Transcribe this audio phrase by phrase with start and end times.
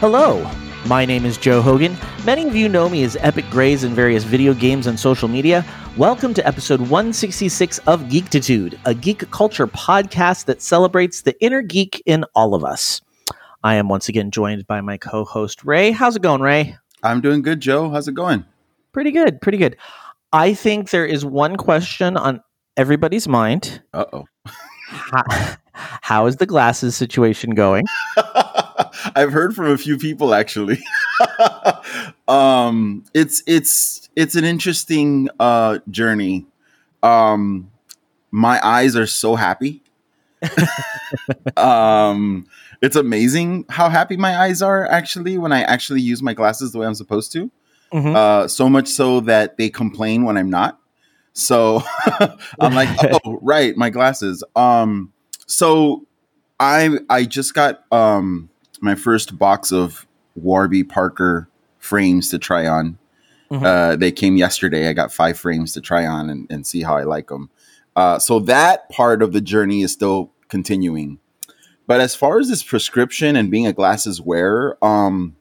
[0.00, 0.48] Hello,
[0.86, 1.96] my name is Joe Hogan.
[2.24, 5.66] Many of you know me as Epic Grays in various video games and social media.
[5.96, 12.00] Welcome to episode 166 of Geektitude, a geek culture podcast that celebrates the inner geek
[12.06, 13.00] in all of us.
[13.64, 15.90] I am once again joined by my co host, Ray.
[15.90, 16.76] How's it going, Ray?
[17.02, 17.90] I'm doing good, Joe.
[17.90, 18.44] How's it going?
[18.92, 19.76] Pretty good, pretty good.
[20.32, 22.40] I think there is one question on
[22.76, 23.82] everybody's mind.
[23.92, 24.28] Uh oh.
[24.44, 27.84] how, how is the glasses situation going?
[29.14, 30.78] I've heard from a few people actually.
[32.28, 36.46] um, it's it's it's an interesting uh, journey.
[37.02, 37.70] Um,
[38.30, 39.82] my eyes are so happy.
[41.56, 42.46] um,
[42.80, 46.78] it's amazing how happy my eyes are actually when I actually use my glasses the
[46.78, 47.50] way I'm supposed to.
[47.92, 48.14] Mm-hmm.
[48.14, 50.78] Uh, so much so that they complain when I'm not.
[51.32, 51.82] So
[52.60, 52.88] I'm like,
[53.24, 54.44] oh, right, my glasses.
[54.56, 55.12] Um,
[55.46, 56.06] so
[56.60, 58.50] I I just got um
[58.82, 61.48] my first box of Warby Parker
[61.78, 62.98] frames to try on.
[63.50, 63.64] Mm-hmm.
[63.64, 64.88] Uh, they came yesterday.
[64.88, 67.50] I got five frames to try on and, and see how I like them.
[67.96, 71.18] Uh, so that part of the journey is still continuing.
[71.86, 75.34] But as far as this prescription and being a glasses wearer, um,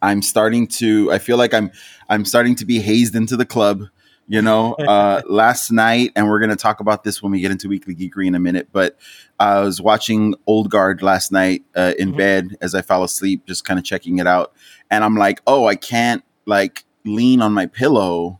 [0.00, 1.12] I'm starting to.
[1.12, 1.70] I feel like I'm
[2.08, 3.84] I'm starting to be hazed into the club
[4.28, 7.50] you know uh, last night and we're going to talk about this when we get
[7.50, 8.96] into weekly geekery in a minute but
[9.40, 12.18] i was watching old guard last night uh, in mm-hmm.
[12.18, 14.52] bed as i fell asleep just kind of checking it out
[14.90, 18.38] and i'm like oh i can't like lean on my pillow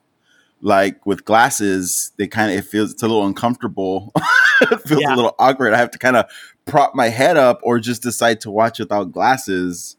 [0.60, 4.12] like with glasses they kind of it feels it's a little uncomfortable
[4.60, 5.14] it feels yeah.
[5.14, 6.26] a little awkward i have to kind of
[6.66, 9.96] prop my head up or just decide to watch without glasses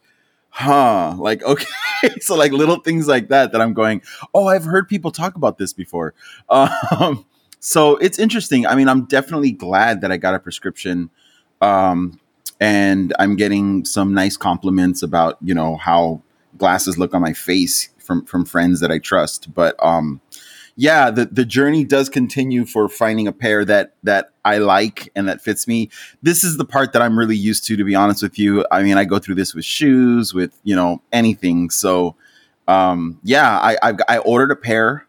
[0.60, 1.66] huh like okay.
[2.22, 4.02] So like little things like that that i'm going
[4.34, 6.14] oh i've heard people talk about this before.
[6.50, 7.26] Um
[7.62, 8.66] so it's interesting.
[8.66, 11.10] I mean i'm definitely glad that i got a prescription
[11.62, 12.20] um
[12.60, 16.22] and i'm getting some nice compliments about you know how
[16.58, 20.20] glasses look on my face from from friends that i trust but um
[20.76, 25.28] yeah, the, the journey does continue for finding a pair that that I like and
[25.28, 25.90] that fits me.
[26.22, 28.66] This is the part that I'm really used to, to be honest with you.
[28.72, 31.70] I mean, I go through this with shoes, with you know anything.
[31.70, 32.16] So,
[32.68, 35.06] um, yeah, I, I, I ordered a pair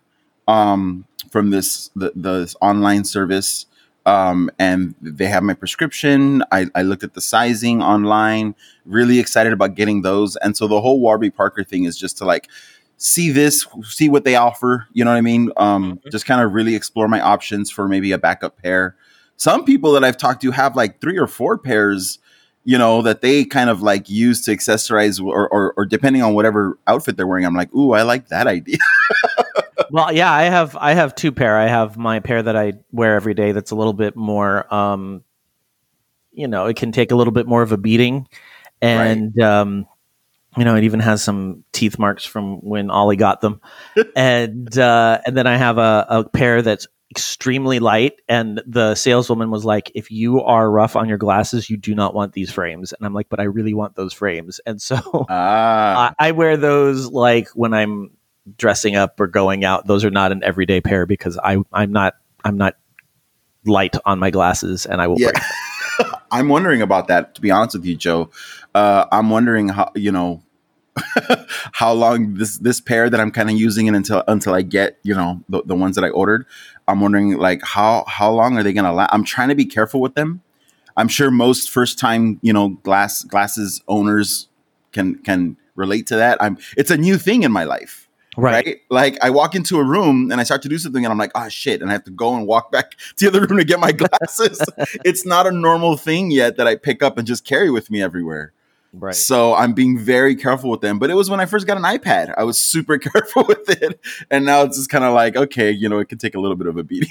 [0.48, 3.66] um, from this the, this online service,
[4.06, 6.42] um, and they have my prescription.
[6.50, 8.54] I, I looked at the sizing online.
[8.84, 12.25] Really excited about getting those, and so the whole Warby Parker thing is just to
[12.25, 12.48] like
[13.00, 14.86] see this, see what they offer.
[14.92, 15.50] You know what I mean?
[15.56, 16.10] Um, mm-hmm.
[16.10, 18.94] Just kind of really explore my options for maybe a backup pair.
[19.36, 22.18] Some people that I've talked to have like three or four pairs,
[22.64, 26.34] you know, that they kind of like use to accessorize or, or, or depending on
[26.34, 27.46] whatever outfit they're wearing.
[27.46, 28.76] I'm like, ooh, I like that idea.
[29.90, 31.56] well, yeah, I have I have two pair.
[31.56, 33.52] I have my pair that I wear every day.
[33.52, 35.24] That's a little bit more, um,
[36.32, 38.28] you know, it can take a little bit more of a beating,
[38.82, 39.60] and right.
[39.60, 39.86] um,
[40.56, 43.60] you know, it even has some teeth marks from when Ollie got them,
[44.16, 48.14] and uh, and then I have a, a pair that's extremely light.
[48.28, 52.14] And the saleswoman was like, "If you are rough on your glasses, you do not
[52.14, 54.96] want these frames." And I'm like, "But I really want those frames." And so
[55.28, 56.14] ah.
[56.18, 58.10] I, I wear those like when I'm
[58.56, 59.86] dressing up or going out.
[59.86, 62.74] Those are not an everyday pair because I I'm not I'm not
[63.64, 65.20] light on my glasses, and I will.
[65.20, 65.30] Yeah.
[66.30, 67.34] I'm wondering about that.
[67.34, 68.30] To be honest with you, Joe,
[68.74, 70.42] uh, I'm wondering how you know
[71.72, 74.98] how long this this pair that I'm kind of using it until until I get
[75.02, 76.46] you know the, the ones that I ordered.
[76.88, 79.10] I'm wondering like how how long are they gonna last?
[79.12, 80.42] I'm trying to be careful with them.
[80.97, 84.48] I'm sure most first time you know glass glasses owners
[84.92, 86.38] can can relate to that.
[86.41, 87.99] I'm it's a new thing in my life.
[88.36, 88.65] Right.
[88.65, 88.80] right.
[88.91, 91.32] Like I walk into a room and I start to do something and I'm like,
[91.34, 91.80] oh shit.
[91.80, 93.92] And I have to go and walk back to the other room to get my
[93.92, 94.60] glasses.
[95.04, 98.03] it's not a normal thing yet that I pick up and just carry with me
[98.03, 98.53] everywhere.
[98.92, 99.15] Right.
[99.15, 100.98] So I'm being very careful with them.
[100.98, 102.34] But it was when I first got an iPad.
[102.36, 104.00] I was super careful with it.
[104.30, 106.56] And now it's just kind of like, okay, you know, it can take a little
[106.56, 107.10] bit of a beating.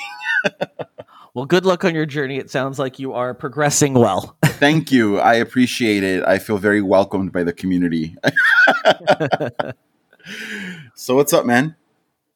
[1.34, 2.38] well, good luck on your journey.
[2.38, 4.38] It sounds like you are progressing well.
[4.44, 5.20] Thank you.
[5.20, 6.24] I appreciate it.
[6.26, 8.18] I feel very welcomed by the community.
[10.96, 11.76] So what's up, man?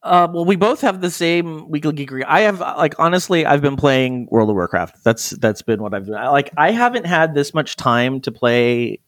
[0.01, 2.25] Uh, well, we both have the same weekly geekery.
[2.27, 5.01] I have, like, honestly, I've been playing World of Warcraft.
[5.03, 6.31] That's that's been what I've done.
[6.31, 8.99] Like, I haven't had this much time to play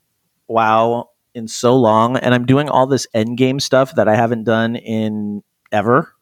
[0.47, 4.45] WoW in so long, and I'm doing all this end game stuff that I haven't
[4.45, 6.13] done in ever.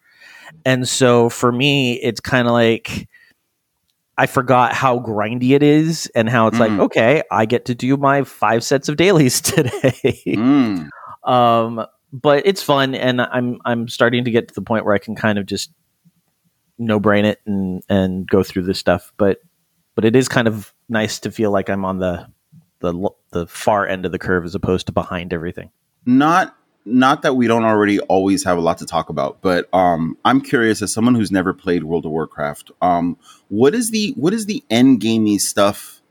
[0.65, 3.07] And so for me, it's kind of like
[4.17, 6.61] I forgot how grindy it is, and how it's mm.
[6.61, 10.21] like, okay, I get to do my five sets of dailies today.
[10.25, 10.89] mm.
[11.23, 14.99] Um, but it's fun, and I'm I'm starting to get to the point where I
[14.99, 15.71] can kind of just
[16.77, 19.11] no brain it and and go through this stuff.
[19.17, 19.41] But
[19.95, 22.27] but it is kind of nice to feel like I'm on the
[22.79, 25.71] the the far end of the curve as opposed to behind everything.
[26.05, 26.55] Not
[26.85, 30.41] not that we don't already always have a lot to talk about, but um, I'm
[30.41, 33.17] curious as someone who's never played World of Warcraft, um,
[33.47, 36.01] what is the what is the end gamey stuff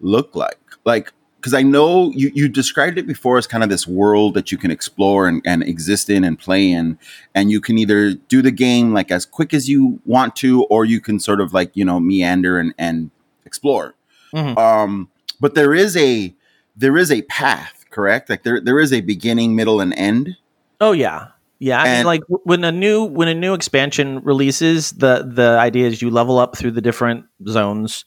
[0.00, 0.58] look like?
[0.84, 4.52] Like, because I know you you described it before as kind of this world that
[4.52, 6.96] you can explore and, and exist in and play in,
[7.34, 10.84] and you can either do the game like as quick as you want to, or
[10.84, 13.10] you can sort of like you know meander and and
[13.44, 13.96] explore.
[14.32, 14.56] Mm-hmm.
[14.56, 15.10] Um,
[15.40, 16.32] but there is a
[16.76, 18.30] there is a path, correct?
[18.30, 20.36] Like there there is a beginning, middle, and end.
[20.80, 21.28] Oh yeah,
[21.58, 21.82] yeah.
[21.82, 25.88] I and, mean, like when a new when a new expansion releases, the the idea
[25.88, 28.04] is you level up through the different zones,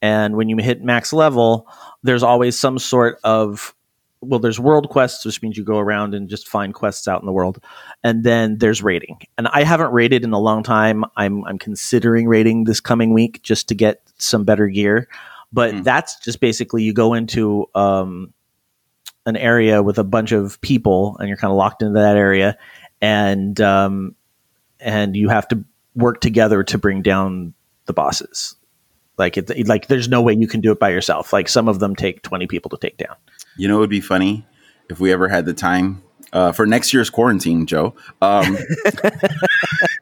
[0.00, 1.66] and when you hit max level,
[2.02, 3.74] there's always some sort of
[4.20, 7.26] well, there's world quests, which means you go around and just find quests out in
[7.26, 7.62] the world,
[8.02, 9.18] and then there's raiding.
[9.36, 11.04] And I haven't raided in a long time.
[11.16, 15.08] I'm I'm considering raiding this coming week just to get some better gear.
[15.52, 15.84] But mm.
[15.84, 18.34] that's just basically you go into um,
[19.24, 22.58] an area with a bunch of people, and you're kind of locked into that area,
[23.00, 24.16] and um,
[24.80, 27.54] and you have to work together to bring down
[27.86, 28.56] the bosses.
[29.18, 31.32] Like it, like there's no way you can do it by yourself.
[31.32, 33.16] Like some of them take 20 people to take down.
[33.56, 34.46] You know, it would be funny
[34.88, 37.94] if we ever had the time uh, for next year's quarantine, Joe.
[38.22, 38.56] Um,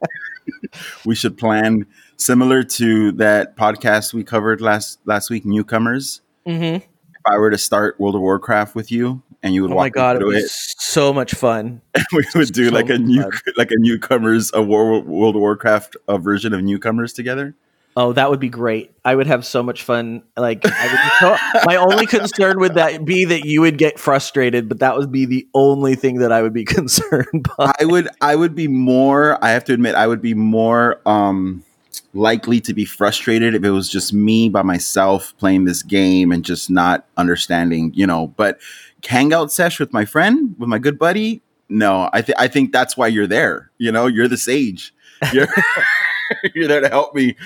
[1.05, 1.87] we should plan
[2.17, 6.21] similar to that podcast we covered last last week, newcomers.
[6.47, 6.77] Mm-hmm.
[6.77, 9.85] If I were to start World of Warcraft with you, and you would oh walk
[9.85, 11.81] my god, it was it, so much fun.
[12.13, 13.33] we would do so like a new fun.
[13.57, 17.55] like a newcomers a War, World of Warcraft a version of newcomers together.
[17.99, 18.93] Oh, that would be great.
[19.07, 20.23] I would have so much fun.
[20.37, 24.99] Like, so, my only concern would that be that you would get frustrated, but that
[24.99, 27.73] would be the only thing that I would be concerned by.
[27.81, 29.43] I would, I would be more.
[29.43, 31.65] I have to admit, I would be more um,
[32.13, 36.45] likely to be frustrated if it was just me by myself playing this game and
[36.45, 38.27] just not understanding, you know.
[38.27, 38.61] But
[39.07, 42.97] hangout sesh with my friend, with my good buddy, no, I think I think that's
[42.97, 43.71] why you're there.
[43.79, 44.95] You know, you're the sage.
[45.33, 45.49] You're
[46.55, 47.37] You're there to help me.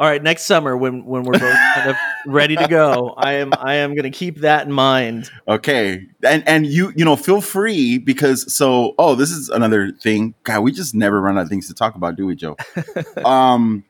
[0.00, 3.52] All right, next summer when when we're both kind of ready to go, I am
[3.58, 5.30] I am going to keep that in mind.
[5.46, 10.34] Okay, and and you you know feel free because so oh this is another thing.
[10.44, 12.56] God, we just never run out of things to talk about, do we, Joe?
[13.26, 13.84] um,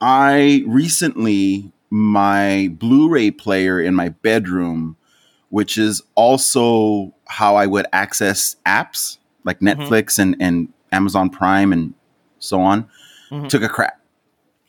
[0.00, 4.96] I recently my Blu-ray player in my bedroom,
[5.50, 9.82] which is also how I would access apps like mm-hmm.
[9.82, 10.22] Netflix mm-hmm.
[10.22, 11.92] and and Amazon Prime and
[12.42, 12.84] so on,
[13.30, 13.46] mm-hmm.
[13.48, 14.00] took a crap.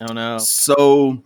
[0.02, 0.38] Oh no.
[0.38, 1.24] So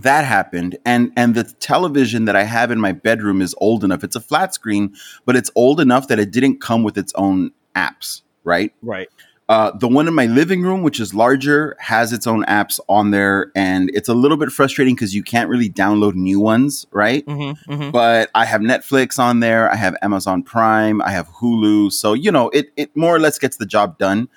[0.00, 4.04] that happened and and the television that I have in my bedroom is old enough.
[4.04, 4.94] It's a flat screen,
[5.24, 8.72] but it's old enough that it didn't come with its own apps, right?
[8.82, 9.08] Right.
[9.48, 13.12] Uh, the one in my living room, which is larger, has its own apps on
[13.12, 17.24] there, and it's a little bit frustrating because you can't really download new ones, right?
[17.26, 17.90] Mm-hmm, mm-hmm.
[17.92, 22.32] But I have Netflix on there, I have Amazon Prime, I have Hulu, so you
[22.32, 24.28] know it it more or less gets the job done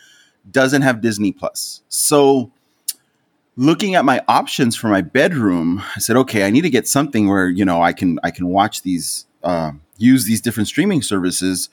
[0.50, 1.82] doesn't have Disney Plus.
[1.90, 2.52] So
[3.56, 7.28] looking at my options for my bedroom, I said, okay, I need to get something
[7.28, 11.70] where, you know, I can I can watch these uh, use these different streaming services.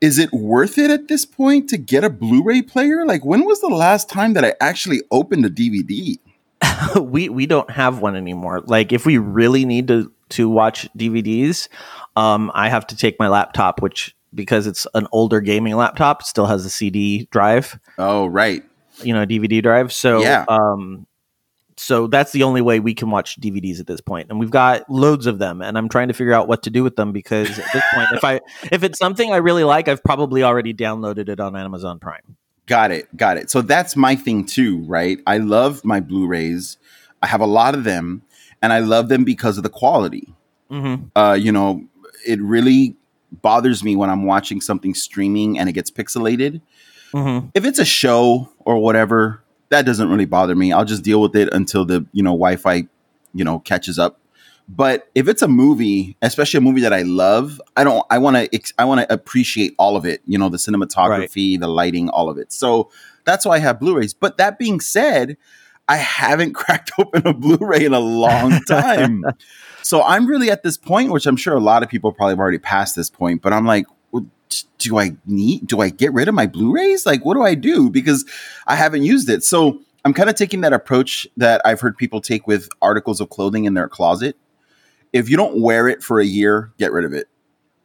[0.00, 3.04] Is it worth it at this point to get a Blu-ray player?
[3.04, 6.18] Like when was the last time that I actually opened a DVD?
[7.00, 8.60] we we don't have one anymore.
[8.60, 11.68] Like if we really need to to watch DVDs,
[12.16, 16.46] um, I have to take my laptop, which because it's an older gaming laptop, still
[16.46, 17.78] has a CD drive.
[17.98, 18.62] Oh, right.
[19.02, 19.92] You know, DVD drive.
[19.92, 20.44] So, yeah.
[20.48, 21.06] um,
[21.78, 24.88] so that's the only way we can watch DVDs at this point, and we've got
[24.90, 25.62] loads of them.
[25.62, 28.08] And I'm trying to figure out what to do with them because at this point,
[28.12, 28.40] if I
[28.72, 32.36] if it's something I really like, I've probably already downloaded it on Amazon Prime.
[32.66, 33.50] Got it, got it.
[33.50, 35.20] So that's my thing too, right?
[35.26, 36.76] I love my Blu-rays.
[37.22, 38.22] I have a lot of them,
[38.60, 40.34] and I love them because of the quality.
[40.70, 41.06] Mm-hmm.
[41.16, 41.84] Uh, you know,
[42.26, 42.97] it really
[43.30, 46.60] bothers me when I'm watching something streaming and it gets pixelated.
[47.12, 47.48] Mm-hmm.
[47.54, 50.72] If it's a show or whatever, that doesn't really bother me.
[50.72, 52.86] I'll just deal with it until the you know Wi-Fi
[53.34, 54.20] you know catches up.
[54.68, 58.04] But if it's a movie, especially a movie that I love, I don't.
[58.10, 58.60] I want to.
[58.78, 60.20] I want to appreciate all of it.
[60.26, 61.60] You know, the cinematography, right.
[61.60, 62.52] the lighting, all of it.
[62.52, 62.90] So
[63.24, 64.12] that's why I have Blu-rays.
[64.12, 65.38] But that being said,
[65.88, 69.24] I haven't cracked open a Blu-ray in a long time.
[69.88, 72.38] So I'm really at this point, which I'm sure a lot of people probably have
[72.38, 73.86] already passed this point, but I'm like,
[74.76, 77.06] do I need, do I get rid of my Blu rays?
[77.06, 77.88] Like, what do I do?
[77.88, 78.26] Because
[78.66, 79.44] I haven't used it.
[79.44, 83.30] So I'm kind of taking that approach that I've heard people take with articles of
[83.30, 84.36] clothing in their closet.
[85.14, 87.26] If you don't wear it for a year, get rid of it.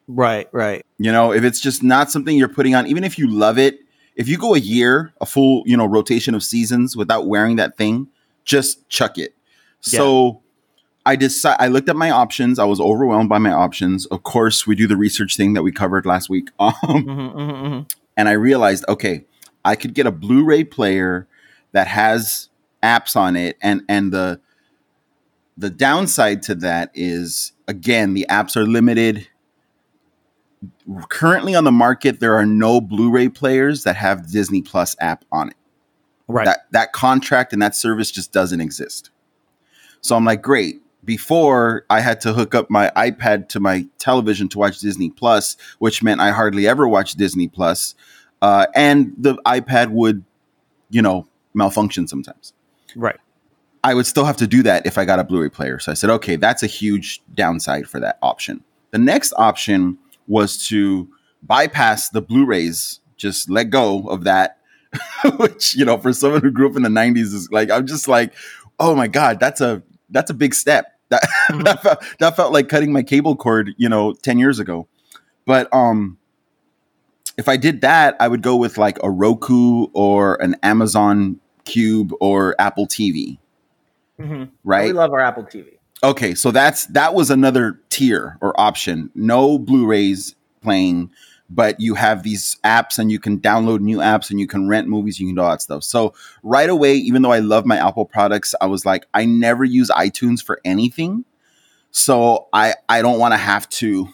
[0.10, 0.86] Right, right.
[0.98, 3.79] You know, if it's just not something you're putting on, even if you love it,
[4.17, 7.77] if you go a year, a full, you know, rotation of seasons without wearing that
[7.77, 8.10] thing,
[8.43, 9.33] just chuck it.
[9.88, 10.00] Yeah.
[10.00, 10.42] So
[11.05, 12.60] I decide I looked at my options.
[12.60, 14.05] I was overwhelmed by my options.
[14.07, 16.50] Of course, we do the research thing that we covered last week.
[16.60, 17.81] Um, mm-hmm, mm-hmm, mm-hmm.
[18.15, 19.25] And I realized, okay,
[19.65, 21.27] I could get a Blu-ray player
[21.72, 22.50] that has
[22.81, 24.39] apps on it, and and the
[25.57, 29.27] the downside to that is again the apps are limited.
[31.10, 35.50] Currently on the market, there are no Blu-ray players that have Disney Plus app on
[35.50, 35.57] it.
[36.27, 36.45] Right.
[36.45, 39.10] That that contract and that service just doesn't exist.
[40.01, 40.82] So I'm like, great.
[41.05, 45.57] Before I had to hook up my iPad to my television to watch Disney Plus,
[45.79, 47.95] which meant I hardly ever watched Disney Plus,
[48.41, 50.24] uh, and the iPad would,
[50.89, 52.53] you know, malfunction sometimes.
[52.95, 53.19] Right.
[53.83, 55.77] I would still have to do that if I got a Blu-ray player.
[55.77, 58.63] So I said, okay, that's a huge downside for that option.
[58.91, 61.10] The next option was to
[61.41, 64.57] bypass the Blu-rays, just let go of that
[65.38, 68.07] which you know for someone who grew up in the 90s is like i'm just
[68.07, 68.33] like
[68.79, 71.63] oh my god that's a that's a big step that mm-hmm.
[71.63, 74.88] that, felt, that felt like cutting my cable cord you know 10 years ago.
[75.46, 76.17] But um
[77.36, 82.13] if i did that i would go with like a roku or an amazon cube
[82.22, 83.39] or apple tv
[84.20, 84.43] mm-hmm.
[84.63, 84.86] right?
[84.86, 89.12] We love our apple tv okay so that's that was another tier or option.
[89.15, 91.12] No blu-rays playing
[91.53, 94.88] but you have these apps and you can download new apps and you can rent
[94.88, 95.83] movies, you can do all that stuff.
[95.83, 99.63] So right away, even though I love my Apple products, I was like, I never
[99.63, 101.25] use iTunes for anything.
[101.91, 104.10] So I I don't want to have to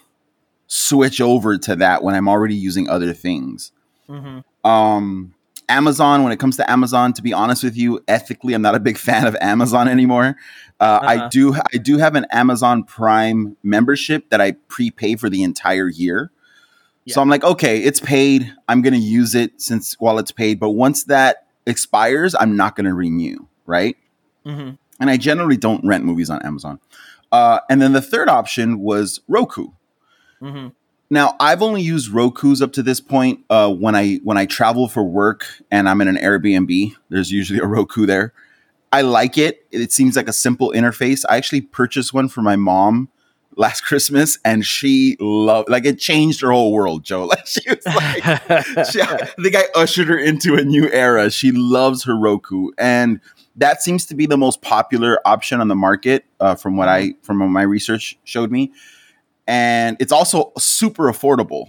[0.68, 3.72] switch over to that when I'm already using other things.
[4.10, 4.70] Mm-hmm.
[4.70, 5.34] Um,
[5.70, 8.80] Amazon, when it comes to Amazon, to be honest with you, ethically, I'm not a
[8.80, 10.36] big fan of Amazon anymore.
[10.80, 11.08] Uh, uh-huh.
[11.08, 15.88] I do I do have an Amazon Prime membership that I prepay for the entire
[15.88, 16.32] year.
[17.14, 18.54] So I'm like, okay, it's paid.
[18.68, 20.60] I'm going to use it since while it's paid.
[20.60, 23.48] But once that expires, I'm not going to renew.
[23.66, 23.98] Right.
[24.46, 24.76] Mm-hmm.
[25.00, 26.80] And I generally don't rent movies on Amazon.
[27.32, 29.68] Uh, and then the third option was Roku.
[30.42, 30.70] Mm-hmm.
[31.10, 33.44] Now I've only used Roku's up to this point.
[33.50, 37.60] Uh, when I when I travel for work and I'm in an Airbnb, there's usually
[37.60, 38.34] a Roku there.
[38.92, 39.66] I like it.
[39.72, 41.24] It seems like a simple interface.
[41.30, 43.10] I actually purchased one for my mom
[43.60, 47.04] last Christmas, and she loved like it changed her whole world.
[47.04, 48.24] Joe, like she was like,
[48.88, 51.30] she, I think I ushered her into a new era.
[51.30, 53.20] She loves her Roku, and
[53.58, 57.14] that seems to be the most popular option on the market, uh, from what I
[57.22, 58.72] from what my research showed me.
[59.46, 61.68] And it's also super affordable.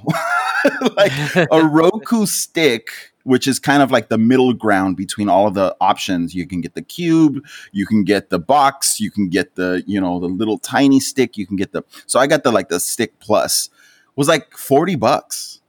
[0.96, 1.12] like
[1.50, 5.76] a Roku stick which is kind of like the middle ground between all of the
[5.80, 6.34] options.
[6.34, 10.00] You can get the cube, you can get the box, you can get the, you
[10.00, 12.80] know, the little tiny stick, you can get the So I got the like the
[12.80, 13.66] stick plus.
[13.66, 15.60] It was like 40 bucks.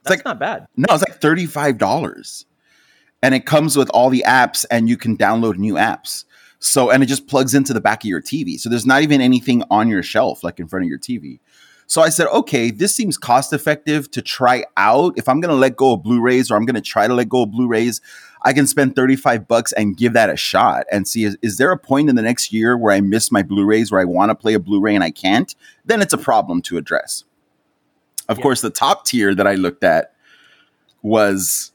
[0.00, 0.66] It's That's like not bad.
[0.76, 2.44] No, it's like $35.
[3.22, 6.24] And it comes with all the apps and you can download new apps.
[6.58, 8.58] So and it just plugs into the back of your TV.
[8.58, 11.40] So there's not even anything on your shelf like in front of your TV.
[11.88, 15.16] So I said, okay, this seems cost effective to try out.
[15.16, 17.28] If I'm going to let go of Blu-rays or I'm going to try to let
[17.28, 18.00] go of Blu-rays,
[18.42, 21.70] I can spend 35 bucks and give that a shot and see is, is there
[21.70, 24.34] a point in the next year where I miss my Blu-rays where I want to
[24.34, 25.54] play a Blu-ray and I can't?
[25.84, 27.24] Then it's a problem to address.
[28.28, 28.42] Of yeah.
[28.42, 30.12] course, the top tier that I looked at
[31.02, 31.72] was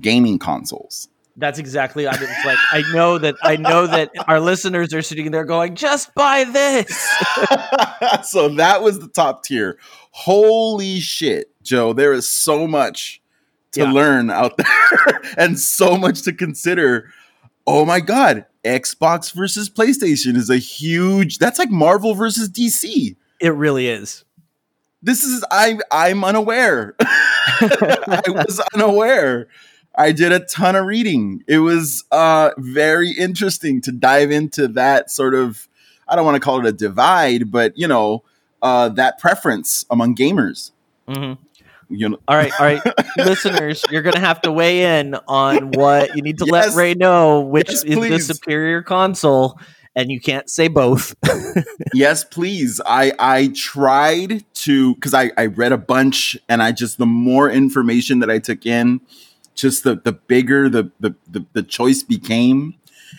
[0.00, 1.08] gaming consoles.
[1.36, 2.06] That's exactly.
[2.06, 5.74] I was like, I know that I know that our listeners are sitting there going,
[5.74, 6.86] "Just buy this."
[8.30, 9.76] so that was the top tier.
[10.12, 11.92] Holy shit, Joe!
[11.92, 13.20] There is so much
[13.72, 13.92] to yeah.
[13.92, 17.10] learn out there, and so much to consider.
[17.66, 21.38] Oh my god, Xbox versus PlayStation is a huge.
[21.38, 23.16] That's like Marvel versus DC.
[23.40, 24.24] It really is.
[25.02, 25.78] This is I.
[25.90, 26.94] I'm unaware.
[27.00, 29.48] I was unaware.
[29.96, 31.44] I did a ton of reading.
[31.46, 35.68] It was uh, very interesting to dive into that sort of,
[36.08, 38.24] I don't want to call it a divide, but you know,
[38.62, 40.72] uh, that preference among gamers.
[41.06, 41.40] Mm-hmm.
[41.90, 42.18] You know.
[42.26, 42.82] all right, all right,
[43.18, 46.68] listeners, you're gonna have to weigh in on what you need to yes.
[46.68, 49.60] let Ray know which yes, is the superior console,
[49.94, 51.14] and you can't say both.
[51.94, 52.80] yes, please.
[52.86, 57.50] I I tried to because I I read a bunch, and I just the more
[57.50, 59.02] information that I took in,
[59.54, 62.74] just the the bigger the the the, the choice became.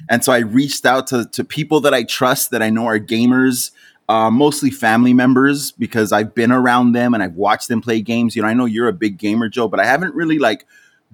[0.09, 2.99] And so I reached out to, to people that I trust that I know are
[2.99, 3.71] gamers,
[4.09, 8.35] uh, mostly family members, because I've been around them and I've watched them play games.
[8.35, 10.65] You know, I know you're a big gamer, Joe, but I haven't really like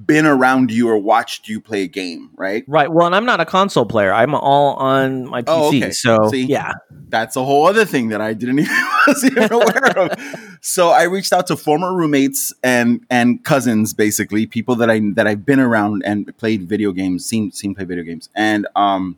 [0.06, 2.64] been around you or watched you play a game, right?
[2.68, 2.92] Right.
[2.92, 4.14] Well, and I'm not a console player.
[4.14, 5.46] I'm all on my PC.
[5.48, 5.92] Oh, okay.
[5.92, 6.74] So See, yeah,
[7.10, 8.76] that's a whole other thing that I didn't even
[9.08, 10.58] was even aware of.
[10.62, 15.28] So I reached out to former roommates and and cousins, basically people that I that
[15.28, 19.18] I've been around and played video games, seen seen play video games, and um,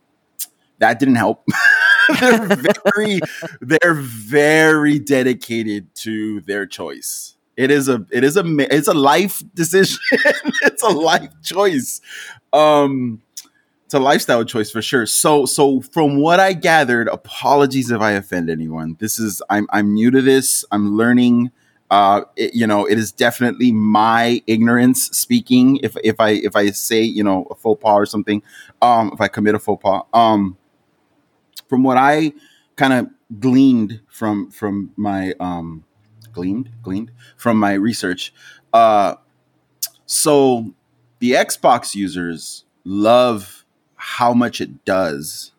[0.80, 1.46] that didn't help.
[2.20, 2.58] they're
[2.96, 3.20] very
[3.62, 7.33] they're very dedicated to their choice.
[7.56, 10.00] It is a it is a it's a life decision.
[10.64, 12.02] it's a life choice.
[12.52, 13.22] Um
[13.86, 15.06] it's a lifestyle choice for sure.
[15.06, 18.98] So so from what I gathered, apologies if I offend anyone.
[19.00, 20.66] This is I'm I'm new to this.
[20.72, 21.52] I'm learning
[21.94, 25.78] uh, it, you know, it is definitely my ignorance speaking.
[25.84, 28.42] If if I if I say you know a faux pas or something,
[28.82, 30.58] um, if I commit a faux pas, um,
[31.70, 32.34] from what I
[32.78, 35.84] kind of gleaned from from my um,
[36.34, 38.34] gleaned gleaned from my research,
[38.74, 39.16] uh,
[40.06, 40.74] so
[41.20, 43.64] the Xbox users love
[43.96, 45.52] how much it does.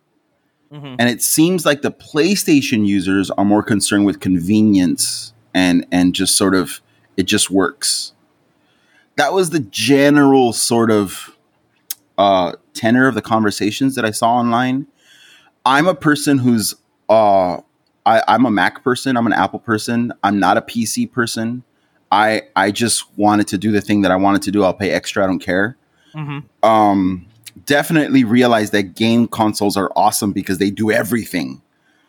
[0.73, 0.97] Mm-hmm.
[0.99, 6.37] And it seems like the PlayStation users are more concerned with convenience and and just
[6.37, 6.81] sort of
[7.17, 8.13] it just works.
[9.17, 11.37] That was the general sort of
[12.19, 14.87] uh, tenor of the conversations that I saw online.
[15.65, 16.75] I'm a person who's
[17.09, 17.59] uh,
[18.07, 19.17] I, I'm a Mac person.
[19.17, 20.13] I'm an Apple person.
[20.23, 21.63] I'm not a PC person.
[22.13, 24.63] I I just wanted to do the thing that I wanted to do.
[24.63, 25.25] I'll pay extra.
[25.25, 25.77] I don't care.
[26.15, 26.69] Mm-hmm.
[26.69, 27.27] Um,
[27.67, 31.61] definitely realize that game consoles are awesome because they do everything.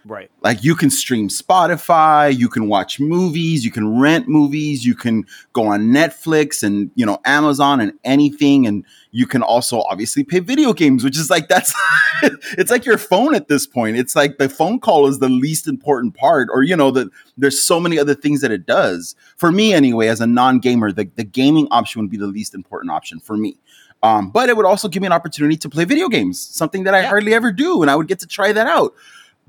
[0.07, 0.29] Right.
[0.41, 5.25] Like you can stream Spotify, you can watch movies, you can rent movies, you can
[5.53, 8.67] go on Netflix and, you know, Amazon and anything.
[8.67, 11.73] And you can also obviously pay video games, which is like, that's,
[12.21, 13.97] it's like your phone at this point.
[13.97, 17.61] It's like the phone call is the least important part, or, you know, that there's
[17.61, 19.15] so many other things that it does.
[19.37, 22.53] For me, anyway, as a non gamer, the, the gaming option would be the least
[22.53, 23.57] important option for me.
[24.03, 26.93] Um, but it would also give me an opportunity to play video games, something that
[26.93, 27.09] I yeah.
[27.09, 27.81] hardly ever do.
[27.81, 28.93] And I would get to try that out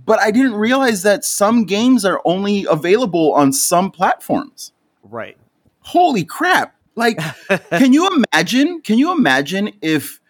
[0.04, 4.72] but I didn't realize that some games are only available on some platforms.
[5.02, 5.36] Right.
[5.80, 6.74] Holy crap.
[6.94, 7.18] Like,
[7.70, 8.80] can you imagine?
[8.82, 10.20] Can you imagine if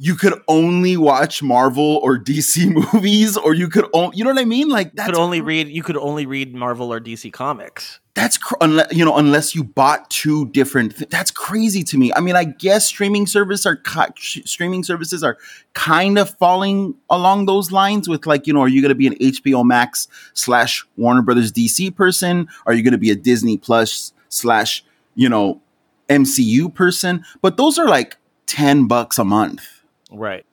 [0.00, 4.40] you could only watch Marvel or DC movies, or you could only, you know what
[4.40, 4.68] I mean?
[4.68, 7.98] Like, that could only read, you could only read Marvel or DC comics.
[8.14, 10.96] That's cr- unless you know, unless you bought two different.
[10.96, 12.12] Th- that's crazy to me.
[12.14, 15.36] I mean, I guess streaming service are ki- streaming services are
[15.74, 19.06] kind of falling along those lines with like, you know, are you going to be
[19.06, 22.48] an HBO Max slash Warner Brothers DC person?
[22.66, 24.84] Are you going to be a Disney Plus slash
[25.14, 25.60] you know
[26.08, 27.24] MCU person?
[27.40, 29.77] But those are like ten bucks a month
[30.10, 30.44] Right.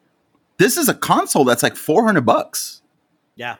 [0.58, 2.82] This is a console that's like 400 bucks.
[3.36, 3.58] Yeah.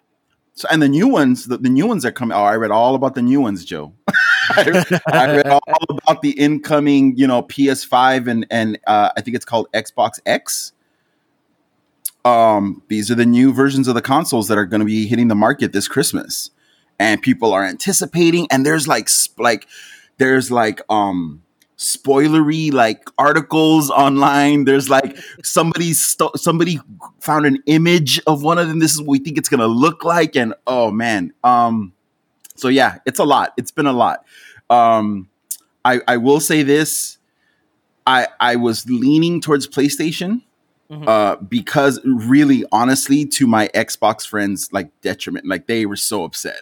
[0.54, 2.36] So, and the new ones, the, the new ones are coming.
[2.36, 3.94] Oh, I read all about the new ones, Joe.
[4.50, 9.36] I, I, read all about the incoming, you know, PS5 and and uh, I think
[9.36, 10.72] it's called Xbox X.
[12.24, 15.28] Um, these are the new versions of the consoles that are going to be hitting
[15.28, 16.52] the market this Christmas,
[17.00, 18.48] and people are anticipating.
[18.50, 19.68] And there's like like
[20.18, 21.44] there's like um
[21.78, 24.66] spoilery like articles online.
[24.66, 26.80] There's like somebody st- somebody
[27.20, 28.80] found an image of one of them.
[28.80, 31.94] This is what we think it's gonna look like, and oh man, um,
[32.56, 33.54] so yeah, it's a lot.
[33.58, 34.26] It's been a lot.
[34.70, 35.30] Um,
[35.84, 37.18] I I will say this.
[38.08, 40.42] I I was leaning towards PlayStation.
[40.92, 41.08] Mm-hmm.
[41.08, 46.60] Uh, because really, honestly, to my Xbox friends, like detriment, like they were so upset.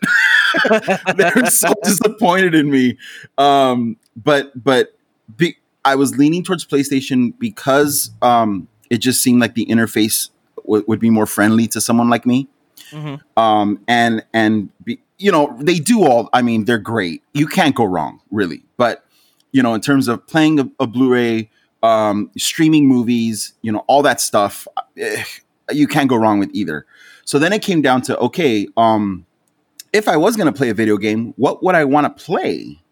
[1.18, 2.98] they were so disappointed in me.
[3.38, 4.96] Um, but but
[5.36, 10.84] be, I was leaning towards PlayStation because um, it just seemed like the interface w-
[10.88, 12.48] would be more friendly to someone like me.
[12.92, 13.40] Mm-hmm.
[13.40, 16.30] Um, and and be, you know they do all.
[16.34, 17.24] I mean, they're great.
[17.34, 18.64] You can't go wrong, really.
[18.78, 19.06] But
[19.52, 21.50] you know, in terms of playing a, a Blu-ray,
[21.82, 25.24] um, streaming movies, you know, all that stuff, eh,
[25.72, 26.86] you can't go wrong with either.
[27.26, 29.26] So then it came down to okay, um,
[29.94, 32.83] if I was going to play a video game, what would I want to play?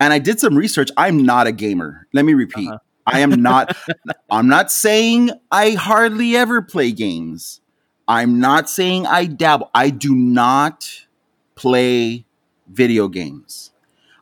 [0.00, 0.90] And I did some research.
[0.96, 2.06] I'm not a gamer.
[2.12, 2.68] Let me repeat.
[2.68, 2.78] Uh-huh.
[3.06, 3.76] I am not
[4.30, 7.60] I'm not saying I hardly ever play games.
[8.08, 9.70] I'm not saying I dabble.
[9.74, 11.06] I do not
[11.54, 12.24] play
[12.68, 13.72] video games.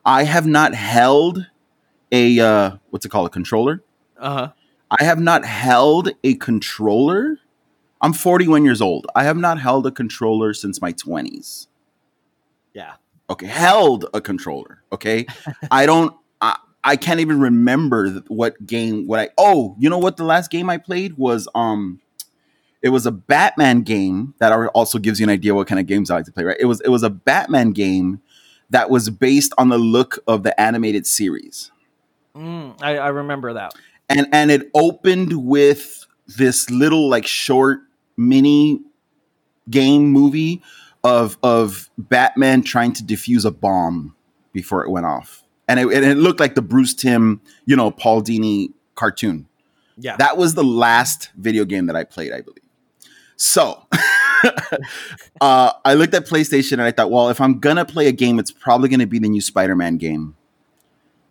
[0.04, 1.46] I have not held
[2.10, 3.26] a uh what's it called?
[3.26, 3.82] A controller?
[4.18, 4.52] Uh-huh.
[4.90, 7.38] I have not held a controller.
[8.00, 9.06] I'm 41 years old.
[9.14, 11.68] I have not held a controller since my 20s.
[12.74, 12.94] Yeah.
[13.32, 14.82] Okay, held a controller.
[14.92, 15.26] Okay,
[15.70, 16.14] I don't.
[16.42, 19.06] I, I can't even remember what game.
[19.06, 20.18] What I oh, you know what?
[20.18, 22.00] The last game I played was um,
[22.82, 26.10] it was a Batman game that also gives you an idea what kind of games
[26.10, 26.44] I like to play.
[26.44, 26.58] Right?
[26.60, 28.20] It was it was a Batman game
[28.68, 31.70] that was based on the look of the animated series.
[32.34, 33.72] Mm, I, I remember that.
[34.10, 37.80] And and it opened with this little like short
[38.18, 38.82] mini
[39.70, 40.62] game movie
[41.04, 44.14] of of Batman trying to defuse a bomb
[44.52, 47.90] before it went off, and it, and it looked like the Bruce Timm, you know,
[47.90, 49.48] Paul Dini cartoon.
[49.98, 52.62] Yeah, that was the last video game that I played, I believe.
[53.36, 53.86] So,
[55.40, 58.38] uh, I looked at PlayStation and I thought, well, if I'm gonna play a game,
[58.38, 60.36] it's probably gonna be the new Spider-Man game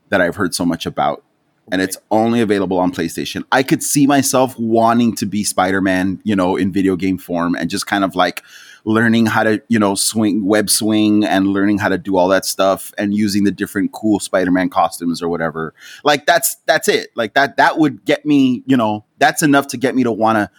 [0.09, 1.23] that I've heard so much about.
[1.71, 3.45] And it's only available on PlayStation.
[3.51, 7.69] I could see myself wanting to be Spider-Man, you know, in video game form and
[7.69, 8.43] just kind of like
[8.85, 12.45] learning how to, you know, swing web swing and learning how to do all that
[12.45, 15.73] stuff and using the different cool Spider-Man costumes or whatever.
[16.03, 17.11] Like that's that's it.
[17.15, 20.37] Like that that would get me, you know, that's enough to get me to want
[20.37, 20.49] to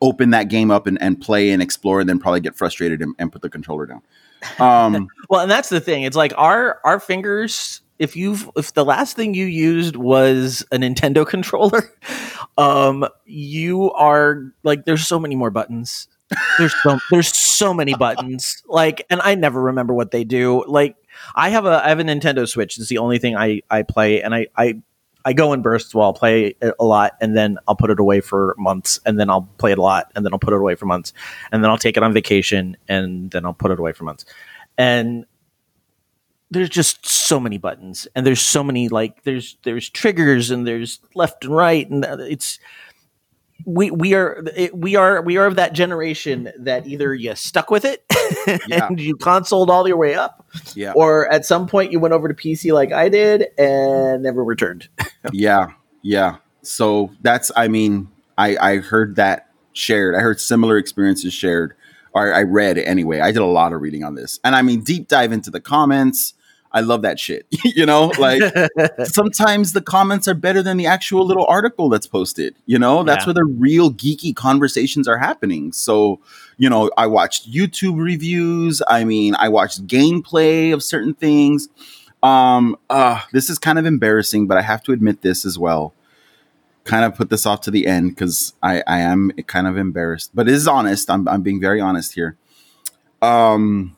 [0.00, 3.14] open that game up and, and play and explore and then probably get frustrated and,
[3.18, 4.02] and put the controller down.
[4.60, 6.04] Um, well, and that's the thing.
[6.04, 7.80] It's like our our fingers.
[7.98, 11.92] If you've if the last thing you used was a Nintendo controller,
[12.56, 16.06] um, you are like there's so many more buttons.
[16.58, 18.62] There's so there's so many buttons.
[18.66, 20.64] Like, and I never remember what they do.
[20.66, 20.96] Like,
[21.34, 22.78] I have a I have a Nintendo Switch.
[22.78, 24.82] It's the only thing I I play, and I I
[25.24, 25.94] I go in bursts.
[25.94, 29.18] while I'll play it a lot, and then I'll put it away for months, and
[29.18, 31.12] then I'll play it a lot, and then I'll put it away for months,
[31.50, 34.24] and then I'll take it on vacation, and then I'll put it away for months.
[34.76, 35.26] And
[36.50, 41.00] there's just so many buttons, and there's so many like there's there's triggers, and there's
[41.14, 42.58] left and right, and it's
[43.64, 47.84] we we are we are we are of that generation that either you stuck with
[47.84, 48.04] it
[48.66, 48.86] yeah.
[48.86, 52.28] and you consoled all your way up, yeah, or at some point you went over
[52.28, 54.88] to PC like I did and never returned.
[55.32, 55.68] yeah,
[56.02, 56.36] yeah.
[56.62, 60.14] So that's I mean I I heard that shared.
[60.14, 61.74] I heard similar experiences shared.
[62.14, 63.20] Or I read anyway.
[63.20, 65.60] I did a lot of reading on this, and I mean deep dive into the
[65.60, 66.34] comments
[66.72, 67.46] I love that shit.
[67.64, 68.42] you know, like
[69.04, 72.54] sometimes the comments are better than the actual little article that's posted.
[72.66, 73.28] You know, that's yeah.
[73.28, 75.72] where the real geeky conversations are happening.
[75.72, 76.20] So,
[76.56, 78.82] you know, I watched YouTube reviews.
[78.88, 81.68] I mean, I watched gameplay of certain things.
[82.22, 85.94] Um, uh, this is kind of embarrassing, but I have to admit this as well.
[86.84, 90.32] Kind of put this off to the end because I, I am kind of embarrassed,
[90.34, 91.10] but it is honest.
[91.10, 92.36] I'm, I'm being very honest here.
[93.22, 93.96] Um,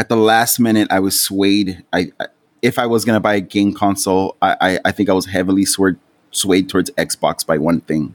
[0.00, 1.84] at the last minute, I was swayed.
[1.92, 2.28] I, I
[2.62, 5.66] if I was gonna buy a game console, I, I, I think I was heavily
[5.66, 5.96] swayed
[6.30, 8.14] swayed towards Xbox by one thing: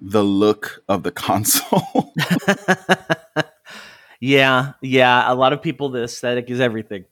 [0.00, 2.14] the look of the console.
[4.20, 5.30] yeah, yeah.
[5.30, 7.04] A lot of people, the aesthetic is everything.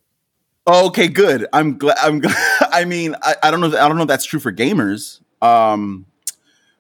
[0.66, 1.47] Oh, okay, good.
[1.53, 1.99] I'm glad.
[2.01, 2.23] I'm.
[2.61, 3.66] I mean, I, I don't know.
[3.66, 5.21] I don't know if that's true for gamers.
[5.43, 6.07] Um,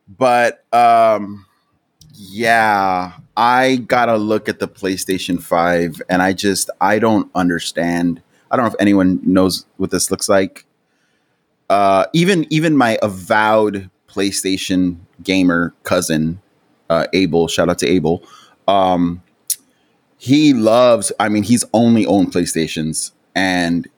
[0.08, 1.44] but um,
[2.22, 8.20] yeah, I gotta look at the PlayStation 5 and I just I don't understand.
[8.50, 10.66] I don't know if anyone knows what this looks like.
[11.70, 16.42] Uh, even even my avowed PlayStation gamer cousin,
[16.90, 18.22] uh, Abel, shout out to Abel.
[18.68, 19.22] Um,
[20.18, 23.88] he loves, I mean, he's only owned PlayStations and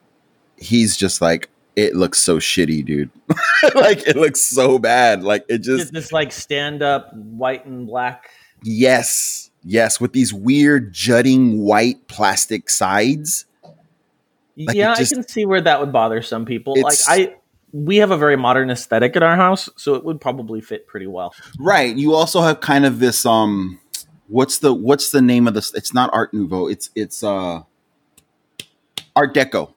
[0.56, 3.10] he's just like, it looks so shitty, dude.
[3.74, 5.22] like it looks so bad.
[5.22, 8.30] Like it just this like stand up white and black.
[8.62, 13.46] Yes, yes, with these weird jutting white plastic sides.
[14.56, 16.74] Like yeah, just, I can see where that would bother some people.
[16.80, 17.36] Like I
[17.72, 21.06] we have a very modern aesthetic in our house, so it would probably fit pretty
[21.06, 21.34] well.
[21.58, 21.96] Right.
[21.96, 23.80] You also have kind of this um
[24.28, 27.62] what's the what's the name of this it's not art nouveau, it's it's uh
[29.16, 29.72] art deco.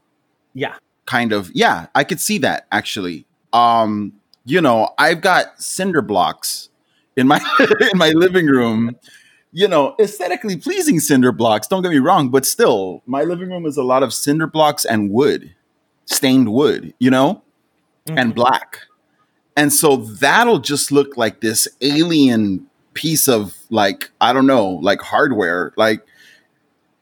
[0.54, 4.14] Yeah kind of yeah i could see that actually um
[4.46, 6.70] you know i've got cinder blocks
[7.16, 7.40] in my
[7.92, 8.96] in my living room
[9.52, 13.66] you know aesthetically pleasing cinder blocks don't get me wrong but still my living room
[13.66, 15.54] is a lot of cinder blocks and wood
[16.06, 17.42] stained wood you know
[18.06, 18.18] mm-hmm.
[18.18, 18.82] and black
[19.56, 25.02] and so that'll just look like this alien piece of like i don't know like
[25.02, 26.06] hardware like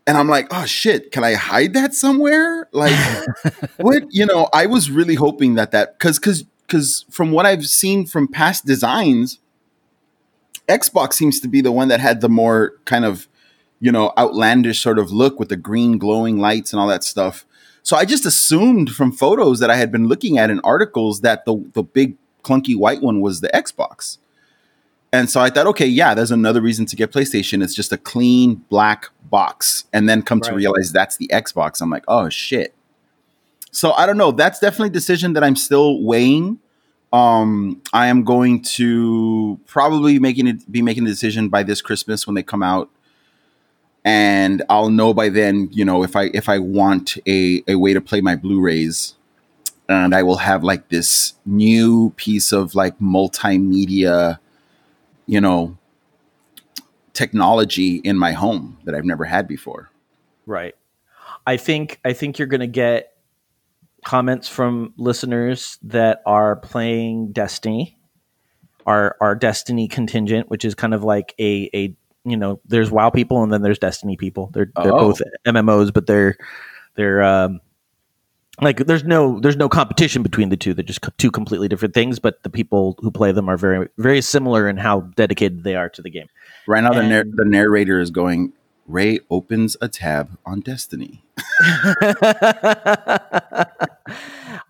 [0.05, 2.67] and I'm like, oh shit, can I hide that somewhere?
[2.71, 2.97] Like,
[3.77, 4.03] what?
[4.09, 8.05] You know, I was really hoping that that because because because from what I've seen
[8.05, 9.39] from past designs,
[10.67, 13.27] Xbox seems to be the one that had the more kind of
[13.79, 17.45] you know outlandish sort of look with the green glowing lights and all that stuff.
[17.83, 21.45] So I just assumed from photos that I had been looking at in articles that
[21.45, 24.17] the the big clunky white one was the Xbox.
[25.13, 27.63] And so I thought, okay, yeah, there's another reason to get PlayStation.
[27.63, 29.85] It's just a clean black box.
[29.91, 30.51] And then come right.
[30.51, 31.81] to realize that's the Xbox.
[31.81, 32.75] I'm like, oh shit.
[33.71, 34.31] So I don't know.
[34.31, 36.59] That's definitely a decision that I'm still weighing.
[37.11, 42.27] Um, I am going to probably making it be making a decision by this Christmas
[42.27, 42.91] when they come out.
[44.05, 47.93] And I'll know by then, you know, if I if I want a, a way
[47.95, 49.15] to play my Blu-rays
[49.89, 54.37] and I will have like this new piece of like multimedia
[55.25, 55.77] you know,
[57.13, 59.89] technology in my home that I've never had before.
[60.45, 60.75] Right.
[61.45, 63.13] I think I think you're going to get
[64.05, 67.97] comments from listeners that are playing Destiny,
[68.85, 71.95] our our Destiny contingent, which is kind of like a a
[72.25, 74.49] you know, there's WoW people and then there's Destiny people.
[74.53, 75.09] They're they're Oh.
[75.11, 76.37] both MMOs, but they're
[76.95, 77.59] they're um,
[78.61, 80.73] like there's no there's no competition between the two.
[80.73, 82.19] They're just two completely different things.
[82.19, 85.89] But the people who play them are very very similar in how dedicated they are
[85.89, 86.27] to the game.
[86.67, 88.53] Right now, the, And- nar- the narrator is going.
[88.85, 91.23] Ray opens a tab on Destiny.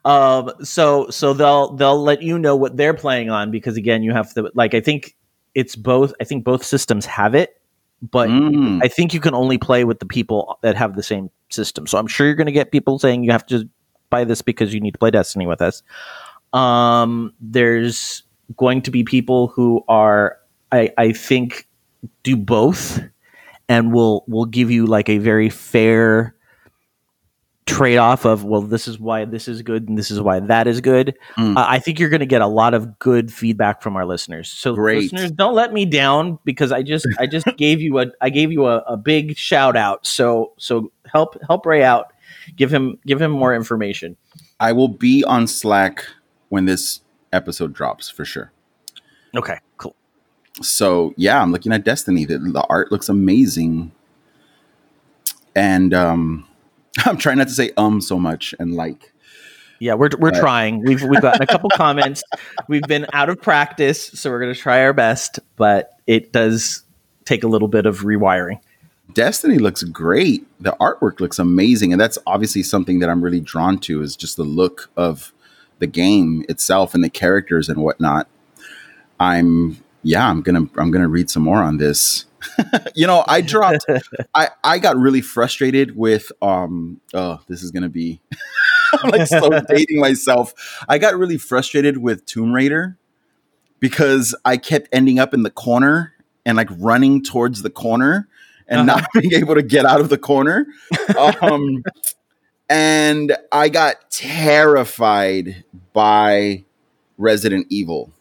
[0.05, 4.11] um so so they'll they'll let you know what they're playing on because again you
[4.11, 5.15] have to like i think
[5.55, 7.59] it's both i think both systems have it
[8.01, 8.79] but Mm.
[8.83, 11.97] i think you can only play with the people that have the same system so
[11.97, 13.67] i'm sure you're going to get people saying you have to
[14.09, 15.83] buy this because you need to play destiny with us
[16.53, 18.23] um there's
[18.57, 20.37] going to be people who are
[20.71, 21.67] i i think
[22.23, 23.01] do both
[23.69, 26.35] and we'll we'll give you like a very fair
[27.65, 30.67] trade off of well this is why this is good and this is why that
[30.67, 31.55] is good Mm.
[31.57, 34.49] uh, i think you're going to get a lot of good feedback from our listeners
[34.49, 35.03] so Great.
[35.03, 38.51] listeners don't let me down because i just i just gave you a i gave
[38.51, 42.11] you a, a big shout out so so help help ray out
[42.57, 44.17] give him give him more information
[44.59, 46.05] I will be on Slack
[46.49, 47.01] when this
[47.33, 48.51] episode drops for sure.
[49.35, 49.95] okay cool
[50.61, 52.25] So yeah, I'm looking at Destiny.
[52.25, 53.91] The, the art looks amazing,
[55.55, 56.47] and um,
[57.05, 59.11] I'm trying not to say um so much and like.
[59.79, 62.23] yeah we're, we're trying we've we've gotten a couple comments
[62.67, 66.83] we've been out of practice so we're going to try our best but it does
[67.25, 68.59] take a little bit of rewiring
[69.13, 70.47] Destiny looks great.
[70.59, 74.37] The artwork looks amazing, and that's obviously something that I'm really drawn to is just
[74.37, 75.33] the look of
[75.79, 78.27] the game itself and the characters and whatnot.
[79.19, 82.25] I'm yeah, I'm gonna I'm gonna read some more on this.
[82.95, 83.85] you know, I dropped
[84.35, 88.21] I I got really frustrated with um oh this is gonna be
[89.03, 90.53] I'm like so dating myself.
[90.87, 92.97] I got really frustrated with Tomb Raider
[93.79, 96.13] because I kept ending up in the corner
[96.45, 98.27] and like running towards the corner
[98.67, 98.99] and Uh-huh.
[99.01, 100.67] not being able to get out of the corner.
[101.17, 101.83] Um,
[102.69, 105.63] and I got terrified
[105.93, 106.63] by
[107.17, 108.11] Resident Evil.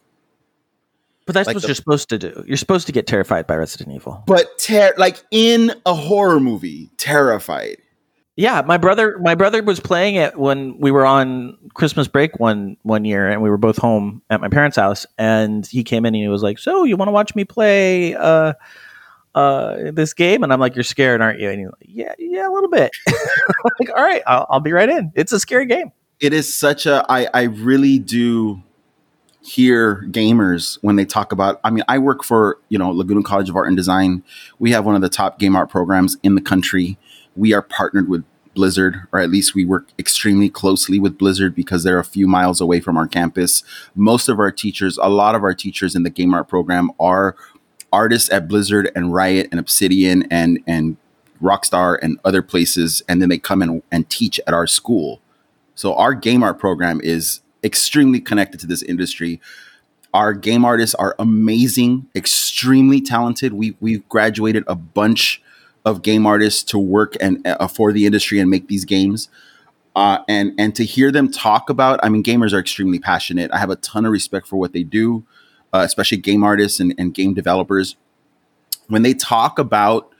[1.33, 2.43] But that's Like what the- you're supposed to do.
[2.47, 4.23] You're supposed to get terrified by Resident Evil.
[4.27, 7.77] But ter- like in a horror movie, terrified.
[8.35, 12.77] Yeah, my brother my brother was playing it when we were on Christmas break one
[12.81, 16.15] one year and we were both home at my parents' house and he came in
[16.15, 18.53] and he was like, "So, you want to watch me play uh
[19.35, 22.47] uh this game?" And I'm like, "You're scared, aren't you?" And he's like, "Yeah, yeah,
[22.47, 22.91] a little bit."
[23.79, 25.11] Like, "All right, I'll, I'll be right in.
[25.15, 28.61] It's a scary game." it is such a I, I really do
[29.43, 33.49] hear gamers when they talk about i mean i work for you know laguna college
[33.49, 34.23] of art and design.
[34.57, 36.97] We have one of the top game art programs in the country.
[37.35, 41.83] We are partnered with blizzard or at least we work extremely closely with blizzard because
[41.83, 43.63] they're a few miles away from our campus.
[43.95, 47.35] Most of our teachers a lot of our teachers in the game art program are
[47.91, 50.95] artists at blizzard and riot and obsidian and and
[51.41, 55.19] rockstar and other places and then they come in and teach at our school.
[55.75, 59.39] So our game art program is extremely connected to this industry.
[60.13, 63.53] Our game artists are amazing, extremely talented.
[63.53, 65.41] We we've graduated a bunch
[65.85, 69.29] of game artists to work and uh, for the industry and make these games.
[69.95, 73.51] Uh, and and to hear them talk about, I mean, gamers are extremely passionate.
[73.51, 75.23] I have a ton of respect for what they do,
[75.71, 77.95] uh, especially game artists and, and game developers.
[78.87, 80.12] When they talk about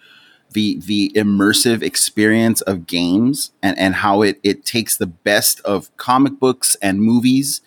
[0.54, 5.96] the the immersive experience of games and and how it it takes the best of
[5.98, 7.62] comic books and movies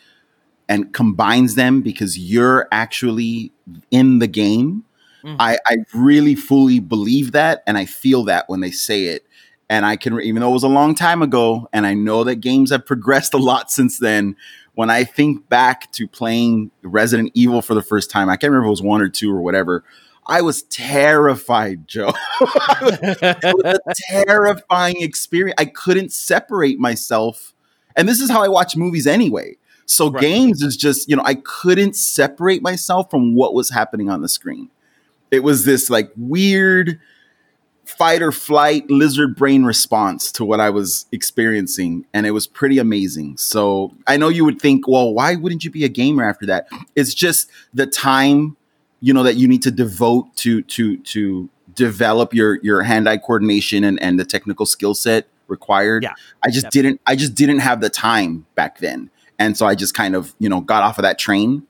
[0.68, 3.52] and combines them because you're actually
[3.90, 4.84] in the game.
[5.24, 5.36] Mhm.
[5.38, 9.24] I I really fully believe that and I feel that when they say it.
[9.68, 12.36] And I can even though it was a long time ago and I know that
[12.36, 14.36] games have progressed a lot since then.
[14.74, 18.66] When I think back to playing Resident Evil for the first time, I can't remember
[18.66, 19.84] if it was one or two or whatever.
[20.28, 22.12] I was terrified, Joe.
[22.40, 25.54] it was a terrifying experience.
[25.58, 27.54] I couldn't separate myself.
[27.96, 29.56] And this is how I watch movies anyway.
[29.86, 30.20] So Right.
[30.20, 34.28] games is just, you know, I couldn't separate myself from what was happening on the
[34.28, 34.68] screen.
[35.30, 36.98] It was this like weird
[37.84, 42.04] fight or flight lizard brain response to what I was experiencing.
[42.12, 43.36] And it was pretty amazing.
[43.36, 46.66] So I know you would think, well, why wouldn't you be a gamer after that?
[46.96, 48.56] It's just the time,
[49.00, 53.84] you know, that you need to devote to to to develop your your hand-eye coordination
[53.84, 56.02] and, and the technical skill set required.
[56.02, 56.14] Yeah.
[56.44, 56.72] I just Yep.
[56.72, 59.10] didn't I just didn't have the time back then.
[59.38, 61.64] And so I just kind of, you know, got off of that train.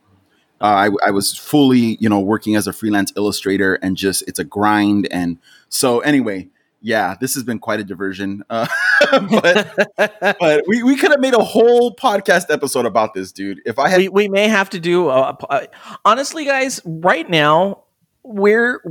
[0.60, 0.64] Uh,
[1.04, 4.44] I, I was fully, you know, working as a freelance illustrator and just it's a
[4.44, 5.08] grind.
[5.10, 6.48] And so anyway,
[6.86, 8.42] yeah, this has been quite a diversion.
[8.56, 8.66] Uh,
[9.42, 13.60] but but we, we could have made a whole podcast episode about this, dude.
[13.66, 15.68] If I had we, we may have to do a, a-
[16.06, 17.82] honestly guys right now
[18.22, 18.82] we're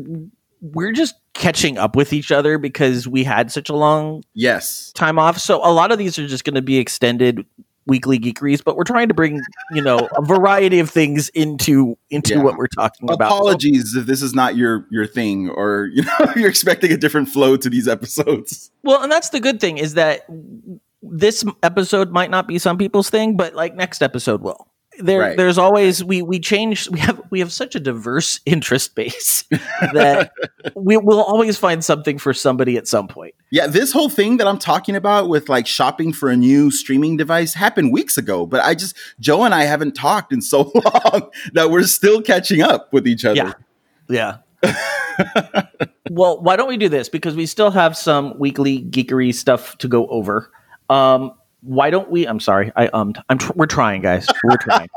[0.62, 5.17] we're just catching up with each other because we had such a long yes time
[5.17, 5.39] off.
[5.39, 7.45] So a lot of these are just going to be extended
[7.88, 12.36] weekly geekeries, but we're trying to bring you know a variety of things into into
[12.36, 12.41] yeah.
[12.41, 13.32] what we're talking Apologies about.
[13.32, 17.30] Apologies if this is not your your thing, or you know you're expecting a different
[17.30, 18.71] flow to these episodes.
[18.84, 20.26] Well, and that's the good thing is that
[21.02, 24.67] this episode might not be some people's thing, but like next episode will
[24.99, 25.38] there right.
[25.38, 29.43] there's always we we change we have we have such a diverse interest base
[29.93, 30.31] that
[30.75, 33.36] we will always find something for somebody at some point.
[33.51, 37.17] Yeah, this whole thing that I'm talking about with like shopping for a new streaming
[37.17, 41.29] device happened weeks ago, but I just Joe and I haven't talked in so long
[41.53, 43.36] that we're still catching up with each other.
[43.36, 43.53] Yeah.
[44.08, 44.38] Yeah.
[46.10, 49.88] well, why don't we do this because we still have some weekly geekery stuff to
[49.88, 50.51] go over.
[50.89, 51.31] Um,
[51.65, 52.28] why don't we?
[52.28, 53.21] I'm sorry, I ummed.
[53.30, 54.28] I'm tr- we're trying, guys.
[54.43, 54.88] We're trying.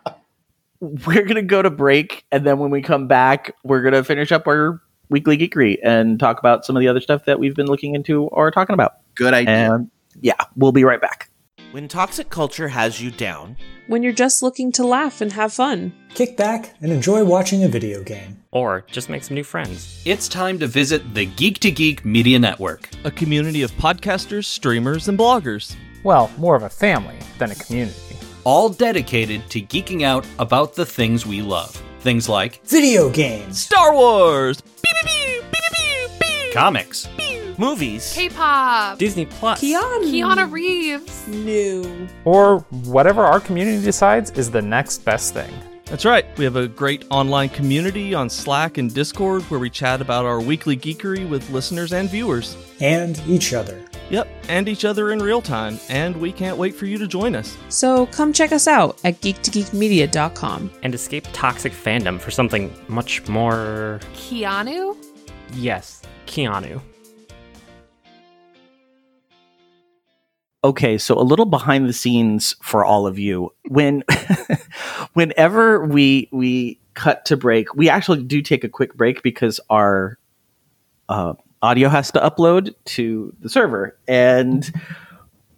[0.80, 4.46] we're gonna go to break, and then when we come back, we're gonna finish up
[4.46, 7.94] our weekly geekery and talk about some of the other stuff that we've been looking
[7.94, 8.94] into or talking about.
[9.14, 9.74] Good idea.
[9.74, 11.30] And yeah, we'll be right back.
[11.70, 15.92] When toxic culture has you down, when you're just looking to laugh and have fun,
[16.14, 20.02] kick back and enjoy watching a video game or just make some new friends.
[20.04, 25.08] It's time to visit the Geek to Geek Media Network, a community of podcasters, streamers,
[25.08, 25.76] and bloggers.
[26.04, 28.16] Well, more of a family than a community.
[28.44, 31.80] All dedicated to geeking out about the things we love.
[32.00, 34.60] Things like video games, Star Wars,
[36.52, 37.08] comics,
[37.56, 44.60] movies, K-pop, Disney Plus, Keanu, Keanu Reeves, new, or whatever our community decides is the
[44.60, 45.54] next best thing.
[45.84, 46.26] That's right.
[46.36, 50.40] We have a great online community on Slack and Discord where we chat about our
[50.40, 52.56] weekly geekery with listeners and viewers.
[52.80, 53.84] And each other.
[54.10, 57.34] Yep, and each other in real time, and we can't wait for you to join
[57.34, 57.56] us.
[57.68, 64.00] So come check us out at geektogeekmedia.com and escape toxic fandom for something much more.
[64.14, 64.96] Keanu?
[65.54, 66.80] Yes, Keanu.
[70.64, 74.04] okay so a little behind the scenes for all of you when
[75.14, 80.18] whenever we we cut to break we actually do take a quick break because our
[81.08, 83.96] uh, audio has to upload to the server.
[84.08, 84.70] And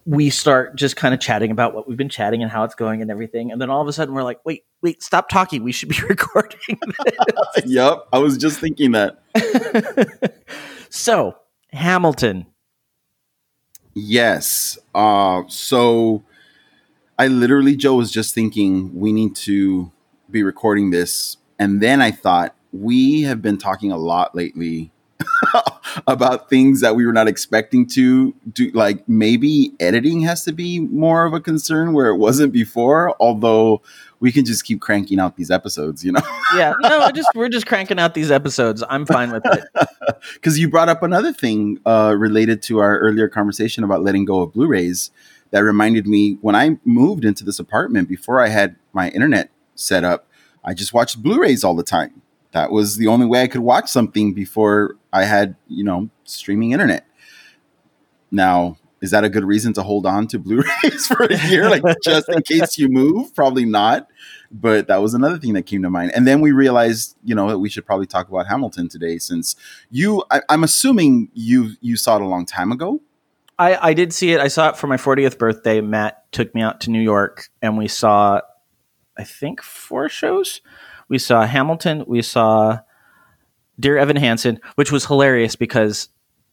[0.05, 3.01] we start just kind of chatting about what we've been chatting and how it's going
[3.01, 3.51] and everything.
[3.51, 5.63] And then all of a sudden we're like wait wait stop talking.
[5.63, 6.79] We should be recording
[7.65, 9.21] yep i was just thinking that.
[10.95, 11.35] So
[11.73, 12.45] hamilton.
[13.93, 14.77] Yes.
[14.93, 16.23] Uh, so
[17.19, 19.91] I literally, Joe was just thinking we need to
[20.31, 21.35] be recording this.
[21.59, 24.91] And then I thought we have been talking a lot lately
[26.07, 28.71] about things that we were not expecting to do.
[28.71, 33.81] Like maybe editing has to be more of a concern where it wasn't before, although
[34.19, 36.21] we can just keep cranking out these episodes, you know?
[36.55, 38.83] yeah, no, just we're just cranking out these episodes.
[38.89, 39.65] I'm fine with it.
[40.33, 44.41] Because you brought up another thing uh, related to our earlier conversation about letting go
[44.41, 45.11] of Blu-rays
[45.51, 50.03] that reminded me when I moved into this apartment before I had my internet set
[50.03, 50.27] up,
[50.63, 52.21] I just watched Blu-rays all the time.
[52.55, 56.71] That was the only way I could watch something before I had, you know, streaming
[56.71, 57.05] internet.
[58.31, 61.83] Now, is that a good reason to hold on to Blu-rays for a year, like
[62.01, 63.35] just in case you move?
[63.35, 64.07] Probably not.
[64.49, 66.13] But that was another thing that came to mind.
[66.15, 69.57] And then we realized, you know, that we should probably talk about Hamilton today, since
[69.91, 73.01] you, I, am assuming you you saw it a long time ago.
[73.59, 74.39] I, I did see it.
[74.39, 75.81] I saw it for my 40th birthday.
[75.81, 78.39] Matt took me out to New York, and we saw,
[79.17, 80.61] I think, four shows.
[81.09, 82.03] We saw Hamilton.
[82.07, 82.79] We saw
[83.79, 86.09] Dear Evan Hansen, which was hilarious because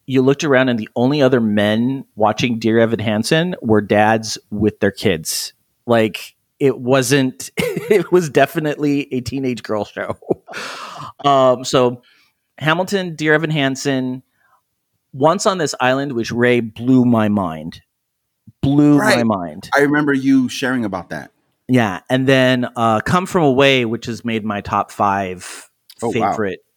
[0.06, 4.80] you looked around and the only other men watching Dear Evan Hansen were dads with
[4.80, 5.52] their kids.
[5.86, 10.16] Like it wasn't it was definitely a teenage girl show.
[11.24, 12.02] um so
[12.58, 14.22] Hamilton, Dear Evan Hansen,
[15.12, 17.82] Once on This Island, which Ray blew my mind.
[18.60, 19.24] Blew right.
[19.24, 19.68] my mind.
[19.74, 21.32] I remember you sharing about that.
[21.72, 22.00] Yeah.
[22.10, 25.70] And then uh Come From Away, which has made my top five
[26.02, 26.72] oh, favorite wow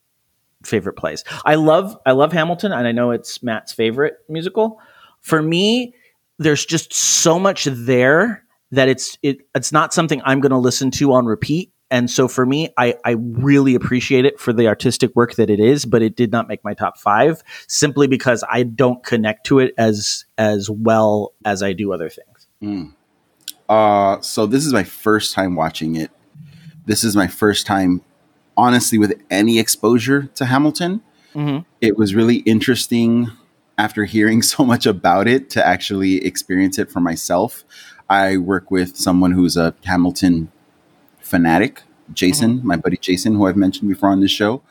[0.65, 1.23] favorite plays.
[1.45, 4.79] I love I love Hamilton, and I know it's Matt's favorite musical.
[5.21, 5.93] For me,
[6.37, 10.91] there's just so much there that it's it it's not something I'm going to listen
[10.91, 11.71] to on repeat.
[11.91, 15.59] And so for me, I, I really appreciate it for the artistic work that it
[15.59, 19.59] is, but it did not make my top five simply because I don't connect to
[19.59, 22.47] it as as well as I do other things.
[22.61, 22.93] Mm.
[23.67, 26.11] Uh, so this is my first time watching it.
[26.85, 28.01] This is my first time
[28.57, 31.01] honestly, with any exposure to Hamilton,
[31.33, 31.63] mm-hmm.
[31.81, 33.31] it was really interesting
[33.77, 37.63] after hearing so much about it to actually experience it for myself.
[38.09, 40.51] I work with someone who's a Hamilton
[41.19, 41.81] fanatic,
[42.13, 42.67] Jason, mm-hmm.
[42.67, 44.61] my buddy Jason, who I've mentioned before on this show.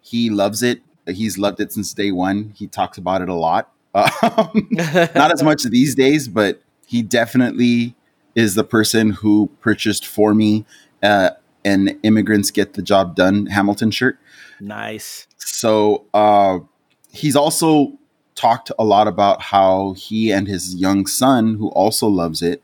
[0.00, 0.82] He loves it.
[1.06, 2.52] He's loved it since day one.
[2.56, 3.72] He talks about it a lot.
[3.96, 7.94] Um, not as much these days, but he definitely
[8.36, 10.64] is the person who purchased for me
[11.02, 11.30] uh,
[11.64, 14.18] an "Immigrants Get the Job Done" Hamilton shirt.
[14.60, 15.26] Nice.
[15.38, 16.60] So uh,
[17.10, 17.98] he's also
[18.36, 22.62] talked a lot about how he and his young son, who also loves it,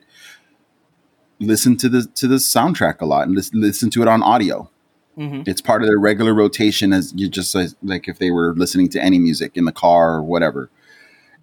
[1.40, 4.70] listen to the to the soundtrack a lot and listen, listen to it on audio.
[5.18, 5.42] Mm-hmm.
[5.46, 9.02] It's part of their regular rotation as you just like if they were listening to
[9.02, 10.70] any music in the car or whatever.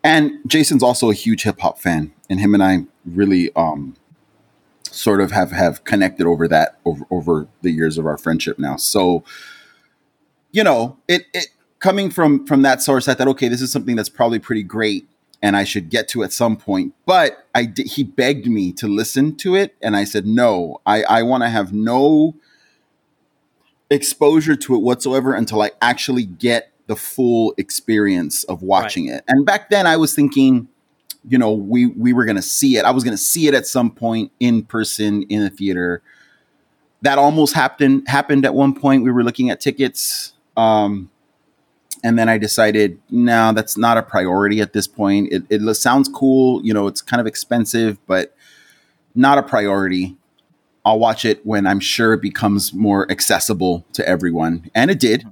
[0.04, 3.96] And Jason's also a huge hip hop fan, and him and I really um,
[4.96, 8.76] sort of have have connected over that over over the years of our friendship now.
[8.76, 9.24] So,
[10.52, 11.48] you know, it it
[11.80, 15.08] coming from from that source, I thought, okay, this is something that's probably pretty great,
[15.42, 16.94] and I should get to at some point.
[17.06, 20.82] But I did, he begged me to listen to it, and I said no.
[20.86, 22.36] I I want to have no
[23.90, 29.18] exposure to it whatsoever until I actually get the full experience of watching right.
[29.18, 29.24] it.
[29.28, 30.68] And back then I was thinking,
[31.28, 32.86] you know, we we were going to see it.
[32.86, 36.02] I was going to see it at some point in person in the theater.
[37.02, 39.04] That almost happened happened at one point.
[39.04, 41.10] We were looking at tickets um
[42.04, 45.32] and then I decided, no, that's not a priority at this point.
[45.32, 48.36] It, it sounds cool, you know, it's kind of expensive, but
[49.16, 50.16] not a priority.
[50.86, 55.26] I'll watch it when I'm sure it becomes more accessible to everyone, and it did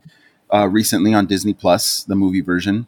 [0.54, 2.88] uh, recently on Disney Plus, the movie version.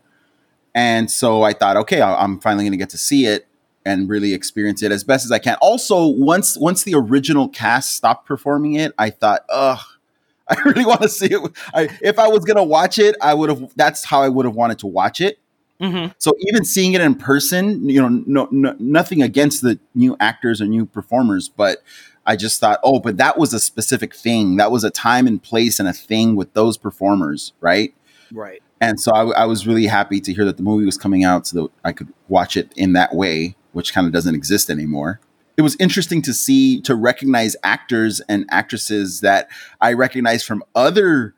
[0.76, 3.48] And so I thought, okay, I'm finally going to get to see it
[3.86, 5.58] and really experience it as best as I can.
[5.62, 9.80] Also, once once the original cast stopped performing it, I thought, ugh,
[10.50, 11.42] I really want to see it.
[11.74, 13.74] I, if I was going to watch it, I would have.
[13.76, 15.40] That's how I would have wanted to watch it.
[15.82, 16.12] Mm-hmm.
[16.18, 20.62] So even seeing it in person, you know, no, no, nothing against the new actors
[20.62, 21.84] or new performers, but
[22.26, 24.58] I just thought, oh, but that was a specific thing.
[24.58, 27.94] That was a time and place and a thing with those performers, right?
[28.32, 28.62] Right.
[28.82, 31.48] And so I, I was really happy to hear that the movie was coming out
[31.48, 35.20] so that I could watch it in that way, which kind of doesn't exist anymore.
[35.58, 39.50] It was interesting to see, to recognize actors and actresses that
[39.82, 41.36] I recognize from other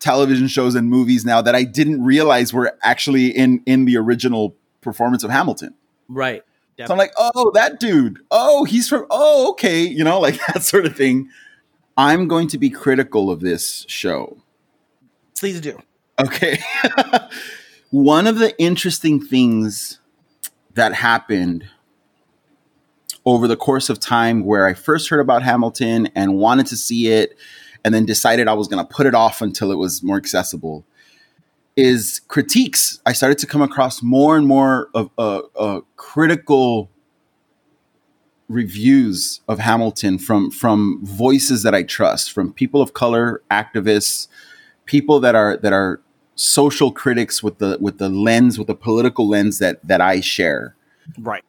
[0.00, 4.56] television shows and movies now that I didn't realize were actually in in the original
[4.80, 5.74] performance of Hamilton.
[6.08, 6.42] Right.
[6.76, 6.86] Definitely.
[6.86, 8.20] So I'm like, oh, that dude.
[8.30, 9.06] Oh, he's from.
[9.10, 9.82] Oh, okay.
[9.82, 11.28] You know, like that sort of thing.
[11.96, 14.38] I'm going to be critical of this show.
[15.38, 15.80] Please do.
[16.20, 16.58] Okay.
[17.90, 19.98] One of the interesting things
[20.74, 21.68] that happened
[23.24, 27.08] over the course of time where I first heard about Hamilton and wanted to see
[27.08, 27.36] it
[27.84, 30.84] and then decided I was going to put it off until it was more accessible
[31.76, 33.00] is critiques.
[33.06, 36.90] I started to come across more and more of uh, uh, critical
[38.48, 44.28] reviews of Hamilton from from voices that I trust, from people of color, activists,
[44.84, 46.00] people that are that are
[46.34, 50.74] social critics with the with the lens with the political lens that that I share.
[51.18, 51.44] Right.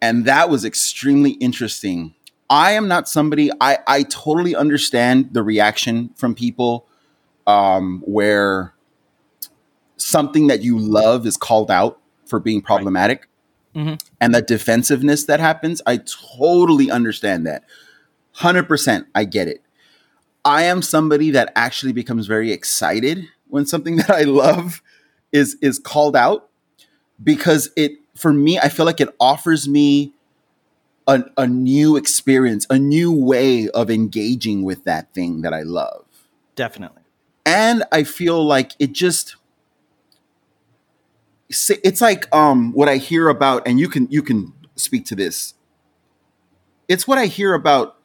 [0.00, 2.14] And that was extremely interesting.
[2.50, 6.86] I am not somebody I I totally understand the reaction from people
[7.46, 8.74] um where
[9.96, 13.20] something that you love is called out for being problematic.
[13.20, 13.28] Right.
[13.74, 13.94] Mm-hmm.
[14.20, 17.64] And the defensiveness that happens, I totally understand that.
[18.36, 19.62] 100%, I get it.
[20.44, 24.82] I am somebody that actually becomes very excited when something that I love
[25.30, 26.48] is is called out
[27.22, 30.14] because it for me I feel like it offers me
[31.06, 36.04] a, a new experience, a new way of engaging with that thing that I love.
[36.54, 37.02] Definitely.
[37.44, 39.36] And I feel like it just
[41.48, 45.54] it's like um what I hear about, and you can you can speak to this.
[46.88, 47.98] It's what I hear about.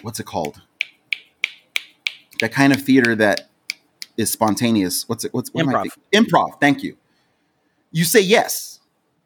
[0.00, 0.62] What's it called?
[2.40, 3.48] That kind of theater that
[4.18, 5.08] is spontaneous.
[5.08, 5.32] What's it?
[5.32, 5.86] What's what improv?
[6.12, 6.60] Improv.
[6.60, 6.98] Thank you.
[7.90, 8.80] You say yes.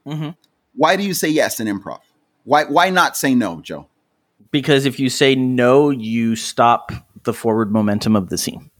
[0.07, 0.30] Mm-hmm.
[0.74, 2.01] Why do you say yes in improv?
[2.45, 3.88] Why why not say no, Joe?
[4.53, 6.93] Because if you say no, you stop
[7.24, 8.70] the forward momentum of the scene.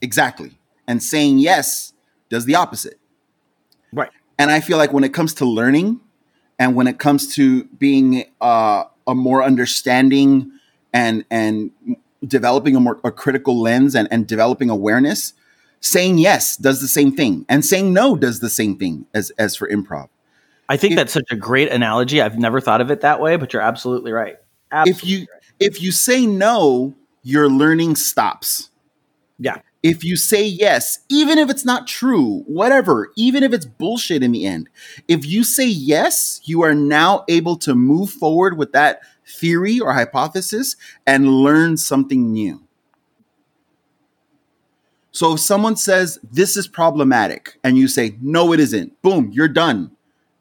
[0.00, 0.52] Exactly.
[0.86, 1.94] And saying yes
[2.28, 2.98] does the opposite.
[3.92, 4.10] Right.
[4.38, 6.00] And I feel like when it comes to learning
[6.58, 10.52] and when it comes to being uh, a more understanding
[10.92, 11.70] and and
[12.26, 15.34] developing a more a critical lens and, and developing awareness,
[15.82, 17.44] saying yes does the same thing.
[17.48, 20.08] And saying no does the same thing as as for improv.
[20.68, 22.22] I think if, that's such a great analogy.
[22.22, 24.36] I've never thought of it that way, but you're absolutely right.
[24.70, 25.42] Absolutely if you right.
[25.60, 28.70] if you say no, your learning stops.
[29.38, 29.58] Yeah.
[29.82, 34.30] If you say yes, even if it's not true, whatever, even if it's bullshit in
[34.30, 34.68] the end,
[35.08, 39.92] if you say yes, you are now able to move forward with that theory or
[39.92, 42.62] hypothesis and learn something new.
[45.12, 49.46] So if someone says this is problematic and you say no it isn't, boom, you're
[49.46, 49.92] done.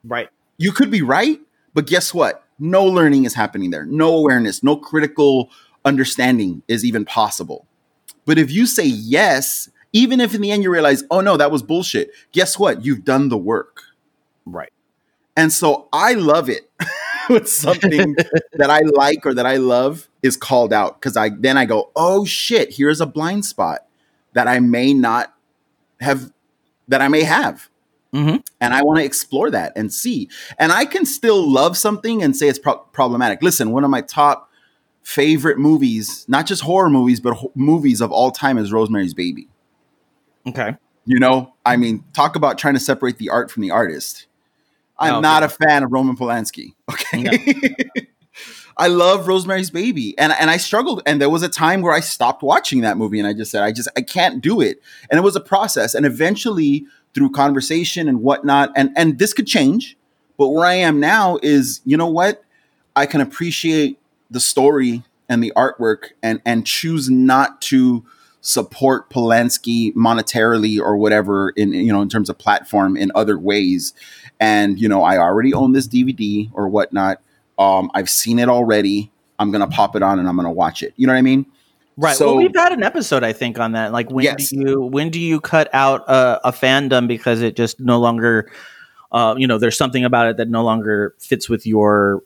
[0.04, 0.30] Right.
[0.58, 1.40] You could be right,
[1.74, 2.46] but guess what?
[2.58, 3.86] No learning is happening there.
[3.86, 5.50] No awareness, no critical
[5.84, 7.68] understanding is even possible.
[8.26, 11.52] But if you say yes, even if in the end you realize, oh no, that
[11.52, 12.86] was bullshit, guess what?
[12.86, 13.82] You've done the work.
[14.46, 14.72] Right.
[15.36, 16.70] And so I love it
[17.28, 18.16] when something
[18.54, 21.92] that I like or that I love is called out because I then I go,
[21.94, 23.86] oh shit, here's a blind spot
[24.34, 25.34] that I may not
[26.00, 26.32] have,
[26.88, 27.70] that I may have.
[28.14, 28.38] Mm-hmm.
[28.60, 30.30] And I want to explore that and see.
[30.60, 33.42] And I can still love something and say it's pro- problematic.
[33.42, 34.50] Listen, one of my top
[35.04, 39.48] favorite movies, not just horror movies, but ho- movies of all time is Rosemary's Baby.
[40.46, 40.76] Okay.
[41.06, 44.28] You know, I mean, talk about trying to separate the art from the artist.
[45.00, 46.74] I'm Oh, not a fan of Roman Polanski.
[46.92, 47.76] Okay.
[48.78, 50.18] I love Rosemary's Baby.
[50.18, 53.20] And and I struggled and there was a time where I stopped watching that movie
[53.20, 54.82] and I just said I just I can't do it.
[55.10, 59.48] And it was a process and eventually through conversation and whatnot and and this could
[59.48, 59.98] change,
[60.38, 62.44] but where I am now is, you know what?
[62.96, 64.00] I can appreciate
[64.30, 68.06] the story and the artwork and and choose not to
[68.42, 73.94] support Polanski monetarily or whatever in you know in terms of platform in other ways.
[74.40, 77.22] And you know, I already own this DVD or whatnot.
[77.62, 79.12] Um, I've seen it already.
[79.40, 80.94] I'm gonna pop it on and I'm gonna watch it.
[80.98, 81.46] You know what I mean?
[81.98, 82.16] Right.
[82.16, 83.92] So- well, we've had an episode, I think, on that.
[83.92, 84.50] Like, when Yes.
[84.50, 88.52] do you when do you cut out a, a fandom because it just no longer,
[89.12, 92.24] uh, you know, there's something about it that no longer fits with your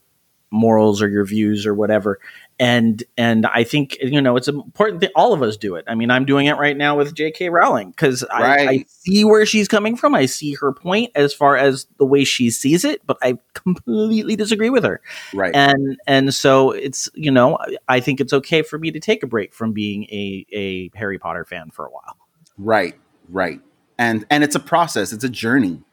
[0.51, 2.19] morals or your views or whatever.
[2.57, 5.83] And and I think you know it's important that all of us do it.
[5.87, 7.49] I mean, I'm doing it right now with J.K.
[7.49, 10.15] Rowling because I, I see where she's coming from.
[10.15, 14.37] I see her point as far as the way she sees it, but I completely
[14.37, 15.01] disagree with her
[15.33, 15.53] Right.
[15.53, 17.57] and and so it's you know
[17.89, 21.19] I think it's okay for me to take a break from being a a Harry
[21.19, 22.15] Potter fan for a while.
[22.57, 22.95] Right,
[23.27, 23.59] right,
[23.97, 25.11] and and it's a process.
[25.11, 25.83] It's a journey.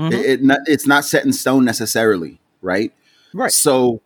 [0.00, 0.12] Mhm.
[0.12, 2.92] It, it not, it's not set in stone necessarily, right?
[3.34, 3.52] Right.
[3.52, 4.00] So,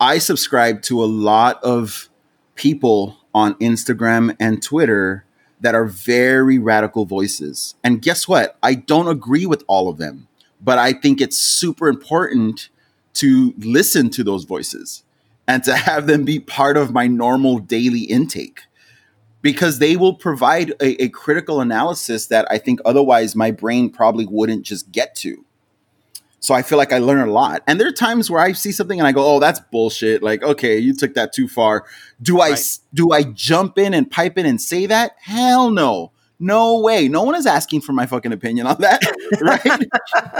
[0.00, 2.10] I subscribe to a lot of
[2.54, 5.24] people on Instagram and Twitter
[5.60, 7.74] that are very radical voices.
[7.82, 8.58] And guess what?
[8.62, 10.28] I don't agree with all of them,
[10.60, 12.68] but I think it's super important
[13.14, 15.02] to listen to those voices
[15.48, 18.64] and to have them be part of my normal daily intake
[19.40, 24.26] because they will provide a, a critical analysis that I think otherwise my brain probably
[24.26, 25.45] wouldn't just get to.
[26.46, 27.64] So I feel like I learn a lot.
[27.66, 30.44] And there are times where I see something and I go, "Oh, that's bullshit." Like,
[30.44, 31.84] okay, you took that too far.
[32.22, 35.16] Do I s do I jump in and pipe in and say that?
[35.22, 36.12] Hell no.
[36.38, 37.08] No way.
[37.08, 39.02] No one is asking for my fucking opinion on that,
[39.40, 39.88] right?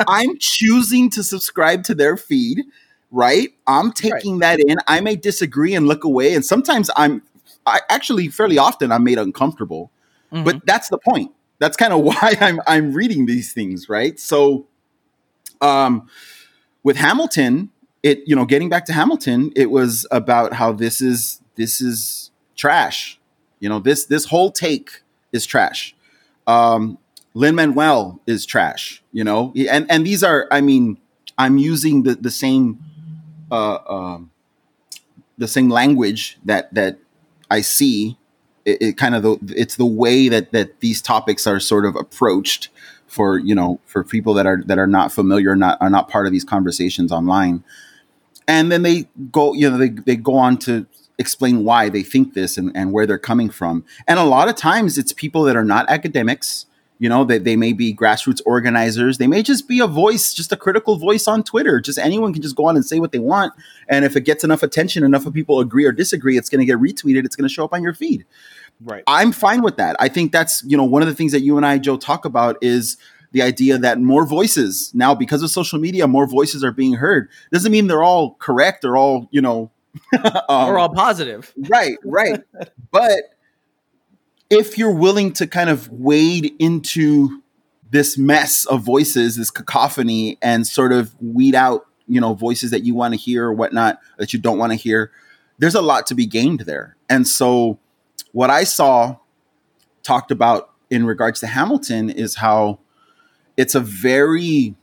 [0.07, 2.63] I'm choosing to subscribe to their feed,
[3.11, 3.49] right?
[3.67, 4.77] I'm taking that in.
[4.87, 7.23] I may disagree and look away and sometimes I'm
[7.67, 9.91] I actually fairly often I'm made uncomfortable.
[10.33, 10.45] Mm-hmm.
[10.45, 11.33] But that's the point.
[11.59, 14.21] That's kind of why I'm I'm reading these things, right?
[14.21, 14.69] So
[15.61, 16.09] um
[16.83, 17.71] with Hamilton,
[18.03, 22.31] it you know, getting back to Hamilton, it was about how this is this is
[22.57, 23.19] trash.
[23.61, 25.03] You know, this this whole take
[25.33, 25.95] is trash.
[26.47, 26.99] Um
[27.35, 30.97] Lin Manuel is trash, you know, and and these are, I mean,
[31.37, 32.83] I'm using the the same
[33.51, 34.31] uh, um,
[35.39, 36.99] the same language that that
[37.51, 38.19] I see.
[38.65, 41.95] It, it kind of the it's the way that that these topics are sort of
[41.95, 42.69] approached
[43.17, 46.27] for you know for people that are that are not familiar, not are not part
[46.27, 47.65] of these conversations online,
[48.47, 50.87] and then they go you know they they go on to
[51.19, 53.85] explain why they think this and, and where they're coming from.
[54.07, 56.67] And a lot of times it's people that are not academics,
[56.99, 59.17] you know, that they may be grassroots organizers.
[59.17, 61.81] They may just be a voice, just a critical voice on Twitter.
[61.81, 63.55] Just anyone can just go on and say what they want.
[63.89, 66.67] And if it gets enough attention, enough of people agree or disagree, it's going to
[66.67, 67.25] get retweeted.
[67.25, 68.27] It's going to show up on your feed.
[68.81, 69.03] Right.
[69.07, 69.97] I'm fine with that.
[69.99, 72.25] I think that's, you know, one of the things that you and I, Joe, talk
[72.25, 72.97] about is
[73.33, 77.29] the idea that more voices now, because of social media, more voices are being heard.
[77.53, 79.71] Doesn't mean they're all correct or all, you know,
[80.49, 81.53] um, We're all positive.
[81.69, 82.43] right, right.
[82.91, 83.23] but
[84.51, 87.43] if you're willing to kind of wade into
[87.91, 92.85] this mess of voices, this cacophony, and sort of weed out, you know, voices that
[92.85, 95.11] you want to hear or whatnot that you don't want to hear,
[95.59, 96.97] there's a lot to be gained there.
[97.09, 97.79] And so,
[98.37, 99.17] what I saw
[100.03, 102.81] talked about in regards to Hamilton is how
[103.57, 104.75] it's a very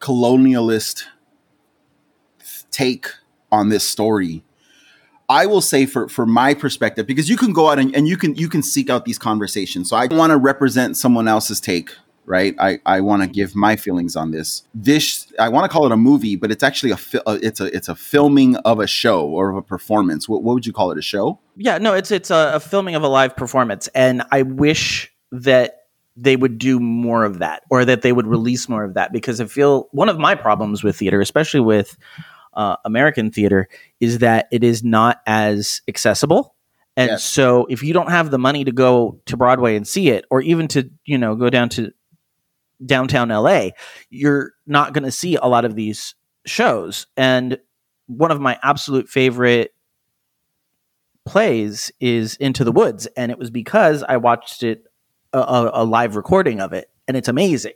[0.00, 1.04] colonialist
[2.72, 3.06] take
[3.52, 4.42] on this story
[5.28, 8.16] I will say for for my perspective, because you can go out and, and you
[8.18, 9.88] can you can seek out these conversations.
[9.88, 11.96] So I want to represent someone else's take
[12.26, 12.54] right?
[12.58, 14.62] I, I want to give my feelings on this.
[14.74, 17.60] This I want to call it a movie, but it's actually a fi- uh, it's
[17.60, 20.28] a it's a filming of a show or of a performance.
[20.28, 20.98] What, what would you call it?
[20.98, 21.38] A show?
[21.56, 25.80] Yeah, no, it's it's a, a filming of a live performance, and I wish that
[26.16, 29.40] they would do more of that, or that they would release more of that, because
[29.40, 31.96] I feel one of my problems with theater, especially with
[32.54, 33.68] uh, American theater,
[33.98, 36.54] is that it is not as accessible.
[36.96, 37.24] And Yes.
[37.24, 40.40] so, if you don't have the money to go to Broadway and see it, or
[40.40, 41.90] even to you know go down to
[42.84, 43.70] downtown LA,
[44.10, 46.14] you're not going to see a lot of these
[46.46, 47.06] shows.
[47.16, 47.58] And
[48.06, 49.74] one of my absolute favorite
[51.24, 54.84] plays is Into the Woods, and it was because I watched it
[55.32, 57.72] a, a, live recording of it, and it's amazing.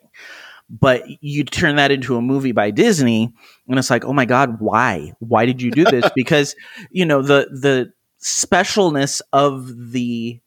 [0.71, 3.33] But you turn that into a movie by Disney,
[3.67, 5.15] and it's like, oh my god, why?
[5.19, 6.05] Why did you do this?
[6.15, 6.55] because
[6.91, 7.93] you know the the
[8.23, 10.41] specialness of the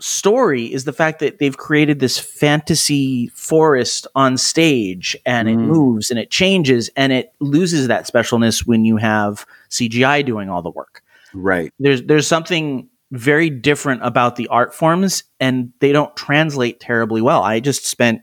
[0.00, 5.66] story is the fact that they've created this fantasy forest on stage and it Mhm.
[5.66, 10.62] moves and it changes and it loses that specialness when you have CGI doing all
[10.62, 11.02] the work
[11.34, 11.72] Right.
[11.80, 17.42] there's there's something very different about the art forms and they don't translate terribly well.
[17.42, 18.20] I just spent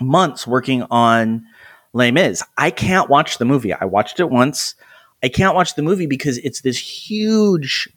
[0.00, 1.44] months working on
[1.92, 2.42] Les Mis.
[2.56, 3.72] I can't watch the movie.
[3.74, 4.74] I watched it once.
[5.22, 7.88] I can't watch the movie because it's this huge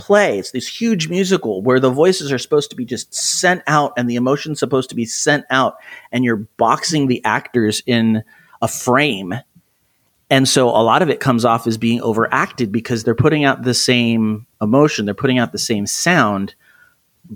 [0.00, 0.38] play.
[0.38, 4.08] It's this huge musical where the voices are supposed to be just sent out and
[4.08, 5.76] the emotion's supposed to be sent out
[6.10, 8.24] and you're boxing the actors in
[8.62, 9.34] a frame
[10.30, 13.62] and so a lot of it comes off as being overacted because they're putting out
[13.62, 16.54] the same emotion, they're putting out the same sound,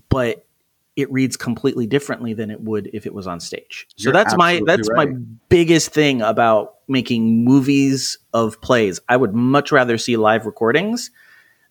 [0.08, 0.46] but
[0.94, 3.88] it reads completely differently than it would if it was on stage.
[3.96, 5.10] So You're that's my that's right.
[5.10, 5.16] my
[5.48, 9.00] biggest thing about making movies of plays.
[9.08, 11.10] I would much rather see live recordings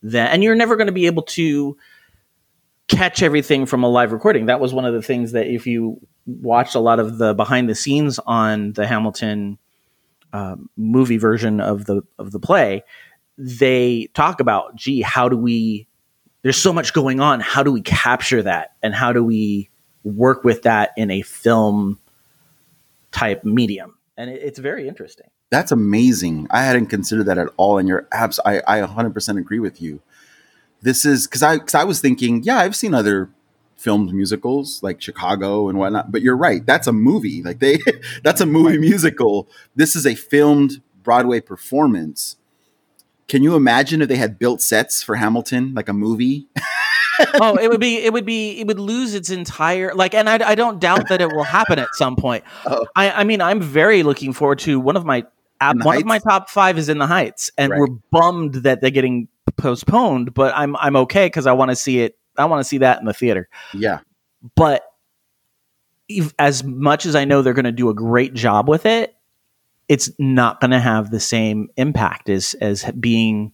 [0.04, 1.76] than and you're never going to be able to
[2.88, 4.46] catch everything from a live recording.
[4.46, 7.70] That was one of the things that if you watched a lot of the behind
[7.70, 9.58] the scenes on the Hamilton
[10.34, 12.84] um, movie version of the of the play,
[13.38, 15.88] they talk about, gee, how do we?
[16.42, 17.40] There's so much going on.
[17.40, 19.70] How do we capture that, and how do we
[20.04, 22.00] work with that in a film
[23.12, 23.98] type medium?
[24.18, 25.28] And it, it's very interesting.
[25.54, 26.48] That's amazing.
[26.50, 27.78] I hadn't considered that at all.
[27.78, 28.40] And you're abs.
[28.44, 30.02] I, I 100% agree with you.
[30.82, 33.30] This is because I, cause I was thinking, yeah, I've seen other
[33.76, 36.66] filmed musicals like Chicago and whatnot, but you're right.
[36.66, 37.44] That's a movie.
[37.44, 37.78] Like they,
[38.24, 39.48] that's a movie musical.
[39.76, 42.36] This is a filmed Broadway performance.
[43.28, 46.48] Can you imagine if they had built sets for Hamilton, like a movie?
[47.42, 50.50] oh, it would be, it would be, it would lose its entire like, and I,
[50.50, 52.44] I don't doubt that it will happen at some point.
[52.66, 52.88] Oh.
[52.96, 55.26] I, I mean, I'm very looking forward to one of my
[55.62, 57.80] One of my top five is in the Heights, and Right.
[57.80, 59.28] we're bummed that they're getting
[59.58, 60.34] postponed.
[60.34, 62.18] But I'm I'm okay because I want to see it.
[62.38, 63.48] I want to see that in the theater.
[63.74, 64.00] Yeah.
[64.56, 64.84] But
[66.10, 69.16] if, as much as I know they're going to do a great job with it,
[69.88, 73.54] it's not going to have the same impact as as being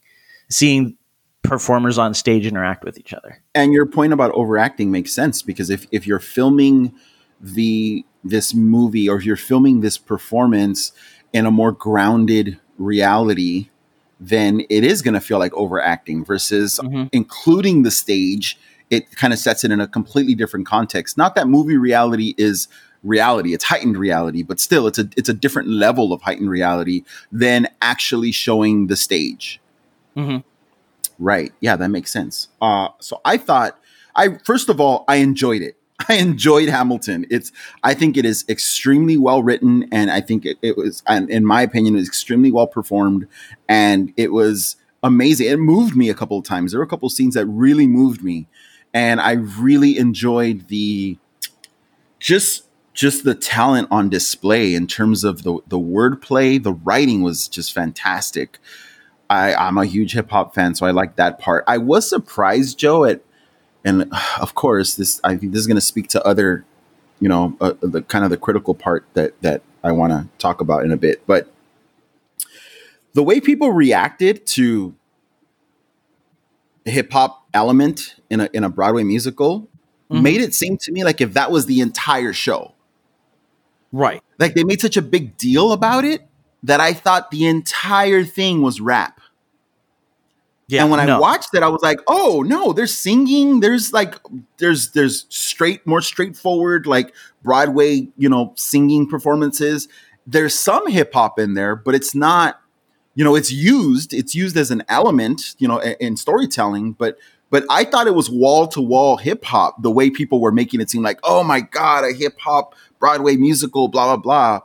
[0.50, 0.97] seeing
[1.43, 3.41] performers on stage interact with each other.
[3.56, 6.93] and your point about overacting makes sense because if, if you're filming
[7.39, 10.91] the this movie or if you're filming this performance
[11.34, 13.70] in a more grounded reality
[14.22, 17.10] then it is going to feel like overacting versus Mhm.
[17.14, 18.58] including the stage
[18.90, 22.68] it kind of sets it in a completely different context not that movie reality is
[23.04, 27.04] reality it's heightened reality but still it's a it's a different level of heightened reality
[27.32, 29.60] than actually showing the stage
[30.18, 30.44] Mhm.
[31.18, 31.52] Right.
[31.60, 32.48] Yeah, that makes sense.
[32.62, 33.78] Uh, so I thought,
[34.16, 35.76] I first of all, I enjoyed it.
[36.10, 37.26] I enjoyed Hamilton.
[37.30, 37.52] It's,
[37.84, 41.62] I think it is extremely well written, and I think it, it was, in my
[41.62, 43.28] opinion, was extremely well performed,
[43.68, 45.47] and it was amazing.
[45.47, 46.72] It moved me a couple of times.
[46.72, 48.47] There were a couple of scenes that really moved me,
[48.93, 51.18] and I really enjoyed the,
[52.20, 56.62] just just the talent on display in terms of the the wordplay.
[56.62, 58.60] The writing was just fantastic.
[59.30, 61.64] I, I'm a huge hip hop fan, so I like that part.
[61.68, 63.22] I was surprised, Joe, at
[63.86, 64.12] and
[64.42, 66.66] of course this I think this is going to speak to other,
[67.20, 70.62] you know, uh, the kind of the critical part that that I want to talk
[70.62, 71.52] about in a bit, but
[73.14, 74.94] the way people reacted to
[76.84, 79.68] the hip hop element in a in a Broadway musical
[80.12, 80.22] Mhm.
[80.24, 82.74] made it seem to me like if that was the entire show
[83.92, 84.22] Right.
[84.40, 86.22] like they made such a big deal about it
[86.64, 89.18] that I thought the entire thing was rap.
[90.70, 90.84] Yeah.
[90.84, 93.59] and when I watched it, I was like, "Oh no, there's singing.
[93.59, 94.15] There's like,
[94.57, 97.13] there's there's straight, more straightforward like
[97.43, 99.88] Broadway, you know, singing performances.
[100.28, 102.61] There's some hip hop in there, but it's not,
[103.15, 104.13] you know, it's used.
[104.13, 106.93] It's used as an element, you know, in, in storytelling.
[106.93, 107.17] But
[107.49, 109.82] but I thought it was wall to wall hip hop.
[109.82, 113.38] The way people were making it seem like, oh my god, a hip hop Broadway
[113.38, 114.59] musical, blah blah blah.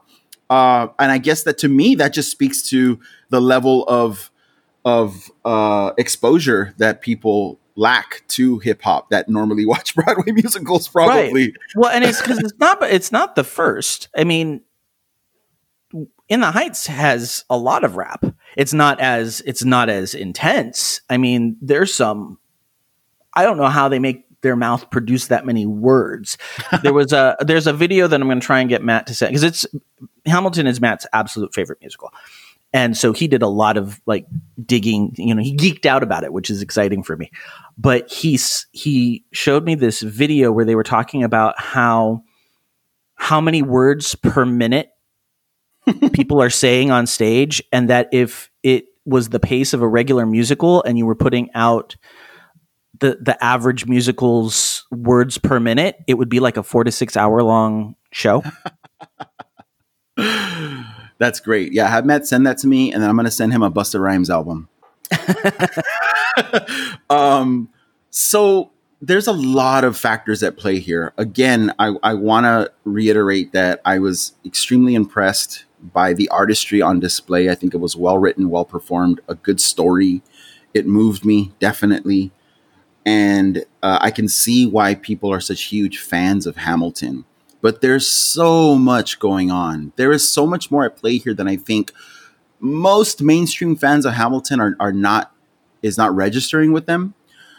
[0.51, 3.01] Uh, and I guess that to me that just speaks to
[3.31, 4.31] the level of
[4.85, 10.89] of uh, exposure that people lack to hip hop that normally watch Broadway musicals.
[10.89, 11.45] Probably.
[11.47, 11.55] Right.
[11.77, 12.83] Well, and it's because it's not.
[12.83, 14.09] It's not the first.
[14.17, 14.63] I mean,
[16.29, 18.25] In the Heights has a lot of rap.
[18.57, 21.01] It's not as it's not as intense.
[21.09, 22.39] I mean, there's some.
[23.33, 26.39] I don't know how they make their mouth produce that many words.
[26.83, 29.15] there was a there's a video that I'm going to try and get Matt to
[29.15, 29.67] say because it's
[30.27, 32.13] Hamilton is Matt's absolute favorite musical.
[32.75, 34.27] And so he did a lot of like
[34.67, 37.31] digging, you know, he geeked out about it, which is exciting for me.
[37.79, 42.25] But he's he showed me this video where they were talking about how
[43.15, 44.91] how many words per minute
[46.13, 50.27] people are saying on stage and that if it was the pace of a regular
[50.27, 51.95] musical and you were putting out
[52.99, 57.17] the the average musical's words per minute, it would be like a 4 to 6
[57.17, 58.43] hour long show.
[61.19, 61.73] That's great.
[61.73, 63.71] Yeah, have Matt send that to me, and then I'm going to send him a
[63.71, 64.69] Busta Rhymes album.
[67.11, 67.69] um,
[68.11, 71.13] so there's a lot of factors at play here.
[71.17, 77.01] Again, I, I want to reiterate that I was extremely impressed by the artistry on
[77.01, 77.51] display.
[77.51, 80.23] I think it was well written, well performed, a good story.
[80.73, 82.33] It moved me definitely,
[83.07, 87.25] and uh, I can see why people are such huge fans of Hamilton
[87.65, 89.95] but there's so much going on.
[89.97, 91.93] There is so much more at play here than I think
[92.61, 95.33] most mainstream fans of Hamilton are, are not
[95.81, 97.15] is not registering with them.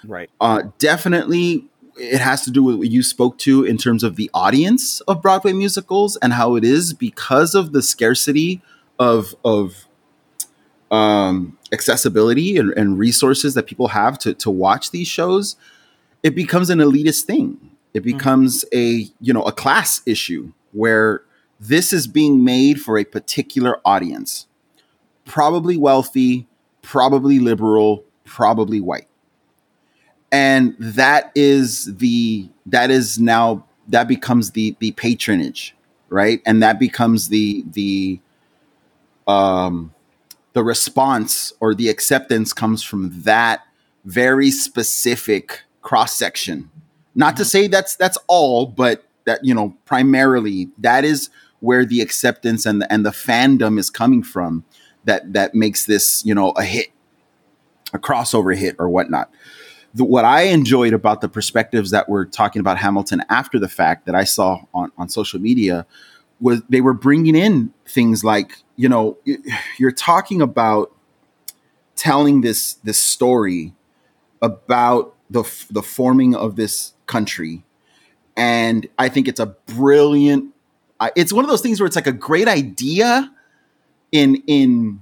[0.05, 0.29] Right.
[0.39, 1.65] Uh, definitely,
[1.97, 5.23] it has to do with what you spoke to in terms of the audience of
[5.23, 8.61] Broadway musicals and how it is because of the scarcity
[8.99, 9.87] of of
[10.91, 15.55] um, accessibility and, and resources that people have to to watch these shows.
[16.21, 18.17] It becomes an elitist thing it mm-hmm.
[18.17, 21.23] becomes a, you know, a class issue where
[21.59, 24.47] this is being made for a particular audience.
[25.23, 26.45] Probably wealthy,
[26.81, 29.07] probably liberal, probably white.
[30.31, 35.73] And that is the that is now that becomes the the patronage,
[36.09, 36.41] right?
[36.45, 38.19] And that becomes the the
[39.25, 39.93] um
[40.51, 43.61] the response or the acceptance comes from that
[44.03, 46.69] very specific cross section
[47.15, 47.47] not to mm-hmm.
[47.47, 52.81] say that's that's all, but that you know primarily that is where the acceptance and
[52.81, 54.63] the, and the fandom is coming from.
[55.05, 56.87] That that makes this you know a hit,
[57.93, 59.31] a crossover hit or whatnot.
[59.93, 64.07] The, what I enjoyed about the perspectives that were talking about Hamilton after the fact
[64.07, 65.85] that I saw on, on social media
[66.41, 69.17] was they were bringing in things like you know
[69.77, 70.91] you're talking about
[71.95, 73.73] telling this this story
[74.41, 77.63] about the the forming of this country.
[78.37, 80.53] And I think it's a brilliant.
[80.99, 83.31] Uh, it's one of those things where it's like a great idea
[84.11, 85.01] in in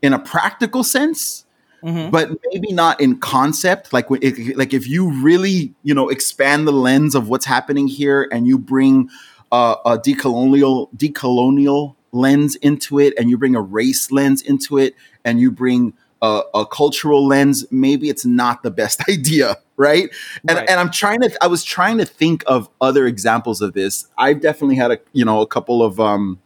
[0.00, 1.44] in a practical sense,
[1.82, 2.10] mm-hmm.
[2.10, 3.92] but maybe not in concept.
[3.92, 8.28] Like it, like if you really you know expand the lens of what's happening here
[8.32, 9.10] and you bring
[9.50, 14.94] uh, a decolonial decolonial lens into it, and you bring a race lens into it,
[15.24, 20.08] and you bring a, a, cultural lens, maybe it's not the best idea, right?
[20.48, 20.70] And right.
[20.70, 24.06] and I'm trying to I was trying to think of other examples of this.
[24.16, 26.38] I've definitely had a you know a couple of um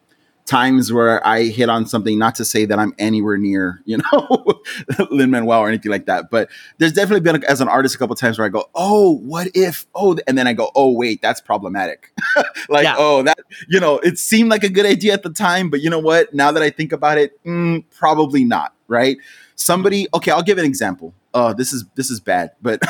[0.47, 4.62] times where I hit on something, not to say that I'm anywhere near, you know,
[5.11, 6.49] Lin Manuel or anything like that, but
[6.79, 9.87] there's definitely been as an artist a couple times where I go, oh, what if,
[9.95, 12.12] oh, and then I go, oh, wait, that's problematic.
[12.68, 12.95] like, yeah.
[12.97, 15.91] oh, that, you know, it seemed like a good idea at the time, but you
[15.91, 16.33] know what?
[16.33, 19.18] Now that I think about it, mm, probably not, right?
[19.57, 21.14] Somebody, okay, I'll give an example.
[21.32, 22.82] Uh, this is this is bad, but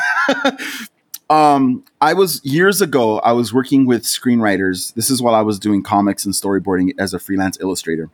[1.30, 3.20] um, I was years ago.
[3.20, 4.92] I was working with screenwriters.
[4.94, 8.10] This is while I was doing comics and storyboarding as a freelance illustrator,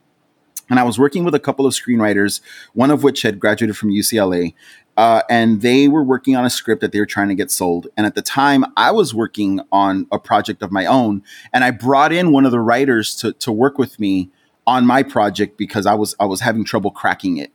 [0.69, 2.43] and I was working with a couple of screenwriters.
[2.75, 4.53] One of which had graduated from UCLA,
[4.99, 7.89] uh, and they were working on a script that they were trying to get sold.
[7.97, 11.23] And at the time, I was working on a project of my own,
[11.55, 14.31] and I brought in one of the writers to to work with me
[14.67, 17.53] on my project because I was I was having trouble cracking it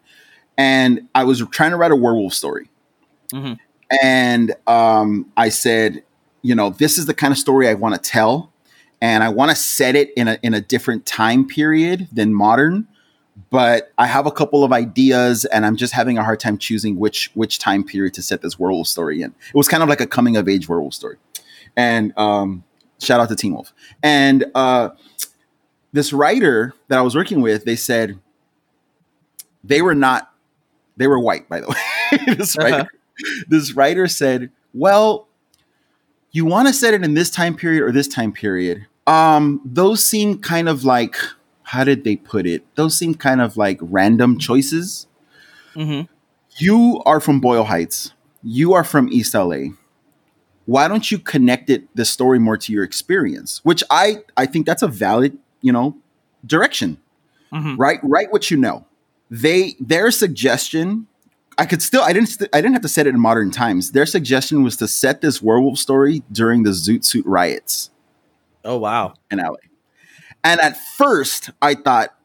[0.57, 2.69] and I was trying to write a werewolf story.
[3.33, 3.53] Mm-hmm.
[4.01, 6.03] And um, I said,
[6.41, 8.51] you know, this is the kind of story I want to tell,
[9.01, 12.87] and I want to set it in a in a different time period than modern.
[13.51, 16.97] But I have a couple of ideas, and I'm just having a hard time choosing
[16.97, 19.29] which which time period to set this werewolf story in.
[19.29, 21.17] It was kind of like a coming of age werewolf story.
[21.75, 22.63] And um,
[22.99, 23.73] shout out to Teen Wolf.
[24.01, 24.89] And uh,
[25.93, 28.19] this writer that I was working with, they said
[29.63, 30.33] they were not
[30.97, 31.75] they were white, by the way.
[32.73, 32.85] uh-huh.
[33.47, 35.27] this writer said, "Well,
[36.31, 38.85] you want to set it in this time period or this time period?
[39.05, 41.15] Um, those seem kind of like
[41.63, 42.63] how did they put it?
[42.75, 45.05] Those seem kind of like random choices.
[45.75, 46.05] Mm-hmm.
[46.59, 48.13] You are from Boyle Heights.
[48.41, 49.71] You are from East LA.
[50.65, 53.59] Why don't you connect it the story more to your experience?
[53.65, 55.97] Which I I think that's a valid you know
[56.45, 56.99] direction.
[57.53, 57.75] Mm-hmm.
[57.75, 58.85] Right, write what you know.
[59.29, 61.07] They their suggestion
[61.57, 63.91] I could still I didn't I didn't have to set it in modern times.
[63.91, 67.89] Their suggestion was to set this werewolf story during the Zoot Suit riots
[68.63, 69.13] Oh wow.
[69.31, 69.55] in LA.
[70.43, 72.15] And at first I thought,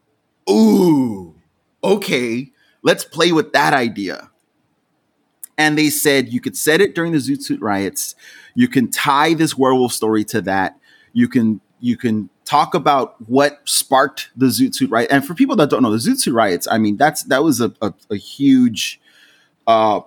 [0.50, 1.34] "Ooh,
[1.82, 2.50] okay,
[2.82, 4.30] let's play with that idea."
[5.56, 8.14] And they said you could set it during the Zoot Suit riots.
[8.54, 10.78] You can tie this werewolf story to that.
[11.12, 15.10] You can you can talk about what sparked the Zoot Suit riot.
[15.10, 17.60] And for people that don't know, the Zoot Suit riots, I mean, that's that was
[17.60, 19.00] a, a, a huge
[19.66, 20.00] uh,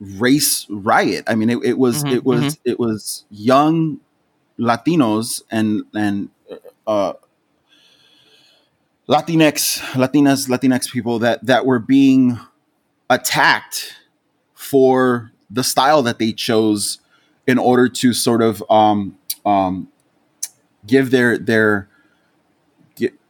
[0.00, 1.24] race riot.
[1.26, 4.00] I mean, it, it was Mhm, it was it was young
[4.58, 6.30] Latinos and and
[6.86, 7.14] uh,
[9.08, 12.38] Latinx Latinas Latinx people that that were being
[13.10, 13.94] attacked
[14.54, 16.98] for the style that they chose
[17.46, 19.88] in order to sort of um, um,
[20.86, 21.88] give their their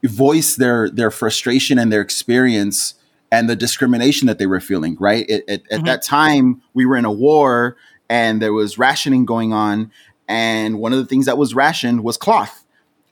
[0.05, 2.94] voice their their frustration and their experience
[3.32, 5.24] and the discrimination that they were feeling right?
[5.28, 5.84] It, at, at Mhm.
[5.86, 7.76] that time we were in a war
[8.11, 9.90] and there was rationing going on.
[10.28, 12.64] And one of the things that was rationed was cloth.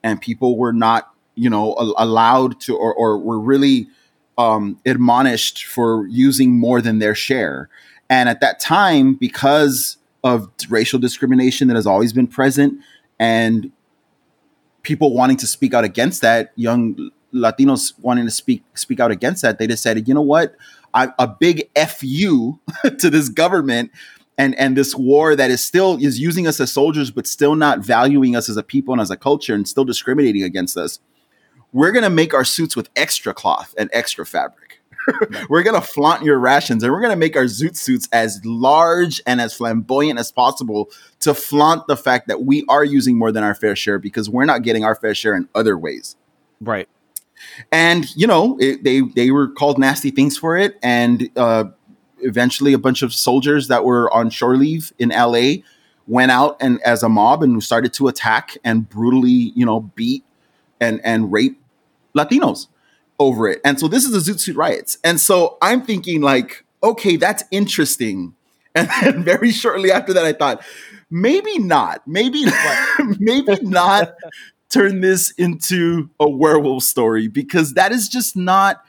[0.02, 3.88] And people were not you know a- allowed to or, or were really
[4.38, 7.68] um, admonished for using more than their share.
[8.10, 12.78] And at that time because of racial discrimination that has always been present
[13.18, 13.72] and
[14.82, 19.42] people wanting to speak out against that, young Latinos wanting to speak speak out against
[19.42, 20.54] that, they decided, you know what,
[20.94, 22.60] I, a big fu
[22.98, 23.90] to this government
[24.38, 27.80] and and this war that is still is using us as soldiers, but still not
[27.80, 30.98] valuing us as a people and as a culture, and still discriminating against us.
[31.72, 34.80] We're gonna make our suits with extra cloth and extra fabric.
[35.48, 39.40] we're gonna flaunt your rations, and we're gonna make our zoot suits as large and
[39.40, 40.90] as flamboyant as possible
[41.20, 44.44] to flaunt the fact that we are using more than our fair share because we're
[44.44, 46.16] not getting our fair share in other ways.
[46.60, 46.88] Right.
[47.70, 51.64] And you know, it, they they were called nasty things for it, and uh,
[52.18, 55.62] eventually, a bunch of soldiers that were on shore leave in LA
[56.06, 60.24] went out and as a mob and started to attack and brutally, you know, beat
[60.80, 61.60] and and rape
[62.16, 62.68] Latinos
[63.22, 63.60] over it.
[63.64, 64.98] And so this is the Zoot Suit riots.
[65.04, 68.34] And so I'm thinking like, okay, that's interesting.
[68.74, 70.64] And then very shortly after that, I thought,
[71.10, 72.46] maybe not, maybe,
[73.18, 74.14] maybe not
[74.70, 78.82] turn this into a werewolf story because that is just not.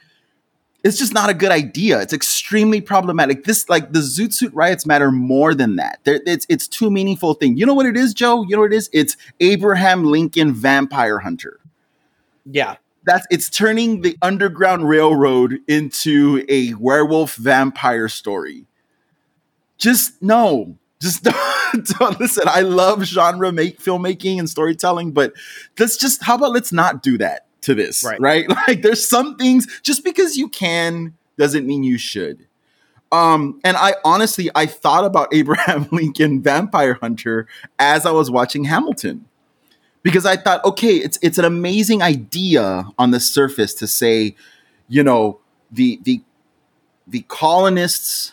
[0.82, 2.00] It's just not a good idea.
[2.00, 3.44] It's extremely problematic.
[3.44, 5.98] This, like, the Zoot Suit riots matter more than that.
[6.04, 7.56] There, it's it's too meaningful thing.
[7.56, 8.42] You know what it is, Joe?
[8.42, 8.90] You know what it is?
[8.92, 11.58] It's Abraham Lincoln Vampire Hunter
[12.44, 12.76] Yeah.
[13.06, 18.66] That's it's turning the underground railroad into a werewolf vampire story.
[19.78, 22.44] Just no just don't, don't listen.
[22.46, 25.32] I love genre make filmmaking and storytelling but
[25.78, 28.20] let's just how about let's not do that to this Right.
[28.20, 28.46] right?
[28.68, 32.46] Like there's some things just because you can doesn't mean you should.
[33.12, 37.46] Um and i honestly i thought about abraham lincoln vampire hunter
[37.78, 39.26] as i was watching hamilton
[40.04, 44.36] because I thought, okay, it's it's an amazing idea on the surface to say,
[44.86, 45.40] you know,
[45.72, 46.22] the the
[47.08, 48.32] the colonists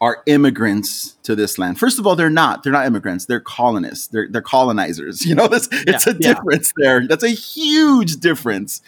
[0.00, 1.78] are immigrants to this land.
[1.78, 2.62] First of all, they're not.
[2.62, 3.24] They're not immigrants.
[3.24, 4.08] They're colonists.
[4.08, 5.24] They're they're colonizers.
[5.26, 6.34] You know, this it's a yeah.
[6.34, 7.06] difference there.
[7.06, 8.82] That's a huge difference.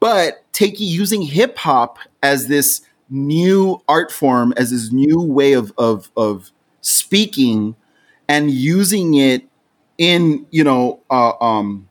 [0.00, 5.72] But taking using hip hop as this new art form, as this new way of
[5.78, 6.52] of of
[6.82, 7.74] speaking,
[8.28, 9.47] and using it
[9.98, 11.88] in you know uh, um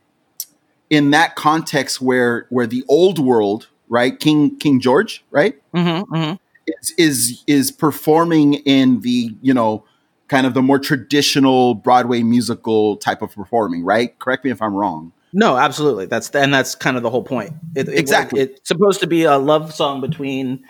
[0.90, 6.36] in that context where where the old world right king king george right Mm-hmm, mm-hmm.
[6.68, 9.84] is is, is performing in the you know
[10.30, 14.74] kind of the more traditional broadway musical type of performing right correct me if i'm
[14.74, 16.06] wrong No, absolutely.
[16.08, 17.52] That's and that's kind of the whole point.
[17.76, 18.40] It, it- Exactly.
[18.42, 20.64] it's supposed to be a love song between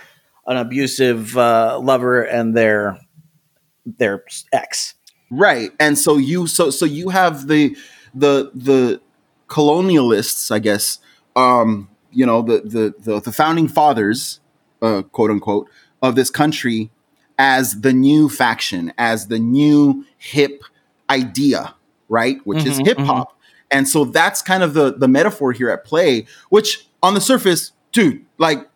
[0.48, 2.98] an abusive uh, lover and their
[3.86, 4.96] their ex.
[5.30, 7.76] Right and so you so so you have the
[8.14, 9.02] the the
[9.48, 11.00] colonialists i guess
[11.36, 14.40] um you know the the the, the founding fathers
[14.82, 15.70] uh quote unquote
[16.02, 16.90] of this country
[17.40, 20.64] as the new faction as the new hip
[21.10, 21.74] idea
[22.10, 23.38] right which is Mhm, hip hop
[23.72, 27.72] and so that's kind of the the metaphor here at play which on the surface
[27.92, 28.68] dude like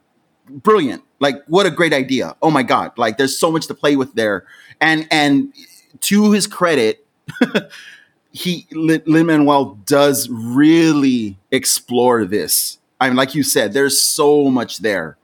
[0.50, 1.04] brilliant.
[1.20, 2.36] Like, what a great idea.
[2.42, 2.92] Oh my God.
[2.98, 4.46] Like, there's so much to play with there.
[4.82, 5.54] And, and
[6.00, 7.06] to his credit,
[8.32, 12.80] he, Lin Manuel does really explore this.
[13.00, 15.18] I mean, like you said, there's so much there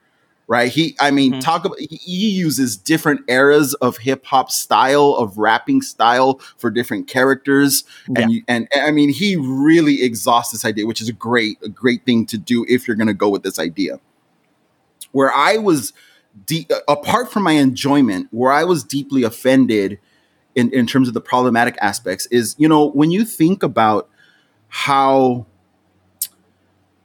[0.48, 0.72] right?
[0.72, 1.40] He, I mean, mm-hmm.
[1.42, 7.08] talk about he uses different eras of hip hop style of rapping style for different
[7.08, 8.28] characters, yeah.
[8.48, 12.04] and and I mean, he really exhausts this idea, which is a great a great
[12.06, 14.00] thing to do if you're going to go with this idea.
[15.12, 15.94] Where I was,
[16.46, 20.00] de- apart from my enjoyment, where I was deeply offended
[20.58, 24.10] in in terms of the problematic aspects is, you know, when you think about
[24.68, 25.46] how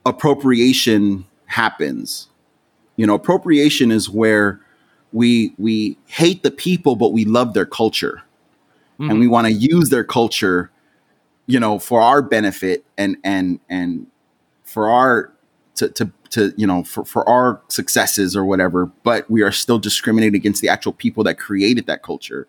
[0.05, 2.28] appropriation happens
[2.96, 4.61] you know, appropriation is where
[5.12, 8.22] we we hate the people, but we love their culture,
[8.98, 9.11] mm-hmm.
[9.11, 10.70] and we want to use their culture,
[11.46, 14.07] you know, for our benefit and and and
[14.62, 15.32] for our
[15.75, 19.79] to to to you know for, for our successes or whatever but we are still
[19.79, 22.47] discriminating against the actual people that created that culture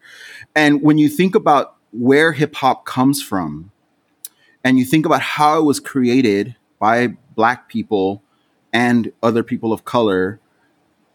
[0.56, 3.72] and when you think about where hip hop comes from
[4.64, 8.24] and you think about how it was created by black people
[8.72, 10.40] and other people of color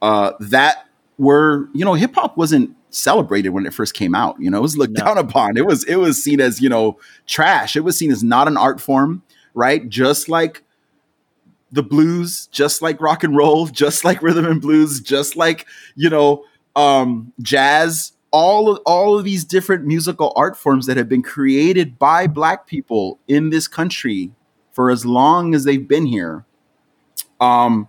[0.03, 0.87] uh, that
[1.19, 4.41] were you know hip hop wasn't celebrated when it first came out.
[4.41, 5.05] You know, it was looked no.
[5.05, 5.57] down upon.
[5.57, 7.77] It was it was seen as you know trash.
[7.77, 9.23] It was seen as not an art form,
[9.55, 9.89] right?
[9.89, 10.63] Just like
[11.73, 16.11] the blues, just like rock and roll, just like rhythm and blues, just like you
[16.11, 16.45] know
[16.77, 18.13] um, jazz.
[18.31, 22.67] All of all of these different musical art forms that have been created by Black
[22.67, 24.33] people in this country
[24.73, 26.45] for as long as they've been here.
[27.41, 27.89] Um,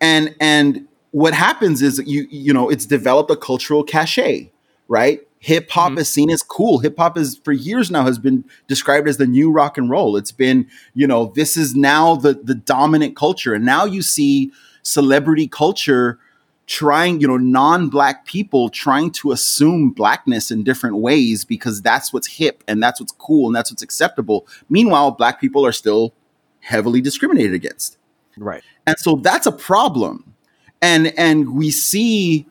[0.00, 4.50] and and what happens is you you know it's developed a cultural cachet,
[4.88, 5.20] right?
[5.44, 5.98] Hip hop mm-hmm.
[5.98, 6.78] is seen as cool.
[6.78, 10.16] Hip hop is for years now has been described as the new rock and roll.
[10.16, 14.52] It's been you know this is now the the dominant culture, and now you see
[14.82, 16.18] celebrity culture
[16.66, 22.26] trying you know non-black people trying to assume blackness in different ways because that's what's
[22.26, 26.14] hip and that's what's cool and that's what's acceptable meanwhile black people are still
[26.60, 27.98] heavily discriminated against
[28.36, 28.62] Right.
[28.86, 30.34] And so that's a problem.
[30.82, 32.46] And and we see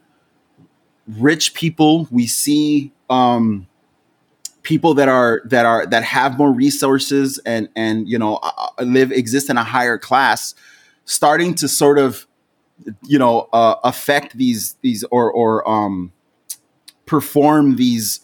[1.08, 3.68] rich people, we see um
[4.64, 8.84] people that are that are that have more resources and and you know uh, uh,
[8.84, 10.56] live exist in a higher class
[11.06, 12.26] starting to sort of
[13.04, 16.12] you know uh, affect these these or or um
[17.06, 18.22] perform these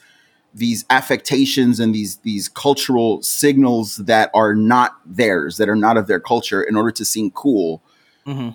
[0.54, 6.08] these affectations and these these cultural signals that are not theirs, that are not of
[6.08, 7.84] their culture, in order to seem cool.
[8.26, 8.50] Mm-hmm.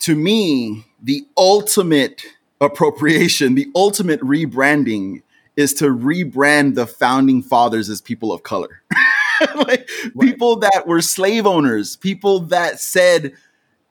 [0.00, 2.22] To me, the ultimate
[2.60, 5.22] appropriation, the ultimate rebranding,
[5.56, 8.82] is to rebrand the founding fathers as people of color,
[9.54, 10.20] like right.
[10.20, 13.32] people that were slave owners, people that said,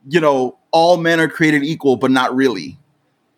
[0.07, 2.77] you know, all men are created equal, but not really.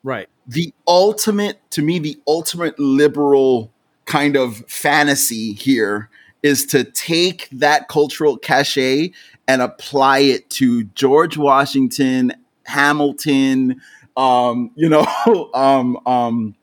[0.04, 0.28] Right.
[0.48, 3.72] The ultimate, to me, the ultimate liberal
[4.06, 6.10] kind of fantasy here
[6.44, 9.12] is to take that cultural cachet
[9.48, 12.34] and apply it to George Washington,
[12.66, 13.82] Hamilton,
[14.18, 15.06] um, you know,
[15.54, 16.56] um, um,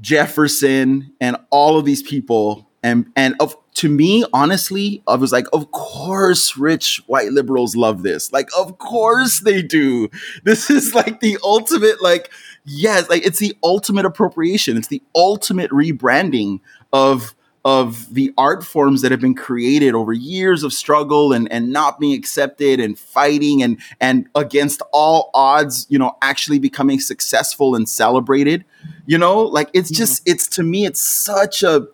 [0.00, 2.66] Jefferson, and all of these people.
[2.82, 8.02] And and of to me, honestly, I was like, of course, rich white liberals love
[8.02, 8.32] this.
[8.32, 10.08] Like, of course they do.
[10.42, 12.30] This is like the ultimate, like,
[12.64, 14.76] yes, like it's the ultimate appropriation.
[14.76, 16.58] It's the ultimate rebranding
[16.92, 17.36] of
[17.68, 22.00] of the art forms that have been created over years of struggle and and not
[22.00, 27.86] being accepted and fighting and and against all odds, you know, actually becoming successful and
[27.86, 28.64] celebrated.
[29.04, 30.32] You know, like it's just mm-hmm.
[30.32, 31.86] it's to me it's such a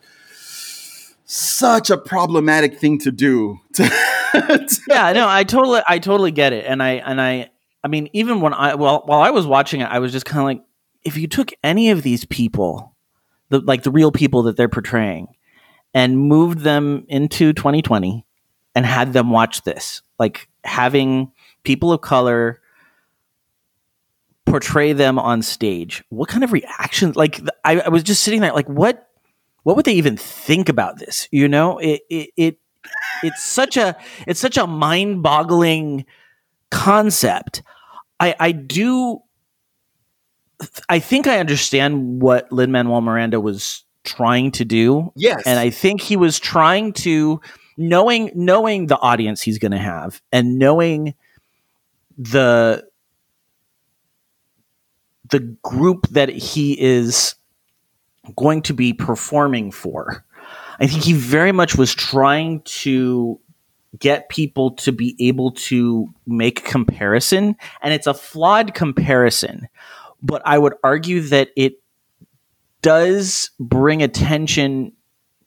[1.25, 3.59] such a problematic thing to do.
[3.79, 6.66] yeah, no, I totally I totally get it.
[6.66, 7.51] And I and I
[7.83, 10.39] I mean, even when I well while I was watching it, I was just kind
[10.39, 10.64] of like,
[11.03, 12.95] if you took any of these people,
[13.49, 15.35] the like the real people that they're portraying,
[15.95, 18.27] and moved them into 2020
[18.75, 21.33] and had them watch this, like having
[21.63, 22.61] people of color
[24.47, 27.17] portray them on stage, what kind of reactions?
[27.17, 29.09] Like I, I was just sitting there, like what
[29.63, 31.29] what would they even think about this?
[31.31, 32.59] You know, it it, it
[33.23, 36.05] it's such a it's such a mind boggling
[36.71, 37.63] concept
[38.21, 39.21] I I do
[40.89, 45.13] I think I understand what Lin Manuel Miranda was trying to do.
[45.17, 45.43] Yes.
[45.47, 47.41] And I think he was trying to
[47.77, 51.15] knowing knowing the audience he's going to have and knowing
[52.17, 52.87] the
[55.31, 57.35] the group that he is
[58.37, 60.25] going to be performing for.
[60.79, 63.41] I think he very much was trying to
[63.99, 69.69] get people to be able to make comparison and it's a flawed comparison
[70.21, 71.75] but i would argue that it
[72.85, 74.93] does bring attention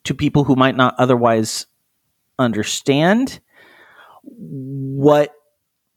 [0.04, 1.66] to people who might not otherwise
[2.38, 3.40] understand
[4.22, 5.32] what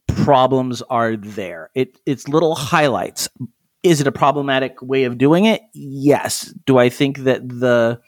[0.06, 3.28] problems are there it it's little highlights
[3.82, 8.00] is it a problematic way of doing it yes do i think that the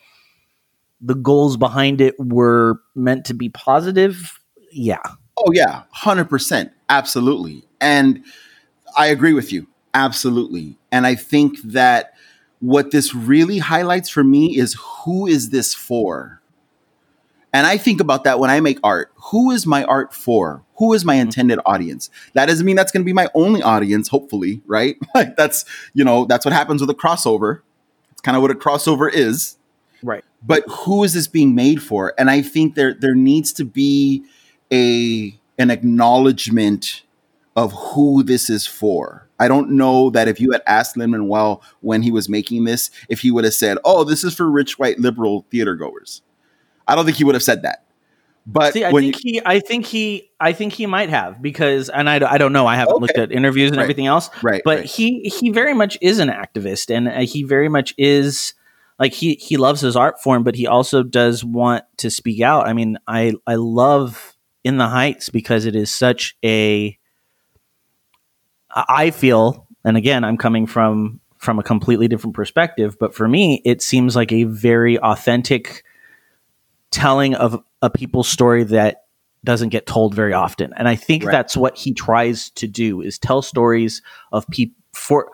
[1.04, 4.40] the goals behind it were meant to be positive,
[4.72, 5.02] yeah.
[5.36, 6.70] Oh yeah, 100%.
[6.88, 7.62] Absolutely.
[7.80, 8.24] And
[8.96, 9.66] I agree with you.
[9.92, 10.78] Absolutely.
[10.90, 12.13] And I think that
[12.60, 16.40] what this really highlights for me is who is this for?
[17.52, 19.12] And I think about that when I make art.
[19.30, 20.64] Who is my art for?
[20.78, 21.22] Who is my mm-hmm.
[21.22, 22.10] intended audience?
[22.32, 24.96] That doesn't mean that's going to be my only audience, hopefully, right?
[25.14, 27.60] Like that's, you know, that's what happens with a crossover.
[28.10, 29.56] It's kind of what a crossover is.
[30.02, 32.14] Right but who is this being made for?
[32.18, 34.24] And I think there there needs to be
[34.72, 37.02] a an acknowledgement
[37.56, 39.28] of who this is for.
[39.38, 42.90] I don't know that if you had asked Lin Manuel when he was making this,
[43.08, 46.22] if he would have said, "Oh, this is for rich white liberal theater goers,"
[46.86, 47.84] I don't think he would have said that.
[48.46, 52.10] But See, I think he, I think he, I think he might have because, and
[52.10, 53.00] I, I don't know, I haven't okay.
[53.00, 53.84] looked at interviews and right.
[53.84, 54.60] everything else, right?
[54.64, 54.86] But right.
[54.86, 58.52] he, he very much is an activist, and uh, he very much is
[58.98, 62.68] like he he loves his art form, but he also does want to speak out.
[62.68, 66.98] I mean, I I love In the Heights because it is such a
[68.74, 73.60] I feel, and again, I'm coming from from a completely different perspective, but for me,
[73.66, 75.84] it seems like a very authentic
[76.90, 79.04] telling of a people's story that
[79.44, 80.72] doesn't get told very often.
[80.74, 81.32] And I think right.
[81.32, 84.00] that's what he tries to do is tell stories
[84.32, 85.30] of people for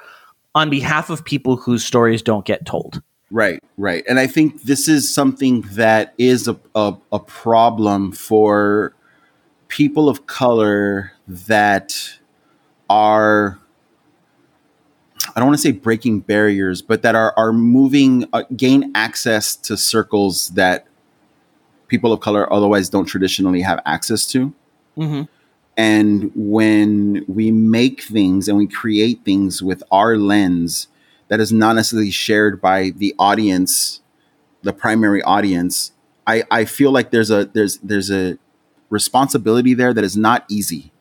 [0.55, 3.03] on behalf of people whose stories don't get told.
[3.30, 4.03] Right, right.
[4.09, 8.95] And I think this is something that is a, a, a problem for
[9.68, 12.18] people of color that
[12.91, 13.59] are
[15.34, 19.57] I don't want to say breaking barriers, but that are are moving uh, gain access
[19.57, 20.86] to circles that
[21.88, 24.53] people of color otherwise don't traditionally have access to.
[24.99, 25.22] Mm-hmm.
[25.76, 30.88] And when we make things and we create things with our lens,
[31.28, 34.01] that is not necessarily shared by the audience,
[34.62, 35.93] the primary audience,
[36.26, 38.36] I, I feel like there's a there's there's a
[38.91, 40.93] responsibility there that is not easy,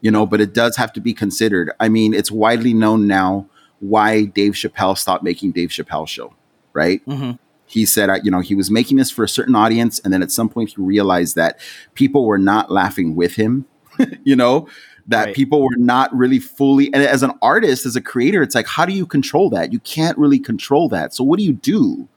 [0.00, 1.70] you know, but it does have to be considered.
[1.80, 3.46] I mean, it's widely known now
[3.80, 6.34] why Dave Chappelle stopped making Dave Chappelle show,
[6.72, 7.04] right?
[7.06, 7.32] Mm-hmm.
[7.66, 10.32] He said, you know, he was making this for a certain audience, and then at
[10.32, 11.60] some point he realized that
[11.94, 13.66] people were not laughing with him,
[14.24, 14.68] you know,
[15.06, 15.34] that right.
[15.34, 18.84] people were not really fully and as an artist as a creator it's like how
[18.84, 22.08] do you control that you can't really control that so what do you do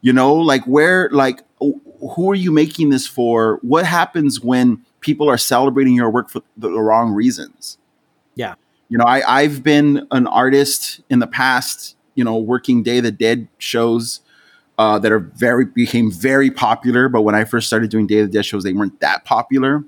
[0.00, 5.30] you know like where like who are you making this for what happens when people
[5.30, 7.78] are celebrating your work for the, the wrong reasons.
[8.34, 8.54] Yeah.
[8.88, 13.04] You know I, i've been an artist in the past you know working day of
[13.04, 14.20] the dead shows
[14.78, 18.28] uh, that are very became very popular but when i first started doing day of
[18.28, 19.82] the dead shows they weren't that popular.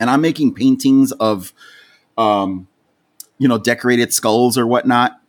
[0.00, 1.52] And I'm making paintings of,
[2.16, 2.66] um,
[3.38, 5.20] you know, decorated skulls or whatnot,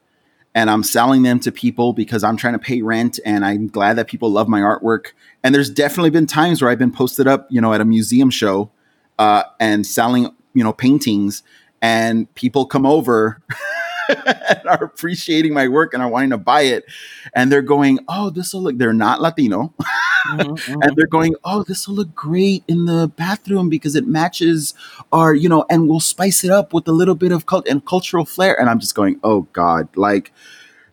[0.55, 3.97] and I'm selling them to people because I'm trying to pay rent, and I'm glad
[3.97, 5.07] that people love my artwork.
[5.43, 8.29] And there's definitely been times where I've been posted up, you know, at a museum
[8.29, 8.71] show,
[9.21, 11.43] uh, and selling, you know, paintings,
[11.79, 13.41] and people come over.
[14.09, 16.83] and are appreciating my work and are wanting to buy it.
[17.33, 19.73] And they're going, Oh, this will look, they're not Latino.
[20.27, 20.81] mm-hmm.
[20.81, 24.73] And they're going, Oh, this will look great in the bathroom because it matches
[25.13, 27.85] our, you know, and we'll spice it up with a little bit of cult and
[27.85, 28.59] cultural flair.
[28.59, 30.33] And I'm just going, Oh God, like,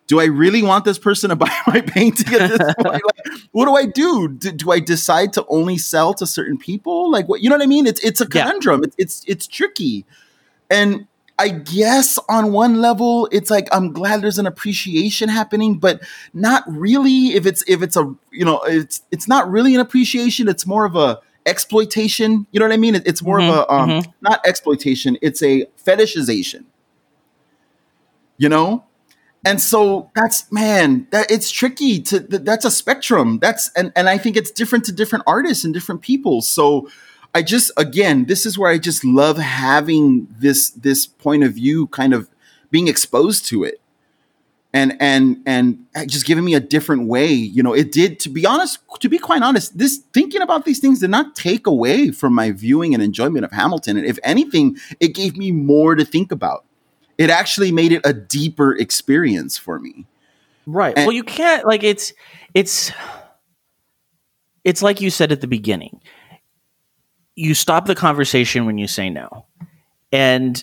[0.08, 3.02] do I really want this person to buy my painting at this point?
[3.04, 4.28] Like, what do I do?
[4.28, 4.50] do?
[4.50, 4.72] do?
[4.72, 7.10] I decide to only sell to certain people?
[7.10, 7.86] Like, what you know what I mean?
[7.86, 8.80] It's it's a conundrum.
[8.80, 8.86] Yeah.
[8.86, 10.04] It's it's it's tricky,
[10.68, 11.06] and
[11.38, 16.02] I guess on one level, it's like I'm glad there's an appreciation happening, but
[16.34, 17.34] not really.
[17.34, 20.48] If it's if it's a you know it's it's not really an appreciation.
[20.48, 22.46] It's more of a exploitation.
[22.50, 22.94] You know what I mean?
[22.96, 24.10] it's more mm-hmm, of a um, mm-hmm.
[24.20, 25.16] not exploitation.
[25.22, 26.64] It's a fetishization.
[28.36, 28.84] You know,
[29.44, 33.38] and so that's man that it's tricky to that's a spectrum.
[33.38, 36.42] That's and and I think it's different to different artists and different people.
[36.42, 36.88] So
[37.34, 41.86] I just again, this is where I just love having this this point of view
[41.88, 42.28] kind of
[42.70, 43.80] being exposed to it.
[44.74, 48.44] And and and just giving me a different way, you know, it did to be
[48.44, 52.34] honest, to be quite honest, this thinking about these things did not take away from
[52.34, 53.96] my viewing and enjoyment of Hamilton.
[53.96, 56.64] And if anything, it gave me more to think about.
[57.18, 60.06] It actually made it a deeper experience for me.
[60.66, 60.96] Right.
[60.96, 62.12] And, well, you can't like it's
[62.54, 62.92] it's
[64.64, 66.00] it's like you said at the beginning
[67.38, 69.46] you stop the conversation when you say no.
[70.10, 70.62] And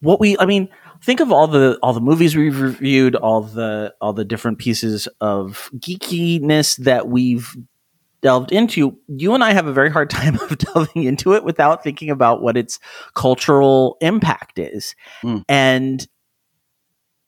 [0.00, 0.70] what we I mean,
[1.02, 5.06] think of all the all the movies we've reviewed, all the all the different pieces
[5.20, 7.54] of geekiness that we've
[8.22, 8.96] delved into.
[9.08, 12.42] You and I have a very hard time of delving into it without thinking about
[12.42, 12.78] what its
[13.14, 14.94] cultural impact is.
[15.22, 15.44] Mm.
[15.48, 16.06] And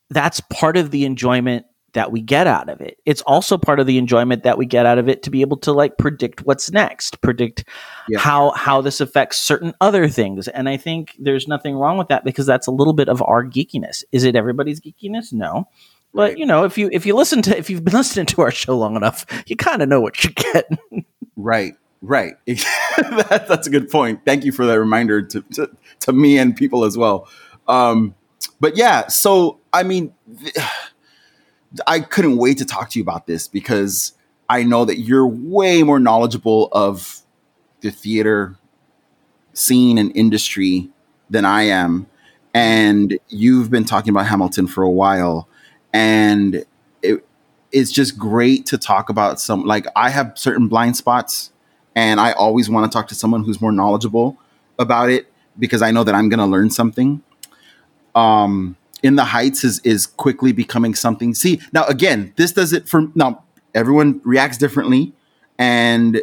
[0.09, 2.99] that's part of the enjoyment that we get out of it.
[3.05, 5.57] It's also part of the enjoyment that we get out of it to be able
[5.57, 7.63] to like predict what's next, predict
[8.07, 8.19] Yeah.
[8.19, 10.47] how how this affects certain other things.
[10.47, 13.43] And I think there's nothing wrong with that because that's a little bit of our
[13.43, 14.03] geekiness.
[14.11, 15.33] Is it everybody's geekiness?
[15.33, 15.67] No.
[16.13, 16.37] But Right.
[16.37, 18.77] you know, if you if you listen to if you've been listening to our show
[18.77, 20.69] long enough, you kind of know what you get.
[21.41, 22.33] Right, right.
[22.47, 24.25] that, that's a good point.
[24.25, 25.69] Thank you for that reminder to, to,
[26.01, 27.29] to me and people as well.
[27.65, 28.13] Um,
[28.59, 30.13] but yeah, so I mean,
[31.87, 34.13] I couldn't wait to talk to you about this because
[34.49, 37.21] I know that you're way more knowledgeable of
[37.81, 38.57] the theater
[39.53, 40.89] scene and industry
[41.29, 42.07] than I am.
[42.53, 45.47] And you've been talking about Hamilton for a while.
[45.93, 46.65] And
[47.01, 47.25] it,
[47.71, 51.51] it's just great to talk about some, like, I have certain blind spots,
[51.95, 54.37] and I always want to talk to someone who's more knowledgeable
[54.77, 57.21] about it because I know that I'm going to learn something.
[58.15, 61.33] Um, in the Heights is is quickly becoming something.
[61.33, 63.43] See, now again, this does it for now.
[63.73, 65.13] Everyone reacts differently,
[65.57, 66.21] and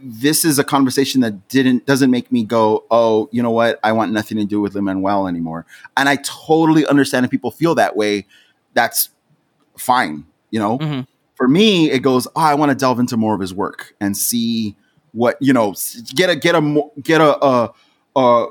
[0.00, 3.80] this is a conversation that didn't doesn't make me go, oh, you know what?
[3.82, 5.64] I want nothing to do with Lin Manuel anymore.
[5.96, 8.26] And I totally understand if people feel that way.
[8.76, 9.08] That's
[9.76, 10.78] fine, you know.
[10.78, 11.08] Mhm.
[11.34, 14.16] For me, it goes, oh, I want to delve into more of his work and
[14.16, 14.76] see
[15.12, 15.74] what you know,
[16.14, 18.46] get a get a get a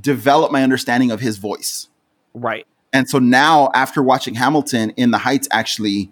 [0.00, 1.88] develop my understanding of his voice.
[2.32, 2.66] Right.
[2.92, 6.10] And so now, after watching Hamilton, In the Heights actually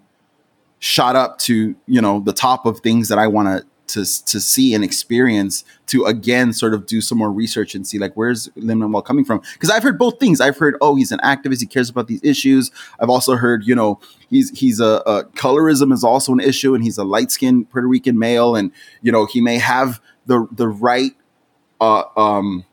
[0.79, 4.39] shot up to you know the top of things that I want to to to
[4.39, 5.63] see and experience.
[5.87, 9.25] To again sort of do some more research and see like where's Lin Manuel coming
[9.25, 9.41] from?
[9.53, 10.39] Because I've heard both things.
[10.39, 12.71] I've heard oh he's an activist, he cares about these issues.
[12.99, 13.99] I've also heard you know
[14.29, 17.87] he's he's a, a colorism is also an issue, and he's a light skinned Puerto
[17.87, 18.71] Rican male, and
[19.01, 21.15] you know he may have the the right.
[21.81, 22.65] Uh, um,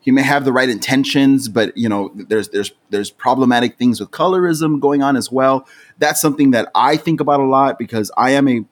[0.00, 4.10] he may have the right intentions, but you know, there's there's there's problematic things with
[4.10, 5.68] colorism going on as well.
[5.98, 8.64] That's something that I think about a lot because I am a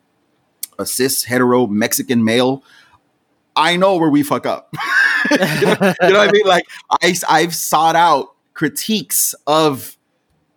[0.78, 2.62] a cis hetero Mexican male.
[3.56, 4.74] I know where we fuck up.
[5.30, 5.46] you, know,
[6.02, 6.46] you know what I mean?
[6.46, 6.64] Like
[7.02, 9.96] I I've sought out critiques of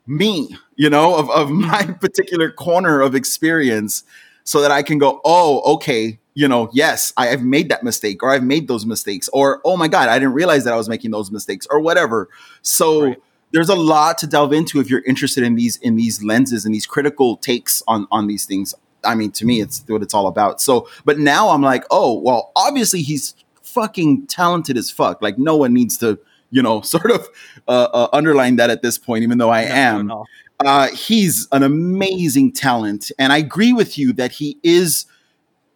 [0.07, 4.03] me, you know, of, of my particular corner of experience
[4.43, 8.23] so that I can go, oh, okay, you know, yes, I have made that mistake
[8.23, 10.89] or I've made those mistakes or, oh my God, I didn't realize that I was
[10.89, 12.29] making those mistakes or whatever.
[12.61, 13.21] So Right.
[13.51, 16.73] there's a lot to delve into if you're interested in these, in these lenses and
[16.73, 18.73] these critical takes on, on these things.
[19.03, 20.61] I mean, to me, it's what it's all about.
[20.61, 25.21] So, but now I'm like, oh, well, obviously he's fucking talented as fuck.
[25.21, 26.19] Like no one needs to,
[26.51, 27.27] you know, sort of
[27.67, 30.25] uh, uh, underline that at this point, even though I am No,
[30.61, 30.69] no.
[30.69, 35.05] uh, he's an amazing talent, and I agree with you that he is,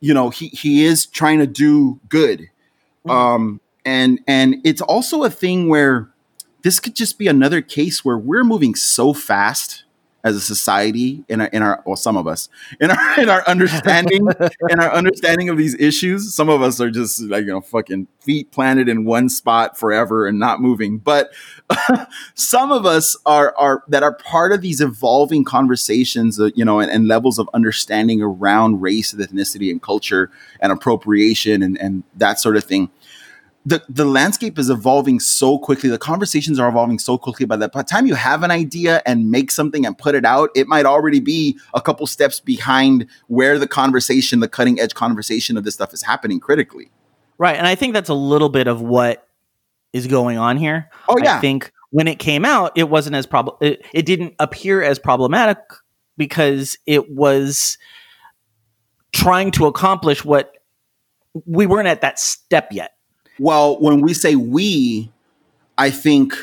[0.01, 2.49] you know, he he is trying to do good,
[3.07, 6.09] um, and and it's also a thing where
[6.63, 9.84] this could just be another case where we're moving so fast
[10.25, 12.49] as a society in our in our well some of us
[12.81, 14.27] in our in our understanding
[14.69, 18.07] in our understanding of these issues some of us are just like you know fucking
[18.25, 20.97] feet planted in one spot forever and not moving.
[20.97, 21.31] But
[22.33, 26.79] some of us are are that are part of these evolving conversations uh, you know
[26.79, 32.03] and, and levels of understanding around race and ethnicity and culture and appropriation and and
[32.15, 32.89] that sort of thing
[33.65, 35.89] the the landscape is evolving so quickly.
[35.89, 37.45] The conversations are evolving so quickly.
[37.45, 40.67] By the time you have an idea and make something and put it out, it
[40.67, 45.63] might already be a couple steps behind where the conversation, the cutting edge conversation of
[45.63, 46.91] this stuff is happening critically.
[47.37, 47.55] Right.
[47.55, 49.27] And I think that's a little bit of what
[49.93, 50.89] is going on here.
[51.09, 53.57] Oh yeah, I think when it came out, it wasn't as problem.
[53.61, 55.57] It, it didn't appear as problematic
[56.17, 57.77] because it was
[59.11, 60.51] trying to accomplish what
[61.45, 62.94] we weren't at that step yet.
[63.39, 65.11] Well, when we say we,
[65.77, 66.33] I think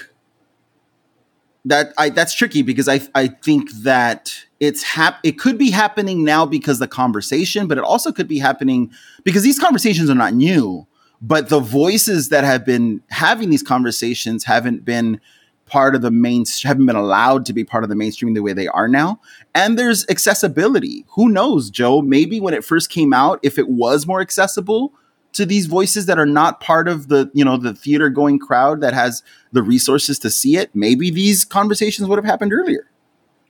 [1.65, 6.25] that I that's tricky because I I think that it's hap- it could be happening
[6.25, 8.93] now because the conversation, but it also could be happening
[9.25, 10.87] because these conversations are not new,
[11.21, 15.21] but the voices that have been having these conversations haven't been
[15.67, 18.53] part of the main haven't been allowed to be part of the mainstream the way
[18.53, 19.21] they are now.
[19.55, 21.05] And there's accessibility.
[21.11, 22.03] Who knows joe?
[22.03, 24.93] Maybe when it first came out if it was more accessible
[25.33, 28.81] to these voices that are not part of the you know the theater going crowd
[28.81, 29.23] that has
[29.53, 32.89] the resources to see it maybe these conversations would have happened earlier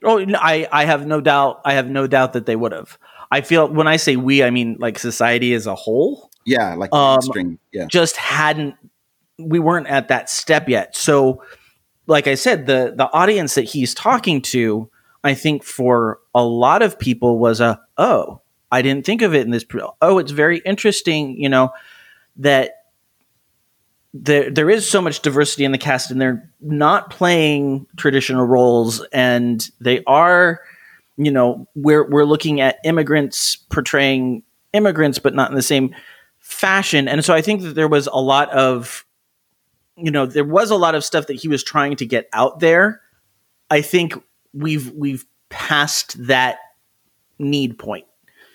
[0.03, 1.61] Oh, I, I have no doubt.
[1.63, 2.97] I have no doubt that they would have.
[3.31, 6.29] I feel when I say we, I mean like society as a whole.
[6.45, 7.57] Yeah, like Um, string.
[7.71, 7.85] Yeah.
[7.87, 8.75] just hadn't
[9.39, 10.95] we weren't at that step yet.
[10.95, 11.41] So
[12.05, 14.89] like I said, the the audience that he's talking to,
[15.23, 18.41] I think for a lot of people was a oh,
[18.73, 21.71] I didn't think of it in this pr- oh, it's very interesting, you know,
[22.37, 22.85] that
[24.15, 29.03] there there is so much diversity in the cast and they're not playing traditional roles
[29.11, 30.61] and they are
[31.17, 35.95] you know we're we're looking at immigrants portraying immigrants but not in the same
[36.39, 37.07] fashion.
[37.07, 39.05] And so i think that there was a lot of
[39.97, 42.59] you know there was a lot of stuff that he was trying to get out
[42.59, 43.01] there.
[43.69, 44.15] I think
[44.53, 46.57] we've we've passed that
[47.39, 48.05] need point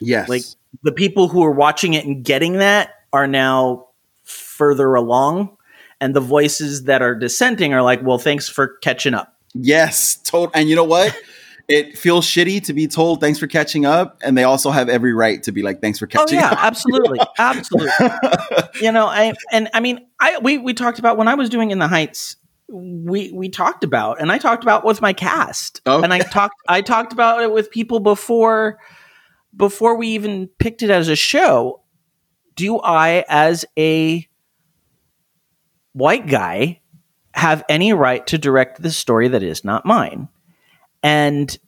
[0.01, 0.29] Yes.
[0.29, 0.43] like
[0.83, 3.87] the people who are watching it and getting that are now
[4.25, 5.57] further along
[6.01, 10.51] and the voices that are dissenting are like well thanks for catching up Yes, told.
[10.55, 11.17] And you know what?
[11.69, 15.13] it feels shitty to be told thanks for catching up, and they also have every
[15.13, 16.45] right to be like thanks for oh, catching up.
[16.45, 16.65] oh yeah up.
[16.65, 17.91] absolutely absolutely
[18.81, 21.71] you know i and i mean i we, we talked about when i was doing
[21.71, 22.37] in the heights
[22.69, 26.03] we we talked about and i talked about with my cast Okay.
[26.05, 28.79] and i talked i talked about it with people before
[29.59, 31.83] before we even picked it as a show
[32.55, 34.27] do i as a
[35.93, 36.81] white guy
[37.35, 40.29] have any right to direct the story that is not mine
[41.03, 41.59] and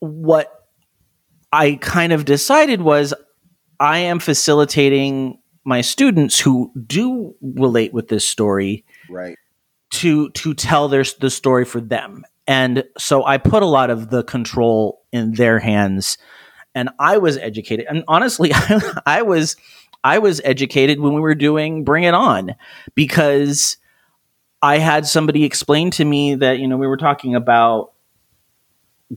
[0.00, 0.66] what
[1.52, 3.14] i kind of decided was
[3.82, 9.36] I am facilitating my students who do relate with this story right.
[9.90, 12.24] to to tell their the story for them.
[12.46, 16.18] And so I put a lot of the control in their hands
[16.74, 17.86] and I was educated.
[17.88, 18.50] And honestly,
[19.06, 19.56] I was
[20.04, 22.54] I was educated when we were doing Bring It On
[22.94, 23.76] because
[24.60, 27.92] I had somebody explain to me that, you know, we were talking about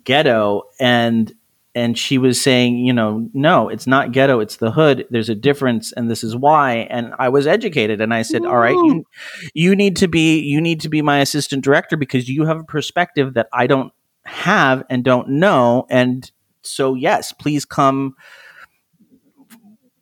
[0.04, 1.34] ghetto and
[1.76, 5.06] and she was saying, you know, no, it's not ghetto, it's the hood.
[5.10, 6.88] There's a difference, and this is why.
[6.90, 9.06] And I was educated, and I said, all right, you,
[9.54, 12.64] you need to be you need to be my assistant director because you have a
[12.64, 13.92] perspective that I don't
[14.26, 15.86] have and don't know.
[15.90, 16.32] And
[16.62, 18.16] so, yes, please come.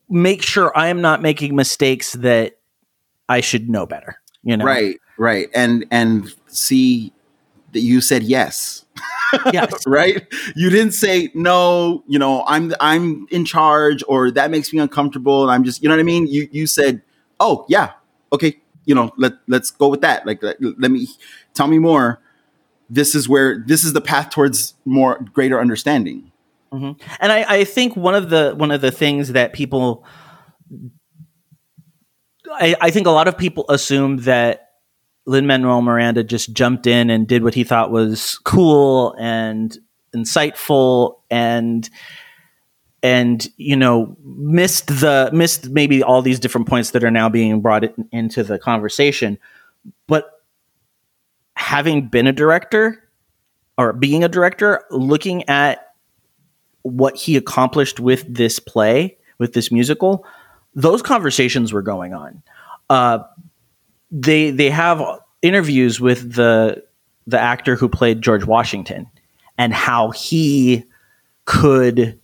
[0.10, 2.54] Make sure I am not making mistakes that
[3.28, 4.18] I should know better.
[4.44, 5.50] You know, Right, right.
[5.56, 7.14] And and see
[7.74, 8.86] that you said yes.
[9.52, 9.72] Yes.
[9.88, 10.26] right?
[10.56, 15.44] You didn't say no, you know, I'm I'm in charge or that makes me uncomfortable
[15.44, 16.28] and I'm just, you know what I mean?
[16.28, 17.02] You you said,
[17.40, 17.92] "Oh, yeah.
[18.32, 20.26] Okay, you know, let let's go with that.
[20.26, 21.08] Like let, let me
[21.54, 22.20] tell me more.
[22.90, 26.32] This is where this is the path towards more greater understanding."
[26.72, 27.00] Mhm.
[27.20, 30.04] And I, I think one of the one of the things that people,
[32.52, 34.63] I, I think a lot of people assume that
[35.26, 39.78] Lin Manuel Miranda just jumped in and did what he thought was cool and
[40.16, 41.90] insightful and
[43.02, 47.62] and you know missed the missed maybe all these different points that are now being
[47.62, 49.40] brought in, into the conversation
[50.08, 50.44] but
[51.56, 53.04] having been a director
[53.78, 55.94] or being a director looking at
[56.84, 60.26] what he accomplished with this play, with this musical,
[60.76, 62.44] those conversations were going on.
[62.90, 63.20] Uh,
[64.14, 65.02] they they have
[65.42, 66.84] interviews with the
[67.26, 69.08] the actor who played George Washington
[69.58, 70.84] and how he
[71.46, 72.20] could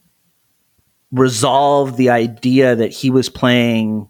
[1.12, 4.08] resolve the idea that he was playing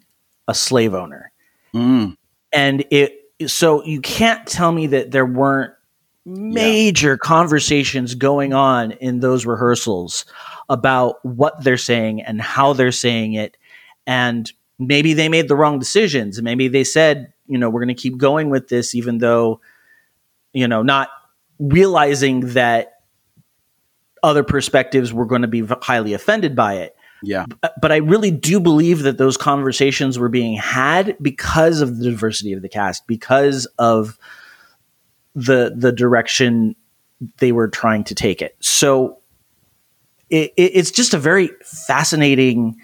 [0.47, 1.31] a slave owner.
[1.73, 2.15] Mm,
[2.51, 3.15] And it
[3.47, 5.73] so you can't tell me that there weren't
[6.25, 10.25] major conversations going on in those rehearsals
[10.67, 13.55] about what they're saying and how they're saying it.
[14.05, 16.41] And maybe they made the wrong decisions.
[16.41, 19.59] Maybe they said you know we're going to keep going with this even though
[20.53, 21.09] you know not
[21.59, 22.93] realizing that
[24.23, 27.45] other perspectives were going to be highly offended by it yeah.
[27.81, 32.53] but I really do believe that those conversations were being had because of the diversity
[32.53, 34.17] of the cast, because of
[35.35, 36.75] the the direction
[37.37, 38.55] they were trying to take it.
[38.59, 39.19] So
[40.29, 42.77] it, it, it's just a very fascinating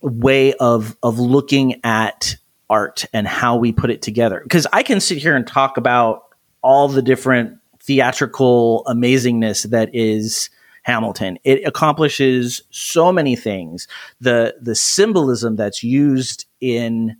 [0.00, 2.36] way of of looking at
[2.70, 4.40] art and how we put it together.
[4.42, 6.24] Because I can sit here and talk about
[6.62, 10.50] all the different theatrical amazingness that is
[10.82, 11.38] Hamilton.
[11.44, 13.88] It accomplishes so many things.
[14.20, 17.16] The the symbolism that's used in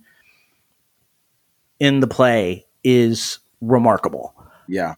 [1.79, 4.33] in the play is remarkable.
[4.67, 4.95] Yeah.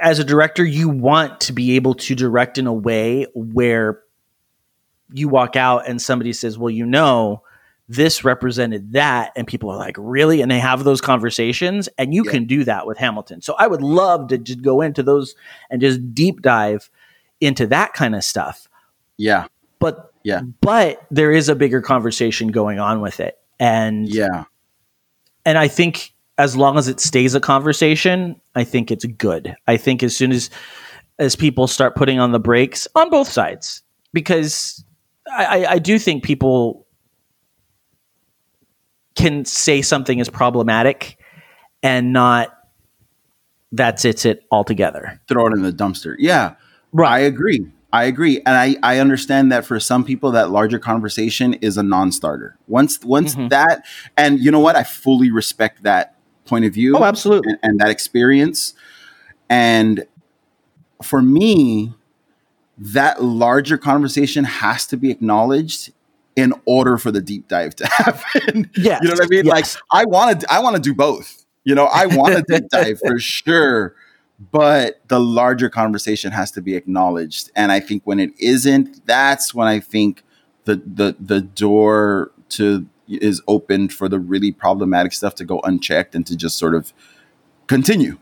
[0.00, 4.00] As a director, you want to be able to direct in a way where
[5.12, 7.42] you walk out and somebody says, "Well, you know,
[7.90, 12.24] this represented that," and people are like, "Really?" And they have those conversations, and you
[12.24, 12.30] Yeah.
[12.30, 13.42] can do that with Hamilton.
[13.42, 15.34] So I would love to just go into those
[15.70, 16.88] and just deep dive
[17.40, 18.68] into that kind of stuff.
[19.18, 19.46] Yeah.
[19.80, 20.42] but Yeah.
[20.60, 24.44] but there is a bigger conversation going on with it, and Yeah.
[25.46, 29.56] and I think as long as it stays a conversation, I think it's good.
[29.66, 30.48] I think as soon as
[31.18, 34.82] as people start putting on the brakes on both sides, because
[35.36, 36.86] I, I, I do think people
[39.20, 41.16] can say something is problematic
[41.82, 42.56] and not
[43.72, 45.20] that's it's it altogether.
[45.28, 46.16] Throw it in the dumpster.
[46.18, 46.54] Yeah.
[46.92, 47.10] Right.
[47.10, 47.66] I agree.
[47.92, 48.38] I agree.
[48.38, 52.56] And I, I understand that for some people that larger conversation is a non-starter.
[52.68, 53.50] Once once Mhm.
[53.50, 53.84] that
[54.16, 54.76] and you know what?
[54.76, 56.14] I fully respect that
[56.46, 56.96] point of view.
[56.96, 57.52] Oh, absolutely.
[57.52, 58.74] and, and that experience.
[59.48, 60.04] And
[61.02, 61.94] for me,
[62.78, 65.92] that larger conversation has to be acknowledged
[66.36, 68.70] in order for the deep dive to happen.
[68.76, 68.98] Yeah.
[69.02, 69.46] You know what I mean?
[69.46, 69.74] yes.
[69.74, 71.44] Like I want to I want to do both.
[71.64, 73.94] You know, I want to deep dive for sure,
[74.50, 77.50] but the larger conversation has to be acknowledged.
[77.54, 80.22] And I think when it isn't, that's when I think
[80.64, 86.14] the the the door to is opened for the really problematic stuff to go unchecked
[86.14, 86.92] and to just sort of
[87.66, 88.18] continue.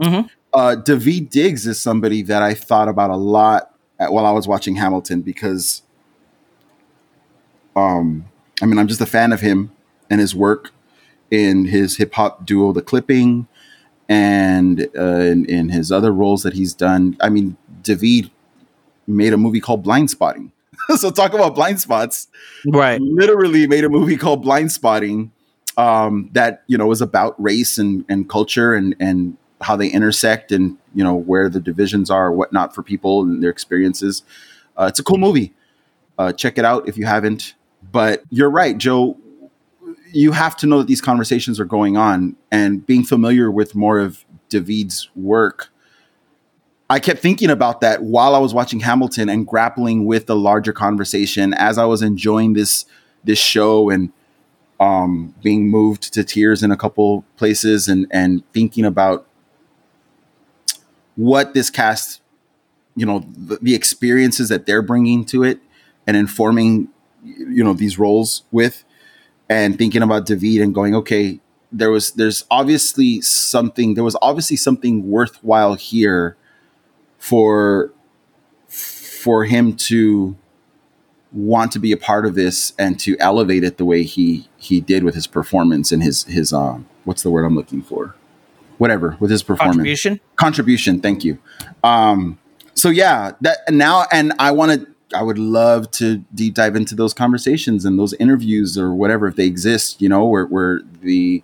[0.00, 0.28] Mhm.
[0.54, 4.46] Uh, David Diggs is somebody that I thought about a lot at, while I was
[4.48, 5.82] watching Hamilton because,
[7.76, 8.24] um,
[8.62, 9.70] I mean, I'm just a fan of him
[10.10, 10.72] and his work
[11.30, 13.46] in his hip hop duo, The Clipping,
[14.08, 17.16] and uh, in, in his other roles that he's done.
[17.20, 18.30] I mean, David
[19.06, 20.50] made a movie called Blindspotting.
[20.96, 22.28] so talk about blind spots
[22.66, 23.00] Right.
[23.00, 25.30] literally made a movie called Blindspotting
[25.76, 30.52] um, that you know was about race and, and culture and and how they intersect
[30.52, 34.22] and you know where the divisions are whatnot for people and their experiences.
[34.76, 35.52] Uh, it's a cool movie.
[36.16, 37.54] Uh, check it out if you haven't.
[37.90, 39.16] But you're right, Joe.
[40.12, 43.98] You have to know that these conversations are going on and being familiar with more
[43.98, 45.68] of David's work.
[46.90, 50.72] I kept thinking about that while I was watching Hamilton and grappling with the larger
[50.72, 52.86] conversation as I was enjoying this
[53.24, 54.10] this show and
[54.80, 59.26] um, being moved to tears in a couple places and and thinking about
[61.18, 62.22] what this cast,
[62.94, 65.60] you know, the, the experiences that they're bringing to it
[66.06, 66.88] and informing,
[67.22, 68.84] you know, these roles with,
[69.48, 71.40] and thinking about David and going, okay,
[71.70, 76.36] there was there's obviously something there was obviously something worthwhile here
[77.18, 77.92] for
[78.68, 80.36] for him to
[81.32, 84.80] want to be a part of this and to elevate it the way he he
[84.80, 88.14] did with his performance and his his um what's the word I'm looking for?
[88.78, 89.76] Whatever with his performance.
[89.76, 90.20] Contribution.
[90.36, 91.38] contribution thank you.
[91.84, 92.38] Um
[92.74, 96.94] so yeah that now and I want to I would love to deep dive into
[96.94, 101.42] those conversations and those interviews or whatever if they exist you know where where the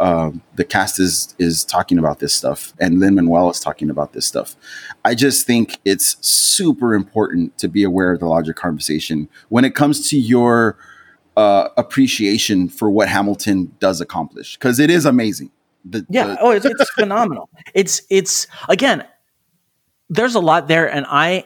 [0.00, 4.12] uh, the cast is is talking about this stuff and Lin Manuel is talking about
[4.14, 4.56] this stuff.
[5.04, 9.74] I just think it's super important to be aware of the larger conversation when it
[9.76, 10.76] comes to your
[11.36, 15.50] uh, appreciation for what Hamilton does accomplish because it is amazing.
[15.84, 16.26] The, Yeah.
[16.26, 17.48] the- oh, it's, it's phenomenal.
[17.74, 19.04] It's it's again.
[20.10, 21.44] There's a lot there, and I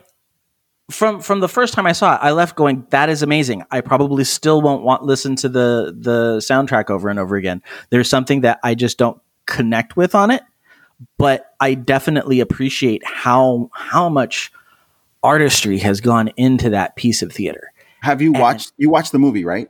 [0.90, 3.80] from from the first time I saw it, I left going, "That is amazing." I
[3.80, 7.62] probably still won't want listen to the the soundtrack over and over again.
[7.90, 10.42] There's something that I just don't connect with on it,
[11.18, 14.52] but I definitely appreciate how how much
[15.22, 17.72] artistry has gone into that piece of theater.
[18.02, 19.68] have you watched you watched the movie right?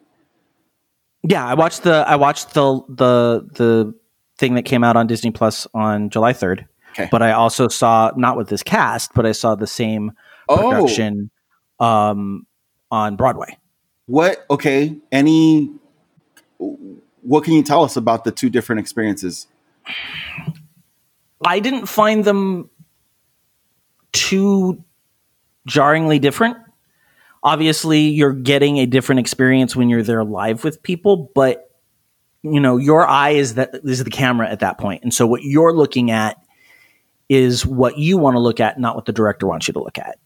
[1.23, 3.95] Yeah, I watched the I watched the the the
[4.39, 6.67] thing that came out on Disney Plus on July 3rd.
[6.93, 7.09] Okay.
[7.11, 10.13] But I also saw not with this cast, but I saw the same
[10.49, 11.31] Oh, production
[11.81, 12.47] um
[12.91, 13.59] on Broadway.
[14.07, 14.47] what?
[14.51, 15.71] Okay, any?
[16.59, 19.49] What can you tell us about the two different experiences?
[21.45, 22.71] I didn't find them
[24.13, 24.83] too
[25.67, 26.57] jarringly different.
[27.43, 31.71] Obviously, you're getting a different experience when you're there live with people, but
[32.43, 35.03] you know, your eye is that is the camera at that point.
[35.03, 36.37] And so what you're looking at
[37.29, 39.99] is what you want to look at, not what the director wants you to look
[39.99, 40.19] at.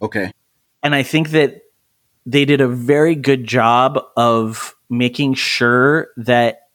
[0.00, 0.30] Okay,
[0.82, 1.62] And I think that
[2.24, 6.68] they did a very good job of making sure that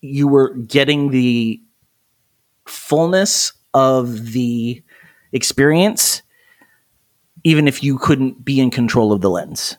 [0.00, 1.60] you were getting the
[2.66, 4.82] fullness of the
[5.32, 6.22] experience,
[7.42, 9.76] even if you couldn't be in control of the lens.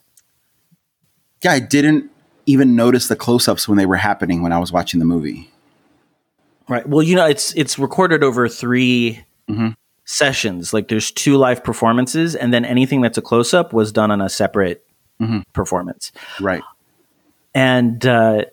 [1.44, 2.10] yeah, I didn't
[2.48, 5.50] even notice the close-ups when they were happening when I was watching the movie.
[6.68, 6.88] Right.
[6.88, 9.76] Well, you know, it's it's recorded over 3 Mhm.
[10.06, 10.74] Sessions.
[10.74, 14.22] Like there's two live performances, and then anything that's a close up was done on
[14.22, 14.86] a separate
[15.20, 15.44] Mhm.
[15.54, 16.12] performance.
[16.40, 16.64] Right.
[17.54, 18.44] And uh,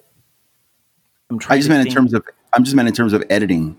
[1.31, 1.57] I'm trying.
[1.57, 2.24] I just to meant in terms of
[2.55, 3.77] I'm just meant in terms of editing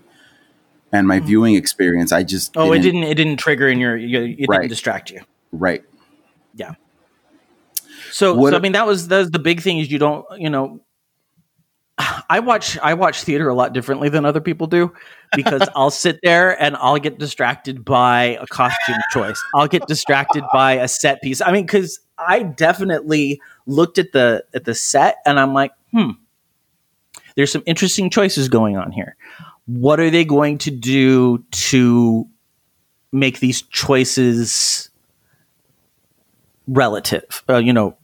[0.92, 2.12] and my viewing experience.
[2.12, 3.02] I just Oh, it didn't.
[3.04, 3.96] It didn't trigger in your.
[3.96, 4.58] you- It Right.
[4.58, 5.20] didn't distract you.
[5.52, 5.82] right.
[6.54, 6.74] Yeah.
[8.12, 10.24] So, What- so I mean, that was that was the big thing is you don't,
[10.38, 10.80] you know,
[11.96, 14.92] I watch I watch theater a lot differently than other people do
[15.36, 19.40] because I'll sit there and I'll get distracted by a costume choice.
[19.54, 21.40] I'll get distracted by a set piece.
[21.40, 26.10] I mean, because I definitely looked at the at the set and I'm like, hmm,
[27.36, 29.16] there's some interesting choices going on here.
[29.66, 32.28] What are they going to do to
[33.12, 34.90] make these choices
[36.66, 37.44] relative?
[37.48, 37.96] Uh, you know,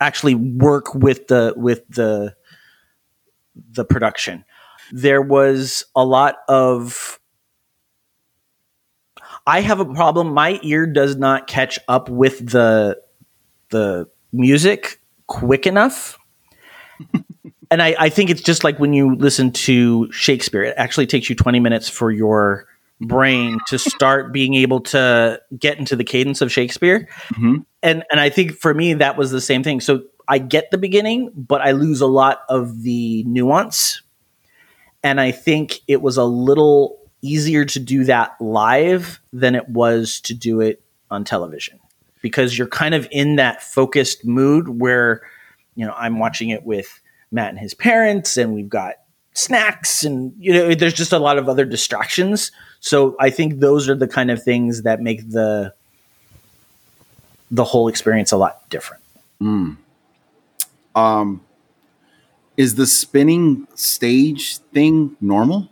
[0.00, 2.34] actually work with the with the
[3.72, 4.44] the production.
[4.92, 7.18] There was a lot of
[9.46, 10.34] I have a problem.
[10.34, 13.00] My ear does not catch up with the
[13.70, 16.18] the music quick enough.
[17.70, 21.30] and I, I think it's just like when you listen to Shakespeare, it actually takes
[21.30, 22.66] you 20 minutes for your
[23.00, 27.08] brain to start being able to get into the cadence of Shakespeare.
[27.34, 27.64] Mhm.
[27.82, 29.80] And and I think for me that was the same thing.
[29.80, 34.02] So I get the beginning, but I lose a lot of the nuance.
[35.02, 40.20] And I think it was a little easier to do that live than it was
[40.22, 41.80] to do it on television
[42.20, 45.22] because you're kind of in that focused mood where
[45.74, 47.00] you know I'm watching it with
[47.32, 48.96] Matt and his parents and we've got
[49.32, 53.88] snacks and you know there's just a lot of other distractions so I think those
[53.88, 55.72] are the kind of things that make the
[57.50, 59.02] the whole experience a lot different
[59.40, 59.76] Mm.
[60.98, 61.42] Um,
[62.56, 65.68] is the spinning stage thing normal?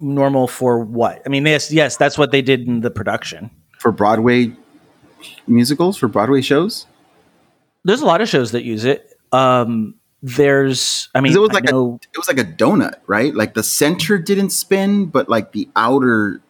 [0.00, 3.48] normal for what I mean yes yes that's what they did in the production
[3.78, 4.52] for Broadway
[5.46, 6.86] musicals for Broadway shows?
[7.84, 9.94] there's a lot of shows that use it um
[10.24, 13.34] there's I mean, it was like a it was like a donut, right?
[13.34, 16.40] Like the center didn't spin, but like the outer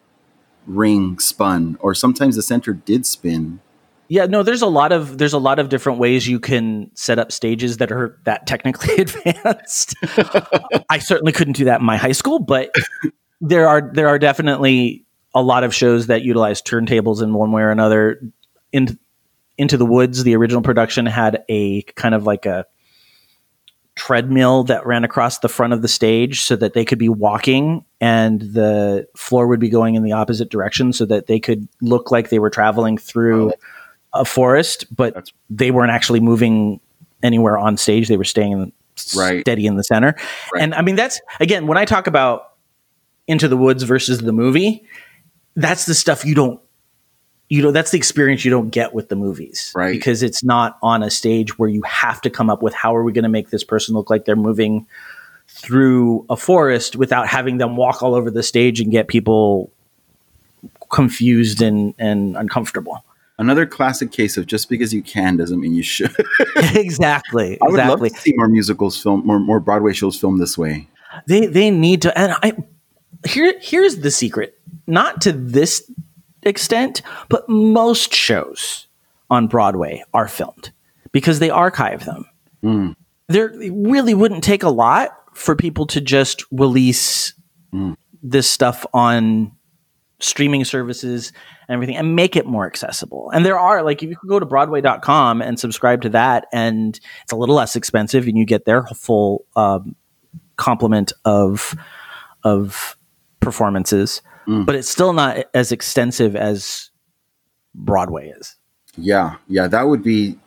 [0.65, 3.59] ring spun, or sometimes the center did spin.
[4.07, 7.17] Yeah, no, there's a lot of there's a lot of different ways you can set
[7.17, 9.95] up stages that are that technically advanced.
[10.89, 12.73] I certainly couldn't do that in my high school, but
[13.41, 17.63] there are there are definitely a lot of shows that utilize turntables in one way
[17.63, 18.21] or another.
[18.71, 18.97] In
[19.57, 22.65] Into the Woods, the original production had a kind of like a
[23.95, 27.85] treadmill that ran across the front of the stage so that they could be walking
[28.01, 32.11] and the floor would be going in the opposite direction so that they could look
[32.11, 33.55] like they were traveling through oh,
[34.15, 36.79] a forest, but they weren't actually moving
[37.21, 38.07] anywhere on stage.
[38.07, 38.71] They were staying
[39.15, 39.41] Right.
[39.41, 40.15] steady in the center.
[40.57, 42.53] And I mean, that's again, when I talk about
[43.27, 44.85] Into the Woods versus the movie,
[45.55, 46.61] that's the stuff you don't,
[47.49, 49.73] you know, that's the experience you don't get with the movies.
[49.75, 49.91] Right.
[49.91, 53.03] Because it's not on a stage where you have to come up with how are
[53.03, 54.87] we going to make this person look like they're moving
[55.47, 59.71] through a forest without having them walk all over the stage and get people
[60.89, 63.03] confused and, and uncomfortable.
[63.37, 66.15] Another classic case of just because you can doesn't mean you should.
[66.75, 67.57] exactly.
[67.61, 68.09] I would exactly.
[68.09, 70.87] love to see more musicals film, more more Broadway shows filmed this way.
[71.27, 72.53] They they need to and I
[73.27, 74.59] here here's the secret.
[74.87, 75.89] Not to this
[76.43, 78.87] extent, but most shows
[79.29, 80.71] on Broadway are filmed
[81.11, 82.25] because they archive them.
[82.63, 82.95] Mm.
[83.27, 87.33] There it really wouldn't take a lot for people to just release
[88.23, 89.51] this stuff on
[90.19, 91.31] streaming services
[91.67, 93.29] and everything and make it more accessible.
[93.31, 96.99] And there are like if you could go to broadway.com and subscribe to that and
[97.23, 99.95] it's a little less expensive and you get their full um,
[100.55, 101.75] complement of
[102.43, 102.97] of
[103.39, 104.21] performances,
[104.65, 106.89] but it's still not as extensive as
[107.73, 108.55] Broadway is.
[108.97, 110.39] Yeah, yeah, that would be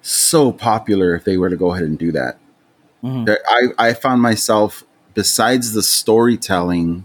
[0.00, 2.38] so popular if they were to go ahead and do that.
[3.02, 7.04] There- I I found myself besides the storytelling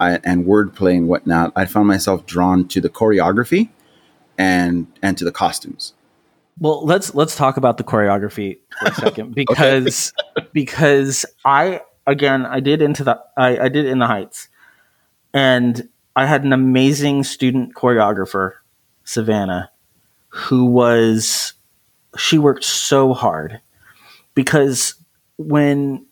[0.00, 3.70] I, and wordplay and whatnot, I found myself drawn to the choreography
[4.36, 5.94] and and to the costumes.
[6.58, 10.12] Well, let's let's talk about the choreography for a second because
[10.52, 14.48] because I again I did into the I, I did in the Heights,
[15.32, 18.52] and I had an amazing student choreographer,
[19.04, 19.70] Savannah,
[20.28, 21.54] who was
[22.16, 23.60] she worked so hard
[24.34, 24.94] because
[25.36, 26.06] when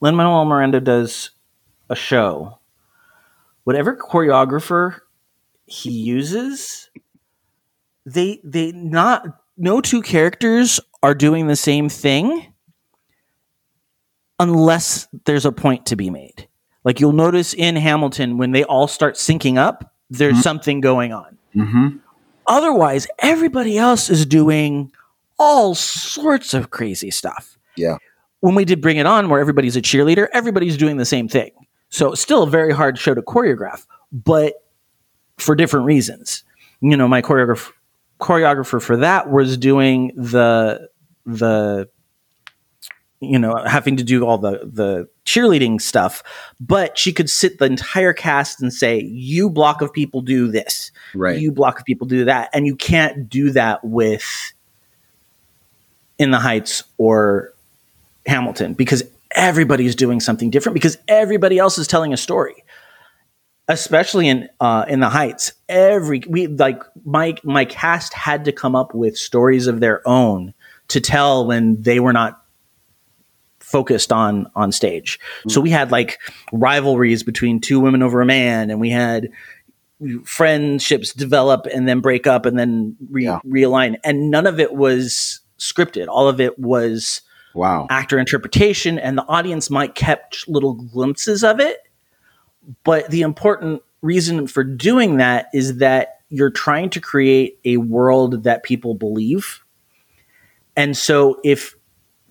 [0.00, 1.30] Lin Manuel Miranda does
[1.88, 2.58] a show,
[3.64, 5.00] whatever choreographer
[5.66, 6.90] he uses,
[8.06, 9.26] they they not
[9.56, 12.52] no two characters are doing the same thing
[14.38, 16.48] unless there's a point to be made.
[16.84, 21.38] Like you'll notice in Hamilton when they all start syncing up, there's something going on.
[21.54, 21.96] Mm-hmm.
[22.46, 24.92] Otherwise, everybody else is doing
[25.38, 27.56] all sorts of crazy stuff.
[27.76, 27.96] Yeah.
[28.40, 31.50] When we did Bring It On, where everybody's a cheerleader, everybody's doing the same thing.
[31.94, 34.54] So still a very hard show to choreograph, but
[35.38, 36.42] for different reasons.
[36.80, 37.70] you know, my choreographer
[38.20, 40.88] choreographer for that was doing the
[41.24, 41.88] the
[43.20, 46.22] you know having to do all the the cheerleading stuff
[46.60, 50.90] but she could sit the entire cast and say you block of people do this
[51.14, 51.38] Right.
[51.38, 54.52] you block of people do that and you can't do that with
[56.18, 57.52] in the heights or
[58.26, 59.02] hamilton because
[59.34, 62.64] everybody's doing something different because everybody else is telling a story.
[63.66, 68.76] Especially in uh, in the heights every we like my my cast had to come
[68.76, 70.52] up with stories of their own
[70.88, 72.42] to tell when they were not
[73.60, 75.18] focused on on stage.
[75.48, 76.18] So we had like
[76.52, 79.30] rivalries between two women over a man and we had
[80.24, 83.38] friendships develop and then break up and then re- Yeah.
[83.46, 83.96] realign.
[84.04, 86.08] And none of it was scripted.
[86.08, 87.22] All of it was
[87.54, 87.86] Wow.
[87.88, 91.78] actor interpretation and the audience might catch little glimpses of it.
[92.82, 98.44] But the important reason for doing that is that you're trying to create a world
[98.44, 99.62] that people believe.
[100.76, 101.76] And so if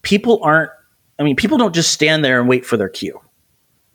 [0.02, 0.72] people aren't
[1.18, 3.22] i mean people don't just stand there and wait for their cue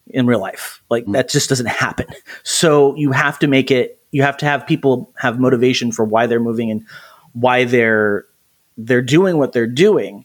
[0.06, 0.82] in real life.
[0.90, 1.12] Like mm.
[1.12, 2.06] that just doesn't happen.
[2.42, 6.26] So you have to make it you have to have people have motivation for why
[6.26, 6.86] they're moving and
[7.32, 8.24] why they're
[8.76, 10.24] they're doing what they're doing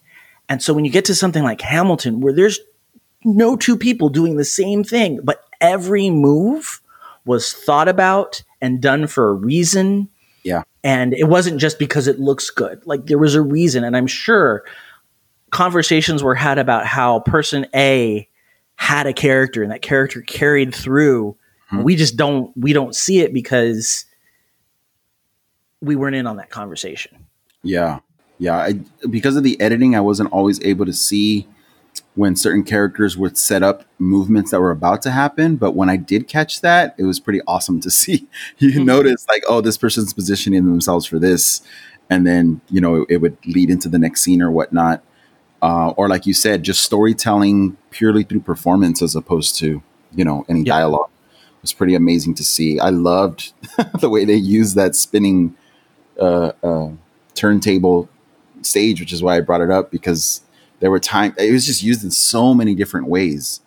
[0.50, 2.60] and so when you get to something like Hamilton, where there's
[3.24, 6.82] no two people doing the same thing, but every move
[7.26, 10.10] was thought about and done for a reason.
[10.44, 10.64] Yeah.
[10.84, 12.86] And it wasn't just because it looks good.
[12.86, 13.84] Like there was a reason.
[13.84, 14.66] And I'm sure
[15.52, 18.28] conversations were had about how person A
[18.76, 21.38] had a character and that character carried through.
[21.70, 21.84] Hmm.
[21.84, 24.06] We just don't we don't see it because
[25.82, 27.26] we weren't in on that conversation.
[27.62, 28.00] Yeah.
[28.40, 28.58] Yeah.
[28.58, 28.74] I,
[29.10, 31.48] because of the editing, I wasn't always able to see
[32.16, 35.56] when certain characters would set up movements that were about to happen.
[35.56, 38.28] But when I did catch that, it was pretty awesome to see.
[38.58, 41.62] You notice, like, oh, this person's positioning themselves for this.
[42.10, 45.04] And then, you know, it, it would lead into the next scene or whatnot.
[45.62, 49.82] Uh, or, like you said, just storytelling purely through performance as opposed to,
[50.14, 51.10] you know, any dialogue.
[51.32, 52.80] It was pretty amazing to see.
[52.80, 53.54] I loved
[54.02, 55.56] the way they used that spinning
[56.20, 56.90] uh, uh,
[57.34, 58.10] turntable
[58.66, 60.42] stage, which is why I brought it up because
[60.80, 63.62] there were time it was just used in so many different ways.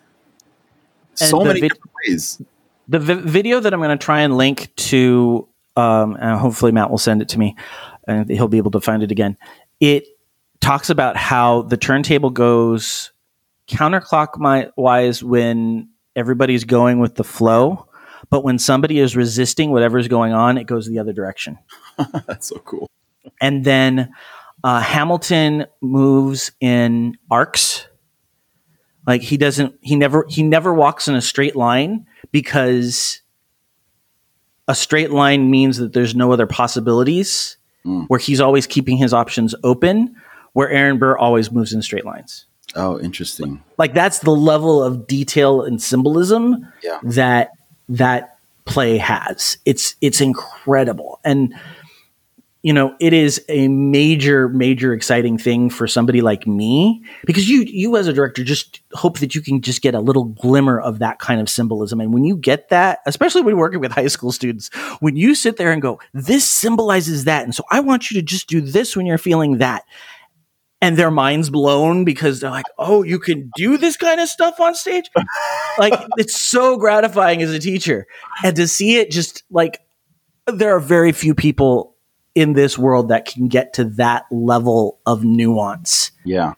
[1.19, 2.41] And So many vid- different ways.
[2.87, 6.89] the vi- video that I'm going to try and link to, um, and hopefully Matt
[6.91, 7.55] will send it to me,
[8.07, 9.35] and he'll be able to find it again.
[9.79, 10.05] It
[10.61, 13.11] talks about how the turntable goes
[13.67, 17.87] counterclockwise when everybody's going with the flow,
[18.29, 21.57] but when somebody is resisting whatever's going on, it goes the other direction.
[22.27, 22.89] That's so cool.
[23.41, 24.13] And then
[24.63, 27.87] uh, Hamilton moves in arcs.
[29.05, 33.21] Like he doesn't, he never, he never walks in a straight line because
[34.67, 37.57] a straight line means that there's no other possibilities.
[38.09, 40.13] Where he's always keeping his options open.
[40.51, 42.45] Where Aaron Burr always moves in straight lines.
[42.75, 43.63] Oh, interesting.
[43.77, 46.99] Like that's the level of detail and symbolism Yeah.
[47.03, 47.51] that
[47.87, 49.57] that play has.
[49.63, 51.21] It's it's incredible.
[51.23, 51.55] And
[52.63, 57.61] you know, it is a major major exciting thing for somebody like me because you
[57.61, 60.99] you as a director just hope that you can just get a little glimmer of
[60.99, 64.07] that kind of symbolism and when you get that, especially when you're working with high
[64.07, 64.69] school students,
[64.99, 68.25] when you sit there and go, this symbolizes that and so I want you to
[68.25, 69.83] just do this when you're feeling that
[70.81, 74.59] and their minds blown because they're like, "Oh, you can do this kind of stuff
[74.59, 75.09] on stage."
[75.79, 78.05] like it's so gratifying as a teacher,
[78.43, 79.79] and to see it just like
[80.45, 81.96] there are very few people
[82.37, 86.53] in this world that can get to that level of nuance, Yeah.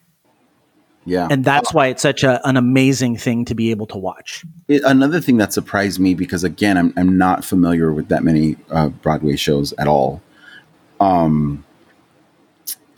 [1.05, 1.27] Yeah.
[1.31, 4.43] and that's why it's such a, an amazing thing to be able to watch.
[4.67, 8.57] It, another thing that surprised me because again, I'm I'm not familiar with that many
[8.69, 10.21] uh, Broadway shows at all.
[10.99, 11.63] Um,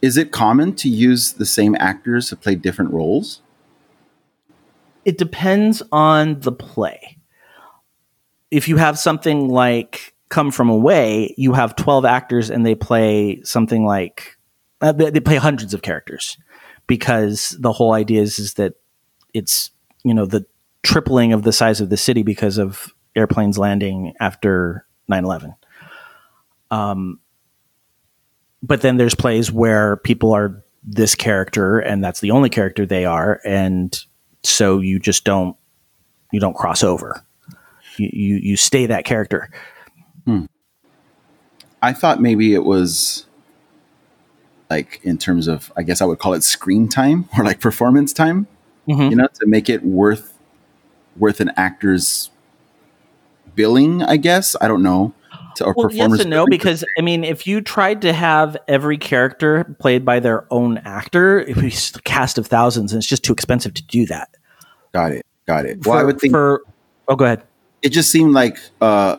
[0.02, 3.42] is it common to use the same actors to play different roles?
[5.06, 7.18] It depends on the play.
[8.50, 13.42] If you have something like Come From Away, you have 12 actors and they play
[13.44, 14.38] something like,
[14.80, 16.38] uh, they, they play hundreds of characters.
[16.88, 18.74] Because the whole idea is, is that
[19.34, 19.72] it's,
[20.04, 20.46] you know, the
[20.84, 25.54] tripling of the size of the city because of airplanes landing after 9 11.
[26.72, 27.20] Um,
[28.64, 33.06] but then there's plays where people are this character and that's the only character they
[33.06, 33.42] are.
[33.46, 33.98] And
[34.44, 35.58] so you just don't
[36.32, 37.26] you don't cross over.
[37.98, 39.50] You you, you stay that character
[41.82, 43.26] I thought maybe it was
[44.70, 48.14] like in terms of I guess I would call it screen time or like performance
[48.14, 48.48] time.
[48.88, 49.10] Mhm.
[49.12, 50.34] You know, to make it worth
[51.18, 52.30] worth an actor's
[53.56, 54.56] billing, I guess.
[54.62, 55.14] I don't know.
[55.56, 56.22] to, or Well, yes performance.
[56.22, 60.46] and no, because I mean, if you tried to have every character played by their
[60.52, 63.84] own actor, it would be a cast of thousands, and it's just too expensive to
[63.84, 64.30] do that.
[64.94, 65.86] got it, got it.
[65.86, 66.62] Well, I would think For
[67.10, 67.44] oh, go ahead.
[67.82, 69.18] it just seemed like uh,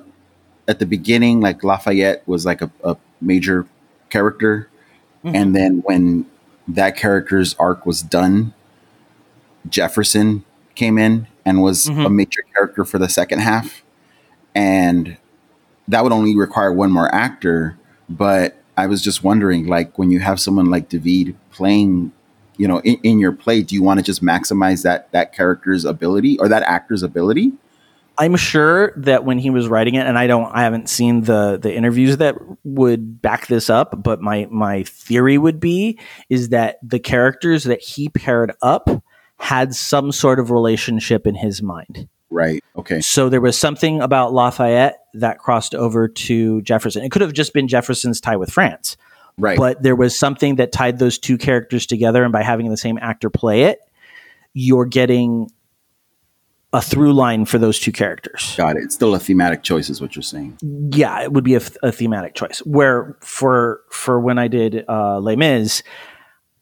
[0.68, 3.66] at the beginning, like Lafayette was like a, a major
[4.10, 4.68] character,
[5.24, 5.34] Mhm.
[5.36, 6.26] and then when
[6.68, 8.52] that character's arc was done,
[9.68, 10.44] Jefferson
[10.74, 12.14] came in and was a Mhm.
[12.14, 13.82] major character for the second half,
[14.55, 15.16] and
[15.89, 17.76] that would only require one more actor.
[18.09, 22.12] But I was just wondering, like, when you have someone like David playing,
[22.56, 25.84] you know, in, in your play, do you want to just maximize that that character's
[25.84, 27.52] ability or that actor's ability?
[28.18, 31.59] I'm sure that when he was writing it, and I don't, I haven't seen the
[31.60, 35.98] the interviews that would back this up, but my my theory would be
[36.28, 38.89] is that the characters that he paired up
[39.39, 42.09] had some sort of relationship in his mind.
[42.30, 42.62] Right.
[42.76, 43.01] Okay.
[43.01, 47.02] So there was something about Lafayette that crossed over to Jefferson.
[47.05, 48.97] It could have just been Jefferson's tie with France,
[49.36, 49.59] Right.
[49.59, 52.98] but there was something that tied those two characters together, and by having the same
[53.02, 53.80] actor play it,
[54.55, 55.51] you're getting
[56.73, 58.55] a through line for those two characters.
[58.57, 58.85] Got it.
[58.85, 60.59] It's still a thematic choice, is what you're saying.
[60.62, 62.59] Yeah, it would be a, a thematic choice.
[62.61, 65.82] Where for for when I did uh, Les Mis,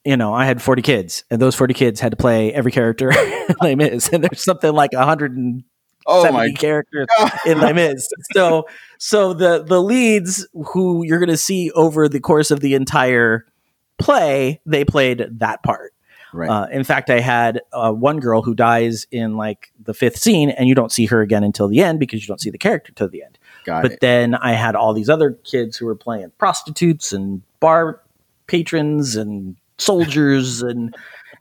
[0.05, 3.11] you know, I had 40 kids, and those 40 kids had to play every character
[3.49, 5.65] in Les Mis, and there's something like 170
[6.07, 7.07] Oh characters
[7.47, 8.09] in Les Mis.
[8.33, 8.67] So
[8.99, 13.47] so the the leads who you're going to see over the course of the entire
[13.99, 15.93] play, they played that part.
[16.33, 16.49] Right.
[16.49, 20.51] Uh, in fact, I had uh, one girl who dies in like the fifth scene,
[20.51, 22.93] and you don't see her again until the end because you don't see the character
[22.93, 23.39] till the end.
[23.65, 24.01] Got but it.
[24.01, 28.01] then I had all these other kids who were playing prostitutes and bar
[28.47, 30.95] patrons and soldiers and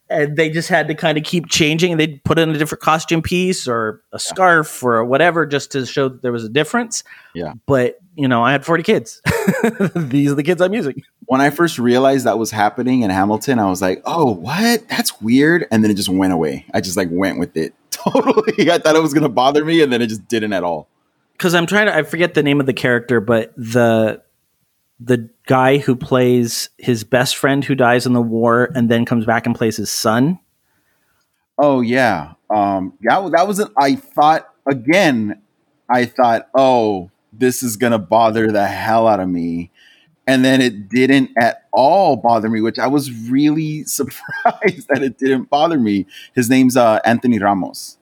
[0.09, 2.81] and they just had to kind of keep changing and they'd put in a different
[2.81, 7.03] costume piece or a scarf or whatever just to show that there was a difference.
[7.35, 7.53] Yeah.
[7.67, 9.21] But you know, I had 40 kids.
[9.95, 11.03] These are the kids I'm using.
[11.29, 14.87] When I first realized that was happening in Hamilton, I was like, "Oh, what?
[14.89, 16.65] That's weird." And then it just went away.
[16.73, 18.71] I just like went with it totally.
[18.71, 20.87] I thought it was gonna bother me, and then it just didn't at all.
[21.33, 24.23] because I'm trying to I forget the name of the character, but the
[24.99, 29.25] the guy who plays his best friend who dies in the war and then comes
[29.25, 30.39] back and plays his son.
[31.59, 33.71] Oh yeah, um, that that wasn't.
[33.77, 35.41] I thought again.
[35.91, 39.71] I thought, oh, this is gonna bother the hell out of me,
[40.29, 45.17] and then it didn't at all bother me, which I was really surprised that it
[45.17, 46.05] didn't bother me.
[46.35, 47.97] His name's uh, Anthony Ramos.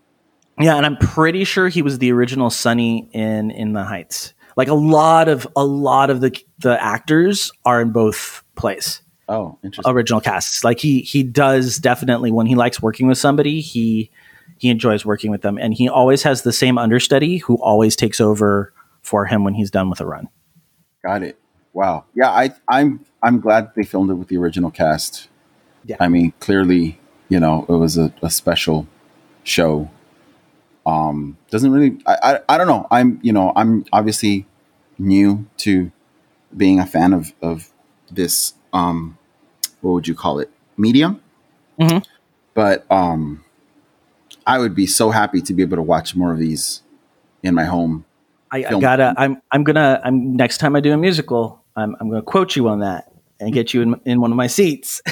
[0.59, 4.33] Yeah, and I'm pretty sure he was the original Sonny in In the Heights.
[4.57, 9.01] Like a lot of a lot of the the actors are in both plays.
[9.29, 9.93] Oh, interesting.
[9.93, 10.63] Original casts.
[10.63, 14.09] Like he he does definitely when he likes working with somebody, he
[14.57, 18.19] he enjoys working with them and he always has the same understudy who always takes
[18.19, 18.73] over
[19.03, 20.27] for him when he's done with a run.
[21.05, 21.37] Got it.
[21.77, 22.05] Wow.
[22.15, 25.27] Yeah, I I'm I'm glad they filmed it with the original cast.
[25.85, 25.97] Yeah.
[25.99, 26.99] I mean, clearly,
[27.29, 28.87] you know, it was a, a special
[29.43, 29.87] show.
[30.87, 32.87] Um, doesn't really I, I I don't know.
[32.89, 34.47] I'm you know, I'm obviously
[34.97, 35.91] new to
[36.55, 37.69] being a fan of of
[38.09, 39.15] this um
[39.81, 40.49] what would you call it?
[40.77, 41.21] Medium?
[41.79, 42.03] Mhm.
[42.55, 43.45] But um
[44.47, 46.81] I would be so happy to be able to watch more of these
[47.43, 48.03] in my home.
[48.51, 49.13] I, I gotta.
[49.17, 49.41] I'm.
[49.51, 49.99] I'm gonna.
[50.03, 51.61] I'm next time I do a musical.
[51.77, 51.95] I'm.
[51.99, 55.01] I'm gonna quote you on that and get you in, in one of my seats.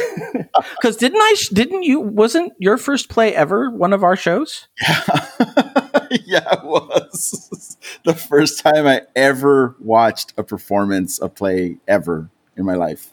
[0.82, 1.34] Because didn't I?
[1.38, 2.00] sh- Didn't you?
[2.00, 4.68] Wasn't your first play ever one of our shows?
[4.82, 5.04] yeah,
[6.26, 12.64] yeah, it was the first time I ever watched a performance, a play ever in
[12.66, 13.10] my life.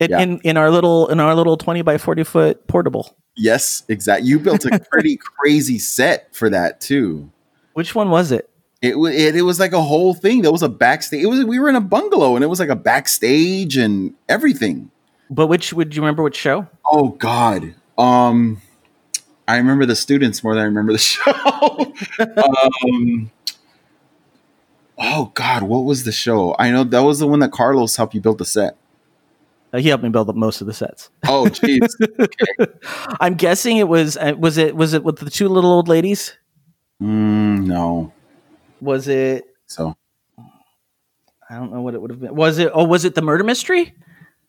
[0.00, 0.20] In, Yeah.
[0.20, 3.16] in in our little in our little twenty by forty foot portable.
[3.36, 4.28] Yes, exactly.
[4.28, 7.30] You built a pretty crazy set for that too.
[7.74, 8.50] Which one was it?
[8.82, 10.42] It, it it was like a whole thing.
[10.42, 11.22] There was a backstage.
[11.22, 14.90] It was we were in a bungalow and it was like a backstage and everything.
[15.30, 16.22] But which would you remember?
[16.22, 16.66] Which show?
[16.84, 17.74] Oh God.
[17.96, 18.60] Um,
[19.46, 21.22] I remember the students more than I remember the show.
[22.20, 23.30] um,
[24.98, 26.56] oh God, what was the show?
[26.58, 28.76] I know that was the one that Carlos helped you build the set.
[29.72, 31.08] Uh, he helped me build up most of the sets.
[31.26, 31.88] Oh jeez.
[33.20, 34.16] I'm guessing it was.
[34.16, 34.74] Uh, was it?
[34.76, 36.36] Was it with the two little old ladies?
[37.00, 38.12] mm, no.
[38.82, 39.44] Was it?
[39.66, 39.96] So
[41.48, 42.34] I don't know what it would have been.
[42.34, 42.70] Was it?
[42.74, 43.94] Oh, was it the murder mystery?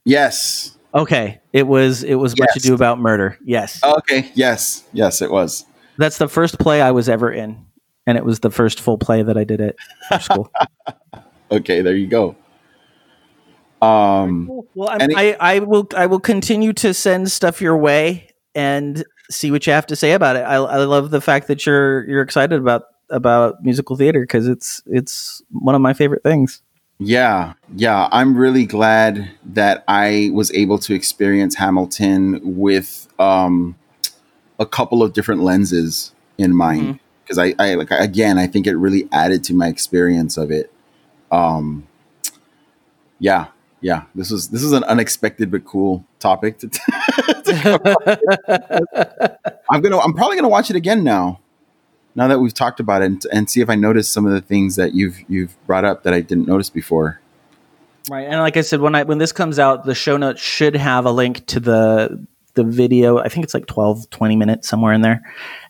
[0.05, 0.77] yes.
[0.95, 2.03] Okay, it was.
[2.03, 2.64] It was what Yes.
[2.64, 3.35] you do about murder.
[3.43, 4.31] Yes, Okay.
[4.35, 4.84] Yes.
[4.93, 5.65] Yes, it was.
[5.97, 7.65] that's the first play I was ever in,
[8.05, 9.76] and it was the first full play that I did at
[10.22, 10.51] school.
[11.51, 11.81] Okay.
[11.84, 12.35] There you go.
[13.81, 14.49] Um.
[14.76, 15.88] well, Any- I, I will.
[15.95, 20.14] I will continue to send stuff your way and see what you have to say
[20.14, 20.39] about it.
[20.41, 22.84] I, I love the fact that you're you're excited about
[23.14, 26.61] about musical theater because it's it's one of my favorite things.
[26.99, 28.07] Yeah, yeah.
[28.11, 33.76] I'm really glad that I was able to experience Hamilton with um,
[34.60, 36.99] a couple of different lenses in mind.
[37.23, 40.72] Because I, I like again, I think it really added to my experience of it.
[41.31, 41.88] Um,
[43.19, 43.48] yeah,
[43.81, 44.03] yeah.
[44.14, 46.60] This was this is an unexpected but cool topic.
[46.60, 46.69] To,
[49.69, 51.40] I'm gonna, I'm probably gonna watch it again now.
[52.15, 54.41] Now that we've talked about it, and, and see if I notice some of the
[54.41, 57.19] things that you've you've brought up that I didn't notice before.
[58.10, 58.27] Right.
[58.27, 61.06] And like I said, when I when this comes out, the show notes should have
[61.06, 63.18] a link to the the video.
[63.18, 65.22] I think it's like 12, 20 minutes somewhere in there.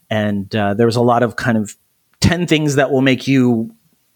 [0.10, 1.76] And uh, there was a lot of kind of
[2.20, 3.74] 10 things that will make you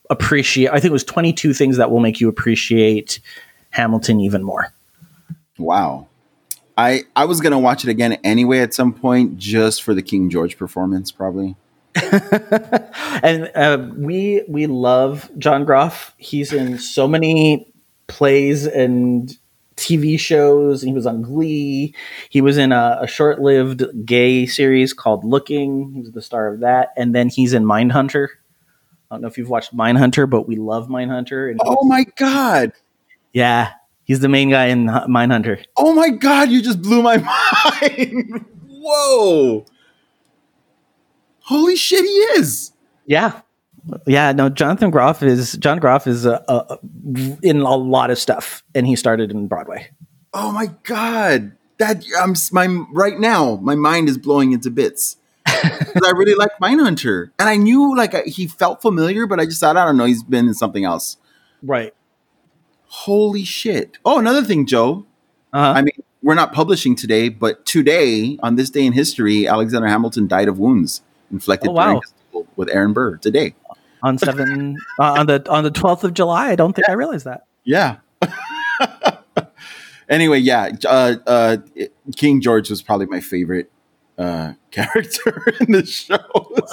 [0.10, 0.70] appreciate.
[0.70, 3.20] I think it was 22 things that will make you appreciate
[3.70, 4.74] Hamilton even more.
[5.58, 6.08] Wow.
[6.78, 10.30] I I was gonna watch it again anyway at some point, just for the King
[10.30, 11.56] George performance, probably.
[13.24, 16.14] and uh, we we love John Groff.
[16.18, 17.72] He's in so many
[18.08, 19.36] plays and
[19.76, 20.82] TV shows.
[20.82, 21.94] He was on Glee.
[22.30, 25.92] He was in a, a short-lived gay series called Looking.
[25.94, 28.28] He was the star of that, and then he's in Mindhunter.
[29.10, 31.50] I don't know if you've watched Mindhunter, but we love Mindhunter.
[31.52, 32.74] And Oh my god!
[33.34, 33.72] yeah,
[34.04, 35.64] he's the main guy in Mindhunter.
[35.78, 36.50] Oh my god!
[36.50, 37.18] You just blew my
[37.82, 38.46] mind.
[38.68, 39.66] Whoa!
[41.48, 42.04] Holy shit!
[42.04, 42.74] He is.
[43.06, 43.42] Yeah.
[44.06, 46.76] Yeah, no, Jonathan Groff is John Groff is uh, uh,
[47.42, 49.90] in a lot of stuff, and he started in Broadway.
[50.34, 51.54] Oh my god!
[51.78, 53.56] That I'm my right now.
[53.62, 55.16] My mind is blowing into bits.
[55.48, 59.78] I really like Mindhunter, and I knew like he felt familiar, but I just thought
[59.78, 60.06] I don't know.
[60.06, 61.16] He's been in something else.
[61.64, 61.94] Right.
[62.88, 64.00] Holy shit!
[64.04, 65.06] Oh, another thing, Joe.
[65.54, 65.74] Uh-huh.
[65.78, 70.28] I mean, we're not publishing today, but today, on this day in history, Alexander Hamilton
[70.28, 71.86] died of wounds inflicted Oh, wow.
[71.86, 73.56] during his duel with Aaron Burr today.
[74.04, 76.50] on seven uh, on the on the twelfth of July.
[76.50, 77.46] I don't think I realized that.
[77.64, 77.98] Yeah.
[80.10, 81.58] anyway, yeah, uh, uh,
[82.16, 83.72] King George was probably my favorite
[84.18, 86.18] uh, character in the show.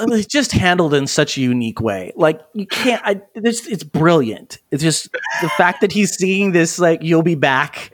[0.00, 2.12] It's just handled in such a unique way.
[2.16, 3.02] Like you can't.
[3.04, 4.58] I, this it's brilliant.
[4.70, 5.10] It's just
[5.42, 7.90] the fact that he's singing this like "You'll Be Back."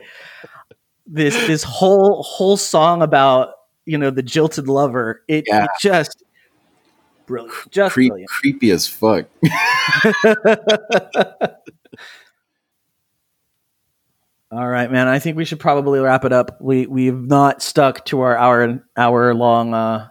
[1.07, 3.53] This this whole whole song about
[3.85, 5.23] you know the jilted lover.
[5.27, 5.65] It, Yeah.
[5.65, 6.23] it just
[7.31, 7.71] brilliant.
[7.71, 8.29] Just Creep, brilliant.
[8.29, 9.25] creepy as fuck.
[14.51, 15.07] All right, man.
[15.07, 16.59] I think we should probably wrap it up.
[16.61, 20.09] We we've not stuck to our hour hour long uh,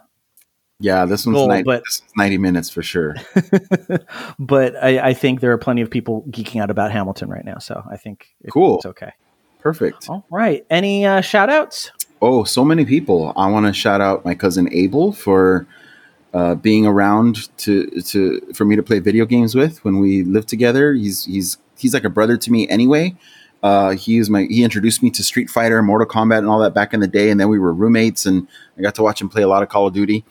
[0.79, 3.15] Yeah, this one's Goal, 90, but- this 90 minutes for sure.
[4.39, 7.59] but I, I think there are plenty of people geeking out about Hamilton right now,
[7.59, 8.77] so I think it- Cool.
[8.77, 9.11] it's okay.
[9.59, 10.09] Perfect.
[10.09, 10.65] All right.
[10.71, 11.91] Any uh, shout outs?
[12.19, 13.31] Oh, so many people.
[13.35, 15.67] I want to shout out my cousin Abel for
[16.33, 20.47] uh, being around to to for me to play video games with when we lived
[20.47, 20.93] together.
[20.93, 23.15] He's he's he's like a brother to me anyway.
[23.63, 26.73] Uh, he is my he introduced me to Street Fighter, Mortal Kombat, and all that
[26.73, 28.47] back in the day, and then we were roommates, and
[28.77, 30.25] I got to watch him play a lot of Call of Duty.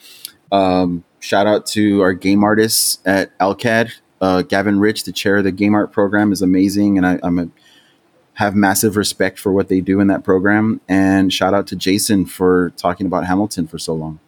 [0.51, 5.45] Um, shout out to our game artists at LCAD, Uh, Gavin Rich, the chair of
[5.45, 7.49] the game art program, is amazing, and I, I'm a
[8.35, 10.81] have massive respect for what they do in that program.
[10.89, 14.19] And shout out to Jason for talking about Hamilton for so long.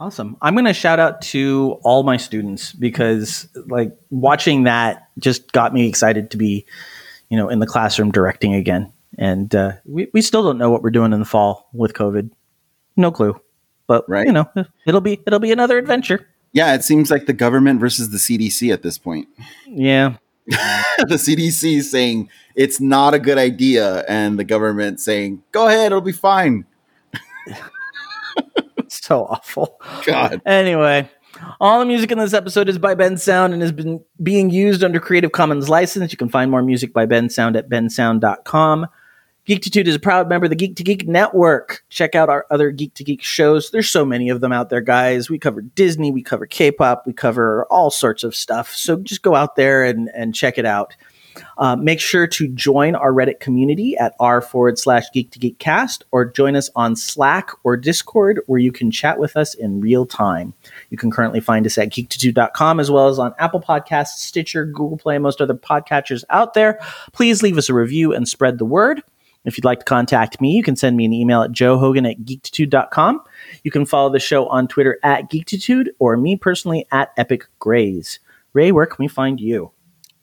[0.00, 0.36] Awesome.
[0.40, 5.74] I'm going to shout out to all my students because, like, watching that just got
[5.74, 6.66] me excited to be,
[7.28, 8.92] you know, in the classroom directing again.
[9.18, 12.30] And uh, we, we still don't know what we're doing in the fall with COVID.
[12.96, 13.40] No clue.
[13.88, 14.26] But, Right.
[14.26, 14.48] you know,
[14.86, 16.28] it'll be it'll be another adventure.
[16.52, 19.28] Yeah, it seems like the government versus the CDC at this point.
[19.66, 20.16] Yeah.
[20.46, 25.86] the CDC is saying it's not a good idea, and the government saying, go ahead,
[25.86, 26.64] it'll be fine.
[29.08, 29.80] so awful.
[30.04, 30.42] God.
[30.44, 31.08] Anyway,
[31.60, 35.00] all the music in this episode is by Bensound and has been being used under
[35.00, 36.12] Creative Commons license.
[36.12, 38.86] You can find more music by Bensound at bensound.com.
[39.48, 41.82] Geektitude is a proud member of the Geek to Geek network.
[41.88, 43.70] Check out our other Geek to Geek shows.
[43.70, 45.30] There's so many of them out there, guys.
[45.30, 48.74] We cover Disney, we cover K-pop, we cover all sorts of stuff.
[48.74, 50.94] So just go out there and, and check it out.
[51.56, 55.58] Uh, make sure to join our Reddit community at r forward slash geek to geek
[55.58, 59.80] cast or join us on Slack or Discord where you can chat with us in
[59.80, 60.54] real time.
[60.90, 64.98] You can currently find us at geektitude.com as well as on Apple Podcasts, Stitcher, Google
[64.98, 66.80] Play, most other podcatchers out there.
[67.12, 69.02] Please leave us a review and spread the word.
[69.44, 72.18] If you'd like to contact me, you can send me an email at joehogan at
[72.18, 73.22] geektitude.com.
[73.62, 78.18] You can follow the show on Twitter at geektitude or me personally at Epic Grays.
[78.52, 79.70] Ray, where can we find you?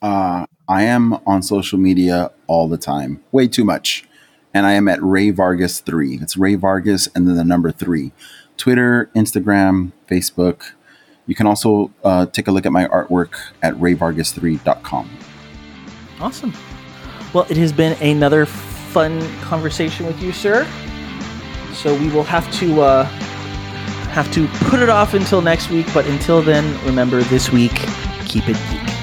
[0.02, 4.06] Uh, I am on social media all the time, way too much.
[4.54, 6.20] And I am at Ray Vargas 3.
[6.22, 8.12] It's Ray Vargas and then the number 3.
[8.58, 10.72] Twitter, Instagram, Facebook.
[11.28, 15.10] You can also uh, take a look at my artwork at rayvargas3.com.
[16.20, 16.54] Awesome.
[17.34, 20.66] Well, it has been another fun conversation with you, sir.
[21.74, 23.04] So we will have to uh,
[24.14, 25.88] have to put it off until next week.
[25.94, 27.74] But until then, remember this week,
[28.26, 28.95] keep it geek.